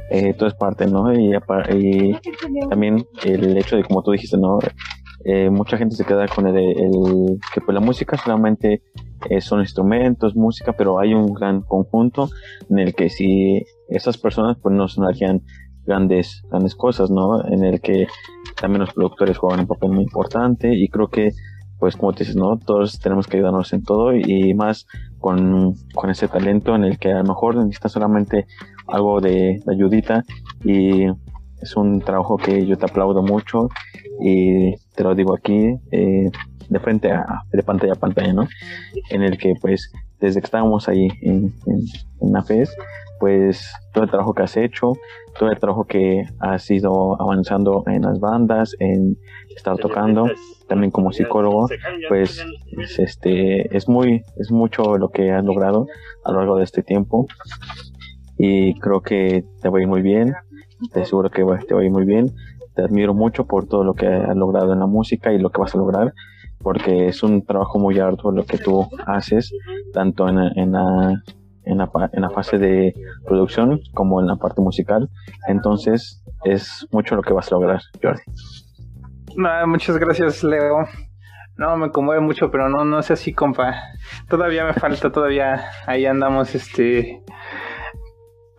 [0.09, 1.13] eh, todo es parte, ¿no?
[1.13, 1.35] Y,
[1.69, 2.19] y,
[2.69, 4.57] también el hecho de, como tú dijiste, ¿no?
[5.25, 8.83] Eh, mucha gente se queda con el, que pues la música solamente
[9.29, 12.29] eh, son instrumentos, música, pero hay un gran conjunto
[12.69, 15.41] en el que si esas personas pues no sonarían
[15.85, 17.45] grandes, grandes cosas, ¿no?
[17.45, 18.07] En el que
[18.59, 21.31] también los productores juegan un papel muy importante y creo que
[21.79, 22.57] pues como te dices, ¿no?
[22.57, 24.85] Todos tenemos que ayudarnos en todo y más
[25.19, 28.47] con, con ese talento en el que a lo mejor necesitas solamente
[28.87, 30.23] algo de, de ayudita
[30.63, 31.05] y
[31.61, 33.69] es un trabajo que yo te aplaudo mucho
[34.19, 36.29] y te lo digo aquí eh,
[36.69, 38.47] de frente a de pantalla a pantalla, ¿no?
[39.09, 41.85] En el que pues desde que estábamos ahí en, en,
[42.21, 42.75] en FES,
[43.19, 44.93] pues todo el trabajo que has hecho,
[45.37, 49.17] todo el trabajo que has ido avanzando en las bandas, en
[49.55, 50.29] estar tocando,
[50.67, 51.67] también como psicólogo,
[52.07, 52.45] pues
[52.97, 55.87] este es muy es mucho lo que has logrado
[56.23, 57.25] a lo largo de este tiempo
[58.37, 60.33] y creo que te va a ir muy bien
[60.91, 62.33] te aseguro que te va a ir muy bien.
[62.79, 65.59] Te admiro mucho por todo lo que has logrado en la música y lo que
[65.59, 66.13] vas a lograr,
[66.59, 69.53] porque es un trabajo muy arduo lo que tú haces,
[69.91, 71.21] tanto en, en, la,
[71.65, 72.93] en, la, en la fase de
[73.25, 75.09] producción como en la parte musical.
[75.49, 78.21] Entonces, es mucho lo que vas a lograr, Jordi.
[79.67, 80.85] muchas gracias, Leo.
[81.57, 83.75] No, me conmueve mucho, pero no, no sé así, compa.
[84.29, 87.25] Todavía me falta, todavía ahí andamos, este,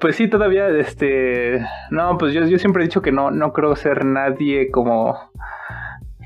[0.01, 3.77] pues sí, todavía, este, no, pues yo, yo siempre he dicho que no, no creo
[3.77, 5.31] ser nadie como,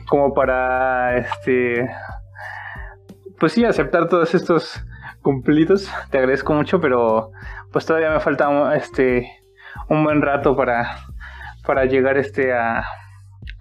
[0.07, 1.91] como para, este,
[3.39, 4.85] pues sí, aceptar todos estos
[5.23, 5.93] cumplidos.
[6.11, 7.33] Te agradezco mucho, pero
[7.73, 9.29] pues todavía me falta, este,
[9.89, 10.99] un buen rato para,
[11.67, 12.85] para llegar, este, a,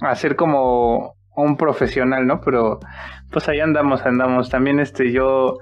[0.02, 2.40] a ser como un profesional, ¿no?
[2.42, 2.80] Pero,
[3.32, 4.50] pues ahí andamos, andamos.
[4.50, 5.58] También, este, yo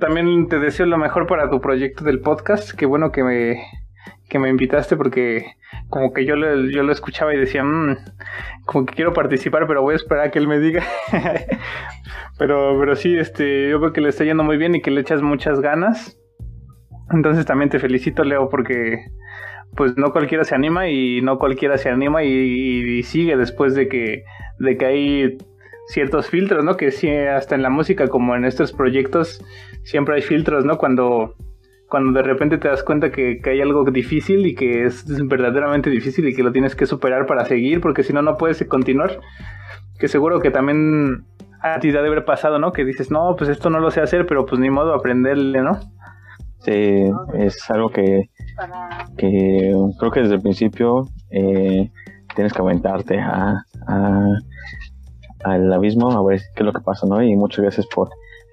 [0.00, 2.72] también te deseo lo mejor para tu proyecto del podcast.
[2.72, 3.62] Qué bueno que me,
[4.28, 5.46] que me invitaste porque
[5.88, 7.96] como que yo lo, yo lo escuchaba y decía, mmm,
[8.66, 10.84] como que quiero participar, pero voy a esperar a que él me diga.
[12.38, 15.00] pero, pero sí, este, yo veo que le está yendo muy bien y que le
[15.00, 16.18] echas muchas ganas.
[17.10, 19.06] Entonces también te felicito, Leo, porque
[19.74, 23.88] pues no cualquiera se anima y no cualquiera se anima y, y sigue después de
[23.88, 24.24] que,
[24.58, 24.84] de que
[25.88, 26.76] ciertos filtros, ¿no?
[26.76, 29.44] Que sí, hasta en la música como en estos proyectos
[29.84, 30.76] siempre hay filtros, ¿no?
[30.76, 31.34] Cuando,
[31.88, 36.28] cuando de repente te das cuenta que, hay algo difícil y que es verdaderamente difícil
[36.28, 39.18] y que lo tienes que superar para seguir, porque si no, no puedes continuar.
[39.98, 41.24] Que seguro que también
[41.62, 42.72] a ti te debe haber pasado, ¿no?
[42.72, 45.80] Que dices, no, pues esto no lo sé hacer, pero pues ni modo aprenderle, ¿no?
[46.60, 47.04] Sí,
[47.34, 48.30] es algo que,
[49.16, 51.90] que creo que desde el principio eh,
[52.34, 54.28] tienes que aventarte a, a
[55.44, 57.22] al abismo a ver qué es lo que pasa, ¿no?
[57.22, 58.10] Y muchas gracias por,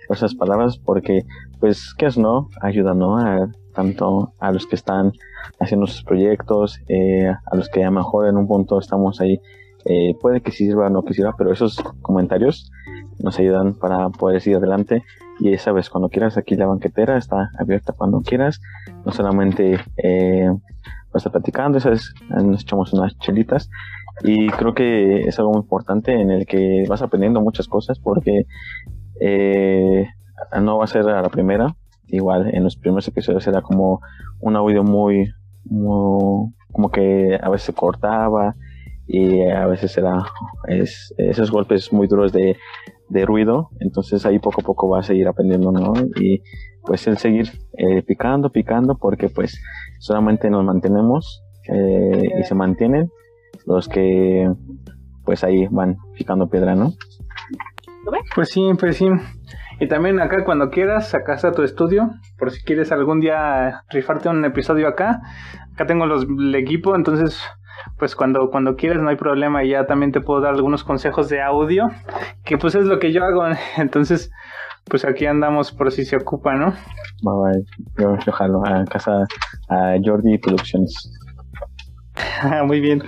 [0.09, 1.25] esas palabras porque,
[1.59, 2.49] pues, ¿qué es, no?
[2.61, 3.17] Ayuda, ¿no?
[3.17, 5.11] A, tanto a los que están
[5.59, 9.41] haciendo sus proyectos, eh, a los que a lo mejor en un punto estamos ahí
[9.85, 12.71] eh, puede que sirva o no que sirva, pero esos comentarios
[13.19, 15.03] nos ayudan para poder seguir adelante.
[15.39, 18.61] Y ya sabes, cuando quieras, aquí la banquetera está abierta cuando quieras.
[19.05, 20.49] No solamente eh,
[21.15, 22.13] a estar platicando, ¿sabes?
[22.29, 23.69] nos echamos unas chelitas.
[24.23, 28.45] Y creo que es algo muy importante en el que vas aprendiendo muchas cosas porque
[29.19, 30.07] eh,
[30.61, 31.75] no va a ser a la primera.
[32.07, 33.99] Igual en los primeros episodios era como
[34.39, 35.33] un audio muy,
[35.65, 38.55] muy como que a veces cortaba
[39.07, 40.25] y a veces era
[40.67, 42.57] es, esos golpes muy duros de,
[43.09, 43.69] de, ruido.
[43.79, 45.93] Entonces ahí poco a poco vas a seguir aprendiendo, ¿no?
[46.21, 46.41] Y
[46.83, 49.59] pues el seguir eh, picando, picando, porque pues
[49.99, 53.09] solamente nos mantenemos eh, y se mantienen
[53.65, 54.49] los que
[55.23, 56.93] pues ahí van picando piedra, ¿no?
[58.35, 59.07] Pues sí, pues sí.
[59.79, 64.29] Y también acá cuando quieras, acá está tu estudio, por si quieres algún día rifarte
[64.29, 65.21] un episodio acá.
[65.73, 67.41] Acá tengo los, el equipo, entonces
[67.97, 71.41] pues cuando, cuando quieras no hay problema, ya también te puedo dar algunos consejos de
[71.41, 71.87] audio,
[72.43, 73.43] que pues es lo que yo hago,
[73.77, 74.31] entonces
[74.85, 76.73] pues aquí andamos por si se ocupa, ¿no?
[77.23, 77.65] Bye
[77.97, 79.25] bye, yo, jalo a casa
[79.69, 81.11] a Jordi Producciones.
[82.65, 83.03] Muy bien.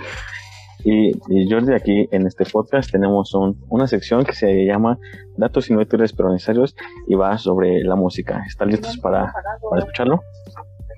[0.84, 1.12] Y,
[1.50, 3.34] Jordi, aquí en este podcast tenemos
[3.68, 4.98] una sección que se llama
[5.36, 6.76] Datos inútiles pero necesarios
[7.06, 8.42] y va sobre la música.
[8.46, 9.32] ¿Están listos para,
[9.68, 10.20] para escucharlo?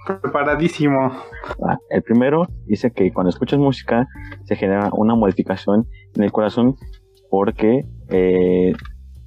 [0.06, 1.12] Preparadísimo.
[1.66, 4.06] Ah, el primero dice que cuando escuchas música
[4.44, 6.76] se genera una modificación en el corazón
[7.30, 8.72] porque eh,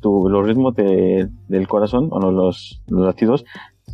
[0.03, 3.45] los ritmos del corazón o los, los latidos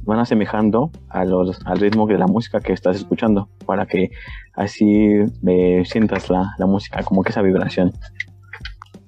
[0.03, 4.11] van asemejando a los, al ritmo de la música que estás escuchando para que
[4.53, 5.15] así
[5.47, 7.91] eh, sientas la, la, música, como que esa vibración.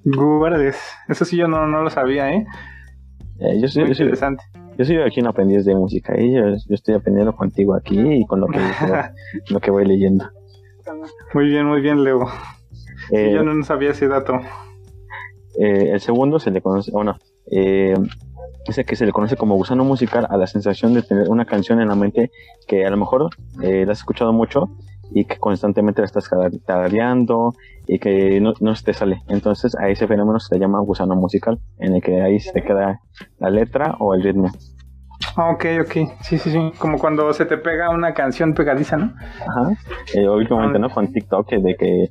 [0.04, 0.78] Guardes,
[1.08, 2.46] eso sí yo no, no lo sabía, ¿eh?
[3.40, 4.42] eh yo, soy, interesante.
[4.78, 8.40] Yo soy aquí un aprendiz de música y yo, estoy aprendiendo contigo aquí y con
[8.40, 8.58] lo que,
[9.50, 10.28] lo que voy leyendo.
[11.34, 12.26] Muy bien, muy bien, Leo.
[13.10, 14.40] Eh, yo no sabía ese dato.
[15.58, 17.16] Eh, el segundo se le conoce, bueno,
[17.50, 17.94] eh,
[18.66, 21.80] ese que se le conoce como gusano musical a la sensación de tener una canción
[21.80, 22.30] en la mente
[22.66, 23.30] que a lo mejor
[23.62, 24.70] eh, la has escuchado mucho
[25.14, 26.30] y que constantemente la estás
[26.64, 27.52] tarareando
[27.86, 29.22] y que no, no se te sale.
[29.28, 32.62] Entonces a ese fenómeno se le llama gusano musical, en el que ahí se te
[32.62, 33.00] queda
[33.38, 34.50] la letra o el ritmo.
[35.36, 35.92] Ah, ok, ok.
[36.22, 36.72] Sí, sí, sí.
[36.78, 39.14] Como cuando se te pega una canción pegadiza, ¿no?
[39.40, 39.72] Ajá.
[40.14, 40.90] Eh, últimamente, ¿no?
[40.90, 42.08] Con TikTok, de que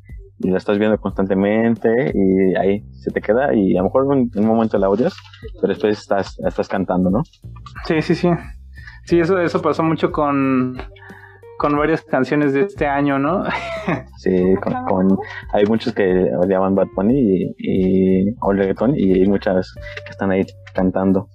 [0.50, 4.46] la estás viendo constantemente y ahí se te queda y a lo mejor en un
[4.46, 5.16] momento la odias,
[5.60, 7.22] pero después estás, estás cantando, ¿no?
[7.86, 8.30] Sí, sí, sí.
[9.06, 10.78] Sí, eso, eso pasó mucho con,
[11.58, 13.44] con varias canciones de este año, ¿no?
[14.18, 14.56] sí,
[14.88, 15.18] con,
[15.54, 19.74] hay muchos que odiaban Bad Bunny y, y o reggaeton y hay muchas
[20.06, 21.28] que están ahí cantando.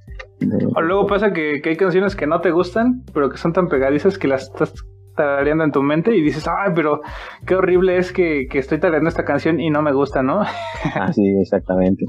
[0.74, 3.68] O luego pasa que, que, hay canciones que no te gustan, pero que son tan
[3.68, 4.74] pegadizas que las estás
[5.16, 7.00] tarareando en tu mente y dices, ay, pero
[7.46, 10.42] qué horrible es que, que estoy tarareando esta canción y no me gusta, ¿no?
[10.94, 12.04] ah, sí, exactamente.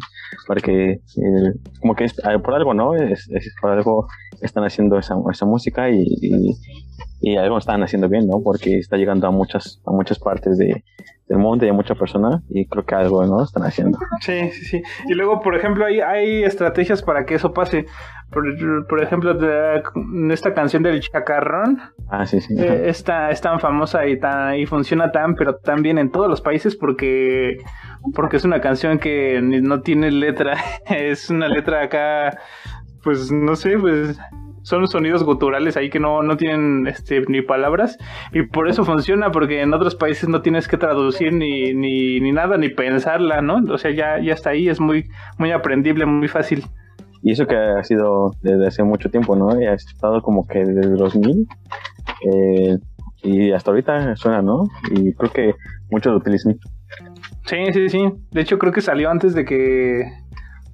[0.46, 2.94] Porque eh, como que es, por algo, ¿no?
[2.94, 3.30] Es,
[3.60, 4.08] por algo
[4.42, 6.06] están haciendo esa, esa música y,
[7.38, 8.42] algo están haciendo bien, ¿no?
[8.44, 10.84] Porque está llegando a muchas, a muchas partes de,
[11.28, 13.44] del mundo y a muchas personas y creo que algo, ¿no?
[13.44, 14.00] Están haciendo.
[14.22, 14.84] Sí, sí, sí.
[15.08, 17.86] Y luego, por ejemplo, hay, hay estrategias para que eso pase.
[18.32, 18.44] Por,
[18.88, 19.84] por ejemplo, de,
[20.32, 21.80] esta canción del chacarrón.
[22.10, 22.56] Ah, sí, sí.
[22.58, 26.42] Eh, es, tan famosa y, tan, y funciona tan, pero tan bien en todos los
[26.42, 27.58] países porque,
[28.14, 30.56] porque es una canción que no tiene letra.
[30.90, 32.38] es una letra acá,
[33.04, 34.18] pues no sé, pues
[34.68, 37.98] son sonidos guturales ahí que no, no tienen este, ni palabras
[38.34, 42.34] y por eso funciona porque en otros países no tienes que traducir ni, ni, ni
[42.34, 43.64] nada ni pensarla, ¿no?
[43.74, 45.06] O sea, ya, ya está ahí, es muy,
[45.38, 46.66] muy aprendible, muy fácil.
[47.24, 49.58] Y eso que ha sido desde hace mucho tiempo, ¿no?
[49.58, 51.48] Y ha estado como que desde 2000
[52.30, 52.78] eh,
[53.24, 54.64] y hasta ahorita suena, ¿no?
[54.92, 55.54] Y creo que
[55.90, 56.60] muchos lo utilizan.
[57.46, 58.00] Sí, sí, sí.
[58.32, 60.04] De hecho, creo que salió antes de que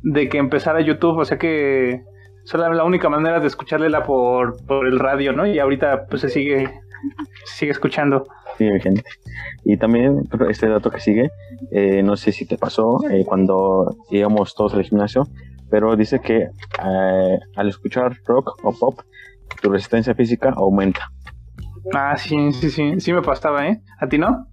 [0.02, 2.02] de que empezara YouTube, o sea que
[2.44, 5.46] solo la única manera de escucharla por, por el radio, ¿no?
[5.46, 6.70] Y ahorita pues se sigue
[7.46, 8.26] sigue escuchando.
[8.58, 9.04] Sí, gente.
[9.64, 11.32] Y también este dato que sigue,
[11.72, 15.28] eh, no sé si te pasó eh, cuando íbamos todos al gimnasio,
[15.70, 19.00] pero dice que eh, al escuchar rock o pop,
[19.62, 21.12] tu resistencia física aumenta.
[21.94, 23.82] Ah, sí, sí, sí, sí me pasaba, ¿eh?
[24.00, 24.48] ¿A ti no?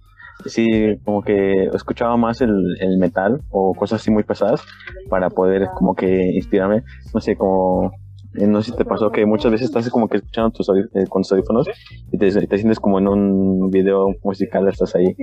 [0.45, 4.63] Sí, como que escuchaba más el, el metal o cosas así muy pesadas
[5.09, 7.91] para poder como que inspirarme, no sé, como
[8.33, 11.05] eh, no sé si te pasó que muchas veces estás como que escuchando tus eh,
[11.09, 11.67] con tus audífonos
[12.13, 15.15] y te, te, sientes como en un video musical, estás ahí.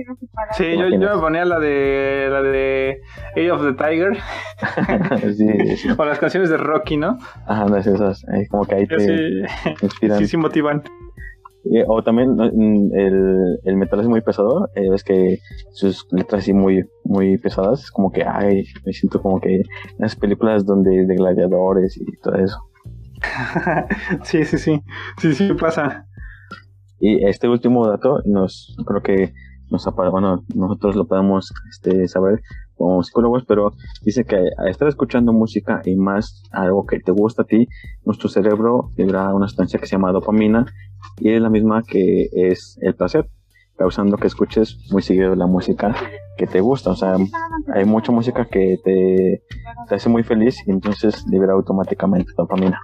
[0.51, 3.01] Sí, yo, yo, me ponía la de la de
[3.31, 4.17] Age of the Tiger.
[5.35, 7.17] sí, O las canciones de Rocky, ¿no?
[7.47, 8.23] Ajá, no es esas.
[8.51, 10.19] como que ahí te inspiran.
[10.19, 10.83] Sí, sí motivan.
[11.87, 15.39] O también mm, el, el, metal es muy pesado, eh, es que
[15.71, 19.63] sus letras así muy, muy pesadas, es como que, ay, me siento como que
[19.97, 22.57] las películas donde de gladiadores y todo eso.
[24.23, 24.81] sí, sí, sí,
[25.17, 26.05] sí, sí pasa.
[26.99, 29.33] Y este último dato nos, creo que
[29.69, 32.41] nos bueno, nosotros lo podemos este, saber
[32.79, 33.73] como psicólogos, pero
[34.03, 37.67] dice que al estar escuchando música y más algo que te gusta a ti,
[38.05, 40.65] nuestro cerebro libera una sustancia que se llama dopamina
[41.17, 43.29] y es la misma que es el placer,
[43.77, 45.93] causando que escuches muy seguido la música
[46.37, 46.91] que te gusta.
[46.91, 47.17] O sea,
[47.73, 49.43] hay mucha música que te,
[49.89, 52.79] te hace muy feliz y entonces libera automáticamente dopamina.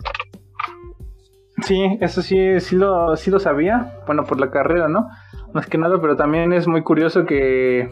[1.63, 5.07] Sí, eso sí, sí lo, sí lo sabía, bueno, por la carrera, ¿no?
[5.53, 7.89] Más que nada, pero también es muy curioso que,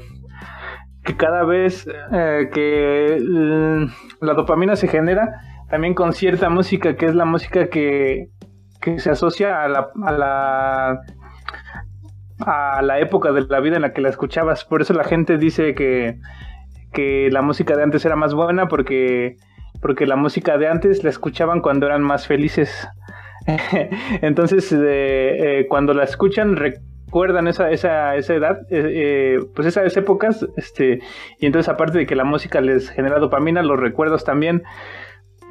[1.04, 3.18] que cada vez eh, que
[4.22, 8.30] la dopamina se genera, también con cierta música, que es la música que,
[8.82, 11.02] que se asocia a la, a la
[12.46, 14.66] a la época de la vida en la que la escuchabas.
[14.66, 16.20] Por eso la gente dice que,
[16.92, 19.38] que la música de antes era más buena porque,
[19.82, 22.88] porque la música de antes la escuchaban cuando eran más felices.
[24.22, 24.80] Entonces, eh,
[25.60, 26.58] eh, cuando la escuchan,
[27.14, 31.00] recuerdan esa, esa, esa edad, eh, pues esas épocas, este,
[31.40, 34.64] y entonces aparte de que la música les genera dopamina, los recuerdos también.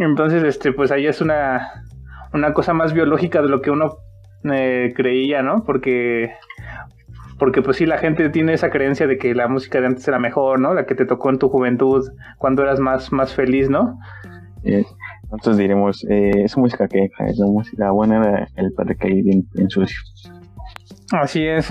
[0.00, 1.84] Entonces, este, pues ahí es una,
[2.32, 3.98] una cosa más biológica de lo que uno
[4.42, 5.62] creía, ¿no?
[5.64, 6.32] Porque
[7.38, 10.18] porque pues sí, la gente tiene esa creencia de que la música de antes era
[10.18, 10.74] mejor, ¿no?
[10.74, 12.04] La que te tocó en tu juventud,
[12.38, 14.00] cuando eras más, más feliz, ¿no?
[15.30, 19.46] Nosotros diremos, eh, es música que es la música buena, el padre que hay bien,
[19.68, 19.98] sucio.
[21.12, 21.70] Así es.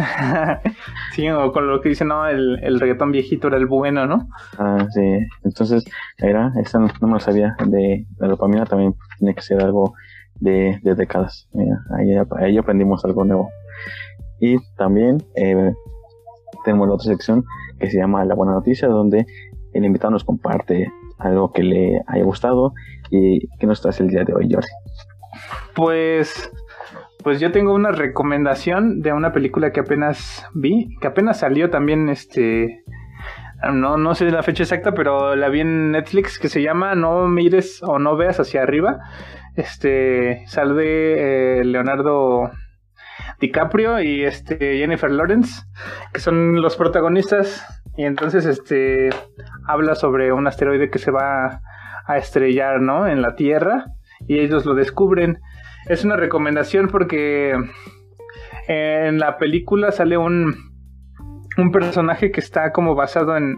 [1.15, 4.27] sí, o con lo que dice, no, el, el reggaetón viejito era el bueno, ¿no?
[4.57, 5.19] Ah, sí.
[5.43, 5.84] Entonces,
[6.18, 7.55] era, esa no, me lo sabía.
[7.65, 9.93] De la dopamina también tiene que ser algo
[10.35, 11.49] de, de décadas.
[11.97, 13.49] ahí, ahí, aprendimos algo nuevo.
[14.39, 15.73] Y también eh,
[16.63, 17.43] tenemos la otra sección
[17.80, 19.26] que se llama La Buena Noticia, donde
[19.73, 22.73] el invitado nos comparte algo que le haya gustado
[23.09, 24.68] y que nos trae el día de hoy, Jordi.
[25.76, 26.51] Pues,
[27.23, 32.10] pues yo tengo una recomendación de una película que apenas vi, que apenas salió también,
[32.10, 32.84] este,
[33.73, 37.27] no, no sé la fecha exacta, pero la vi en Netflix que se llama No
[37.27, 38.99] mires o no veas hacia arriba.
[39.56, 42.49] Este, sale eh, Leonardo
[43.39, 45.64] DiCaprio y este Jennifer Lawrence,
[46.14, 47.65] que son los protagonistas.
[47.98, 49.10] Y entonces este
[49.68, 51.61] habla sobre un asteroide que se va
[52.07, 53.07] a estrellar, ¿no?
[53.07, 53.85] En la Tierra
[54.27, 55.39] y ellos lo descubren.
[55.88, 57.56] Es una recomendación porque
[58.68, 60.56] en la película sale un,
[61.58, 63.58] un personaje que está como basado en,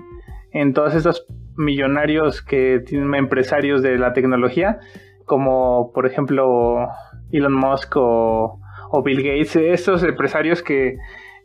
[0.51, 1.25] en todos estos
[1.55, 4.79] millonarios que tienen empresarios de la tecnología,
[5.25, 6.87] como por ejemplo
[7.31, 8.59] Elon Musk o,
[8.91, 10.97] o Bill Gates, estos empresarios que,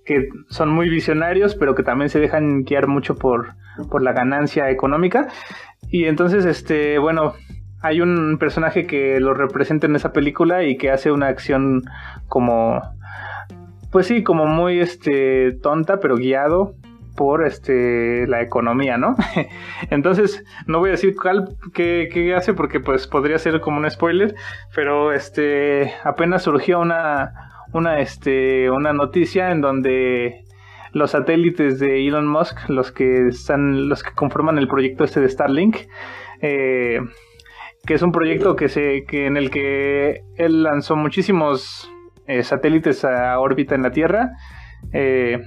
[0.04, 3.54] que son muy visionarios, pero que también se dejan guiar mucho por,
[3.90, 5.28] por la ganancia económica.
[5.90, 7.34] Y entonces, este, bueno,
[7.80, 11.84] hay un personaje que lo representa en esa película y que hace una acción
[12.28, 12.82] como,
[13.92, 16.74] pues sí, como muy, este, tonta, pero guiado
[17.18, 19.16] por este la economía, ¿no?
[19.90, 24.36] Entonces, no voy a decir cuál qué, hace porque pues podría ser como un spoiler,
[24.74, 27.32] pero este apenas surgió una
[27.72, 30.44] una este una noticia en donde
[30.92, 35.28] los satélites de Elon Musk, los que están, los que conforman el proyecto este de
[35.28, 35.76] Starlink,
[36.40, 37.00] eh,
[37.88, 41.90] que es un proyecto que se, que en el que él lanzó muchísimos
[42.26, 44.32] eh, satélites a órbita en la Tierra.
[44.92, 45.40] Eh,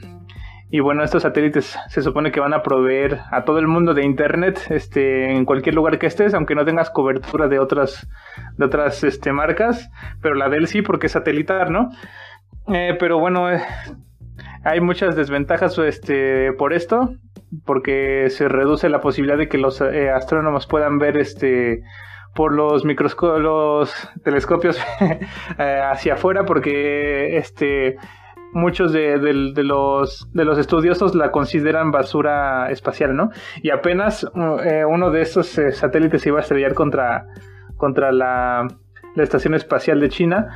[0.72, 4.04] y bueno, estos satélites se supone que van a proveer a todo el mundo de
[4.04, 8.10] internet, este, en cualquier lugar que estés, aunque no tengas cobertura de otras,
[8.58, 9.92] de otras, este, marcas,
[10.24, 11.90] pero la de él sí, porque es satelitar, ¿no?
[13.00, 13.50] pero bueno,
[14.64, 17.14] hay muchas desventajas este, por esto,
[17.66, 21.84] porque se reduce la posibilidad de que los eh, astrónomos puedan ver este
[22.36, 24.80] por los los telescopios
[25.58, 27.98] eh, hacia afuera, porque este
[28.54, 29.18] muchos de,
[29.64, 33.30] los, de los estudiosos la consideran basura espacial, ¿no?
[33.64, 34.28] Y apenas
[34.66, 37.28] eh, uno de estos satélites se iba a estrellar contra,
[37.78, 38.68] contra la,
[39.16, 40.48] la Estación Espacial de China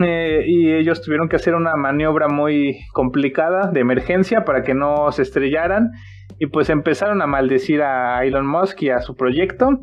[0.00, 5.10] eh, y ellos tuvieron que hacer una maniobra muy complicada de emergencia para que no
[5.10, 5.90] se estrellaran
[6.38, 9.80] y pues empezaron a maldecir a Elon Musk y a su proyecto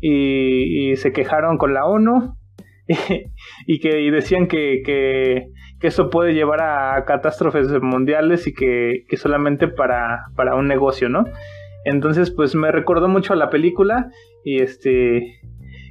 [0.00, 2.36] y, se quejaron con la ONU
[3.66, 5.48] y, que decían que, que,
[5.82, 11.24] eso puede llevar a catástrofes mundiales y que, que solamente para, para un negocio, ¿no?
[11.84, 14.10] Entonces pues me recordó mucho a la película
[14.44, 15.40] y este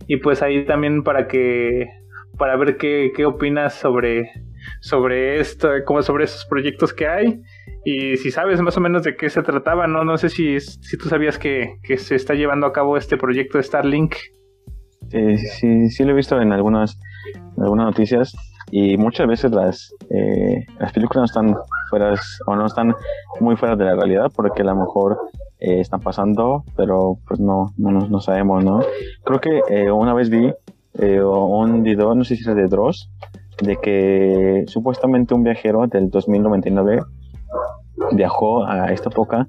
[0.07, 1.87] y pues ahí también para que
[2.37, 4.31] para ver qué, qué opinas sobre,
[4.81, 7.41] sobre esto, como sobre esos proyectos que hay
[7.91, 10.97] y si sabes más o menos de qué se trataba, no, no sé si, si
[10.97, 14.15] tú sabías que, que se está llevando a cabo este proyecto de Starlink.
[15.09, 16.99] Sí, sí, sí lo he visto en algunas,
[17.57, 18.35] algunas noticias
[18.69, 21.57] y muchas veces las, eh, las películas no están
[21.89, 22.13] fuera
[22.45, 22.93] o no están
[23.39, 25.17] muy fuera de la realidad porque a lo mejor
[25.59, 28.81] eh, están pasando, pero pues no, no, no sabemos, ¿no?
[29.23, 30.53] Creo que eh, una vez vi
[30.99, 33.09] eh, un video, no sé si era de Dross,
[33.63, 37.01] de que supuestamente un viajero del 2099
[38.11, 39.47] viajó a esta época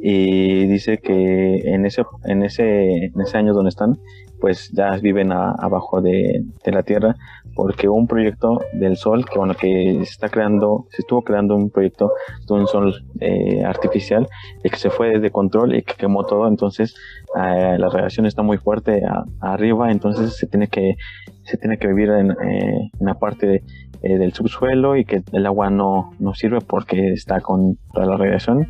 [0.00, 3.98] y dice que en ese, en ese, en ese año donde están,
[4.42, 7.14] pues ya viven abajo de, la Tierra,
[7.54, 11.70] porque un proyecto del Sol, que bueno, que se está creando, se estuvo creando un
[11.70, 12.10] proyecto
[12.48, 14.26] de un Sol eh, artificial
[14.64, 16.92] y que se fue de control y que quemó todo, entonces
[17.36, 19.02] eh, la radiación está muy fuerte
[19.40, 20.96] arriba, entonces se tiene que,
[21.44, 23.62] se tiene que vivir en, eh, la parte
[24.02, 28.66] del subsuelo y que el agua no, no sirve porque está con toda la radiación.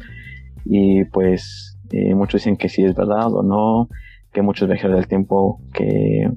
[0.66, 1.78] Y pues
[2.14, 3.88] muchos dicen que sí es verdad o no,
[4.32, 6.28] que muchos viajeros del tiempo que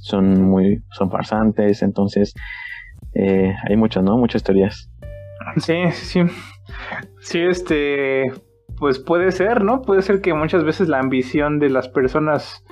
[0.00, 2.34] son muy, son farsantes, entonces
[3.14, 4.16] eh, hay muchas, ¿no?
[4.16, 4.90] Muchas teorías.
[5.56, 6.22] Sí, sí,
[7.20, 8.32] sí, este,
[8.78, 9.82] pues puede ser, ¿no?
[9.82, 12.64] Puede ser que muchas veces la ambición de las personas,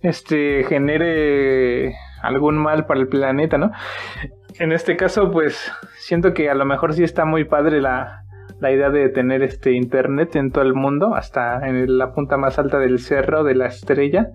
[0.00, 3.72] este, genere algún mal para el planeta, ¿no?
[4.58, 8.23] En este caso, pues siento que a lo mejor sí está muy padre la,
[8.64, 12.58] la idea de tener este internet en todo el mundo, hasta en la punta más
[12.58, 14.28] alta del cerro de la estrella,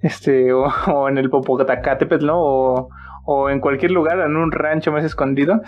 [0.00, 2.36] este, o, en el Popocatépetl, ¿no?
[2.38, 2.88] O,
[3.24, 5.60] o en cualquier lugar, en un rancho más escondido,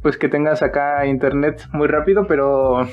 [0.00, 2.88] pues que tengas acá internet muy rápido, pero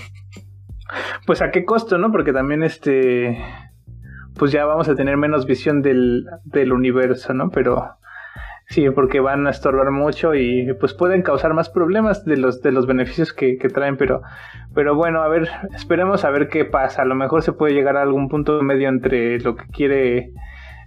[1.25, 2.11] pues a qué costo, ¿no?
[2.11, 3.41] Porque también este
[4.37, 7.49] pues ya vamos a tener menos visión del, del universo, ¿no?
[7.51, 7.95] Pero
[8.71, 12.71] Sí, porque van a estorbar mucho y pues pueden causar más problemas de los de
[12.71, 14.21] los beneficios que, traen, pero
[14.73, 17.01] pero bueno, a ver, esperemos a ver qué pasa.
[17.01, 20.31] A lo mejor se puede llegar a algún punto medio entre lo que quiere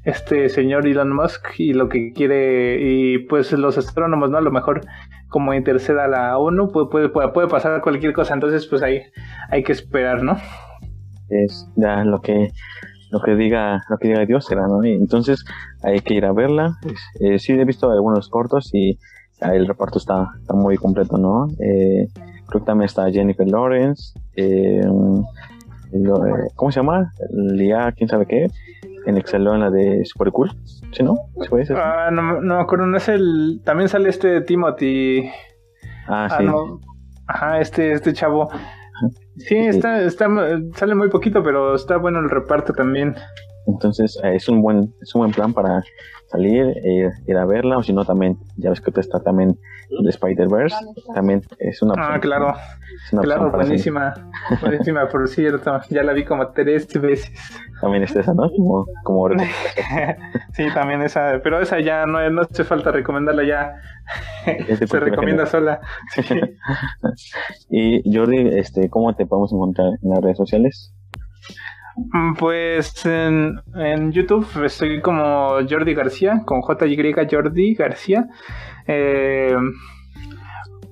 [0.02, 4.39] este señor Elon Musk y lo que quiere y pues los astrónomos, ¿no?
[4.39, 4.81] A lo mejor
[5.28, 9.02] como interceda la ONU puede, puede, puede pasar cualquier cosa, entonces pues ahí
[9.51, 10.39] hay que esperar, ¿no?
[11.28, 12.51] Es ya lo que
[13.11, 14.82] lo que diga lo que diga Dios será, ¿no?
[14.82, 15.44] entonces
[15.85, 16.78] hay que ir a verla.
[17.20, 18.98] Eh, sí he visto algunos cortos y
[19.40, 21.48] el reparto está, está muy completo, ¿no?
[21.61, 22.09] Eh,
[22.47, 24.81] creo que también está Jennifer Lawrence, eh,
[26.55, 27.12] ¿cómo se llama?
[27.31, 28.48] Lia, quién sabe qué,
[29.06, 30.51] en Excel en la de Super Cool,
[30.93, 31.16] ¿sí no?
[31.40, 31.77] ¿Sí puede ser?
[31.77, 35.28] Ah, no, no me acuerdo, no es el, también sale este Timothy.
[36.06, 36.47] Ah, ah sí.
[37.27, 38.51] Ajá, este, este chavo.
[39.36, 40.28] Sí, está, está,
[40.74, 43.16] sale muy poquito, pero está bueno el reparto también.
[43.66, 45.82] Entonces eh, es un buen es un buen plan para
[46.27, 49.59] salir e ir, a verla o si no también ya ves que está también
[50.03, 50.77] de Spider Verse
[51.15, 52.55] también es una ah claro.
[53.11, 54.15] Claro buenísima
[54.61, 55.81] buenísima por cierto.
[55.91, 57.31] Ya la vi como tres veces.
[57.81, 59.28] También está esa no como, como...
[60.53, 63.77] sí también esa pero esa ya no no hace falta recomendarla ya
[64.77, 65.81] se recomienda sola.
[67.70, 70.95] Y Jordi este cómo te podemos encontrar en las redes sociales
[72.39, 78.27] pues en, en, YouTube estoy como Jordi García, con JY Jordi García.
[78.87, 79.57] Eh,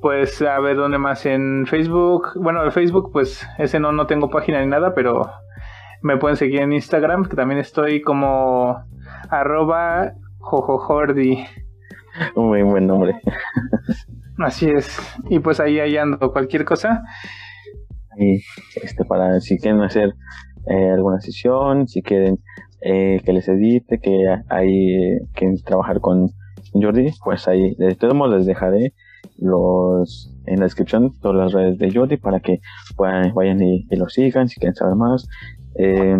[0.00, 2.32] pues a ver dónde más en Facebook.
[2.36, 5.30] Bueno, en Facebook, pues ese no, no tengo página ni nada, pero
[6.02, 8.84] me pueden seguir en Instagram, que también estoy como
[9.30, 11.44] arroba jojojordi.
[12.36, 13.20] Muy buen nombre.
[14.38, 14.98] Así es.
[15.30, 17.02] Y pues ahí, ahí ando cualquier cosa.
[18.18, 18.42] Y
[18.82, 20.14] este, para si quieren hacer
[20.66, 22.38] eh, alguna sesión, si quieren
[22.80, 26.30] eh, que les edite, que hay que trabajar con
[26.72, 28.94] Jordi, pues ahí de todos modos les dejaré
[29.38, 32.60] los en la descripción todas las redes de Jordi para que
[32.96, 35.28] puedan, vayan y, lo sigan si quieren saber más.
[35.76, 36.18] Eh,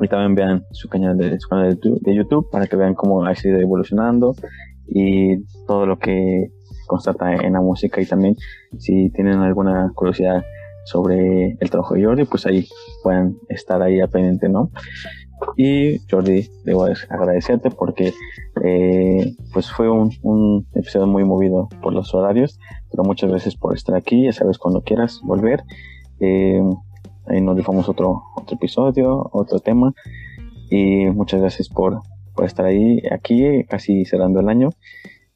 [0.00, 3.34] y también vean su canal de, su canal de, YouTube para que vean cómo ha
[3.34, 4.34] sido evolucionando
[4.86, 6.50] y todo lo que
[6.86, 8.36] constata en la música y también
[8.78, 10.44] si tienen alguna curiosidad
[10.86, 12.66] sobre el trabajo de Jordi, pues ahí
[13.02, 14.70] pueden estar ahí a pendiente, ¿no?
[15.56, 18.12] Y Jordi, debo agradecerte porque
[18.64, 22.58] eh, pues fue un, episodio muy movido por los horarios,
[22.90, 25.62] pero muchas gracias por estar aquí, ya sabes, cuando quieras volver.
[26.20, 26.62] Eh,
[27.26, 29.92] ahí nos dejamos otro, otro episodio, otro tema.
[30.70, 32.00] Y muchas gracias por,
[32.34, 34.70] por estar ahí, aquí, casi cerrando el año.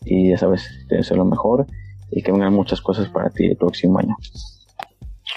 [0.05, 1.66] Y ya sabes, te deseo lo mejor
[2.10, 4.16] y que vengan muchas cosas para ti el próximo año.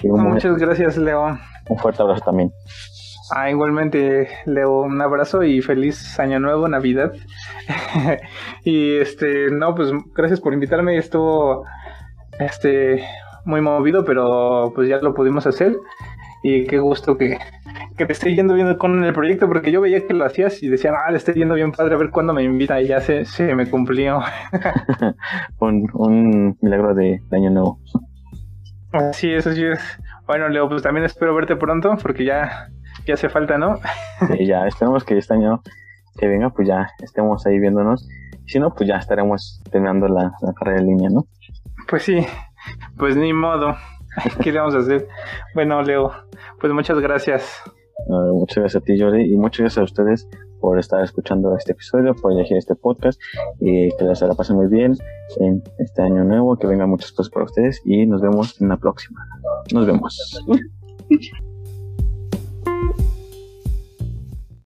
[0.02, 1.38] Muchas gracias, Leo.
[1.68, 2.52] Un fuerte abrazo también.
[3.34, 7.12] Ah, igualmente, Leo, un abrazo y feliz año nuevo, Navidad.
[8.64, 10.98] y este, no, pues gracias por invitarme.
[10.98, 11.64] Estuvo,
[12.38, 13.02] este,
[13.44, 15.76] muy movido, pero pues ya lo pudimos hacer.
[16.42, 17.38] Y qué gusto que,
[17.96, 20.68] que te esté yendo bien con el proyecto, porque yo veía que lo hacías y
[20.68, 22.80] decía, ah, le estoy yendo bien padre, a ver cuándo me invita.
[22.82, 24.20] Y ya se, se me cumplió.
[25.60, 27.78] un, un milagro de, año nuevo.
[28.94, 29.80] Así es, así es.
[30.26, 32.68] Bueno, Leo, pues también espero verte pronto, porque ya,
[33.06, 33.80] ya hace falta, ¿no?
[34.28, 35.62] sí, ya, esperemos que este año
[36.16, 38.08] que venga, pues ya estemos ahí viéndonos.
[38.46, 41.26] Si no, pues ya estaremos terminando la, la carrera en línea, ¿no?
[41.88, 42.24] Pues sí,
[42.96, 43.74] pues ni modo.
[44.42, 45.08] ¿Qué le vamos a hacer?
[45.54, 46.12] Bueno, Leo,
[46.60, 47.62] pues muchas gracias.
[48.06, 50.28] muchas gracias a ti, Jordi, y muchas gracias a ustedes
[50.64, 53.20] por estar escuchando este episodio, por elegir este podcast
[53.60, 54.96] y que la se la pasen muy bien
[55.36, 58.78] en este año nuevo, que vengan muchas cosas para ustedes y nos vemos en la
[58.78, 59.28] próxima.
[59.74, 60.42] Nos vemos.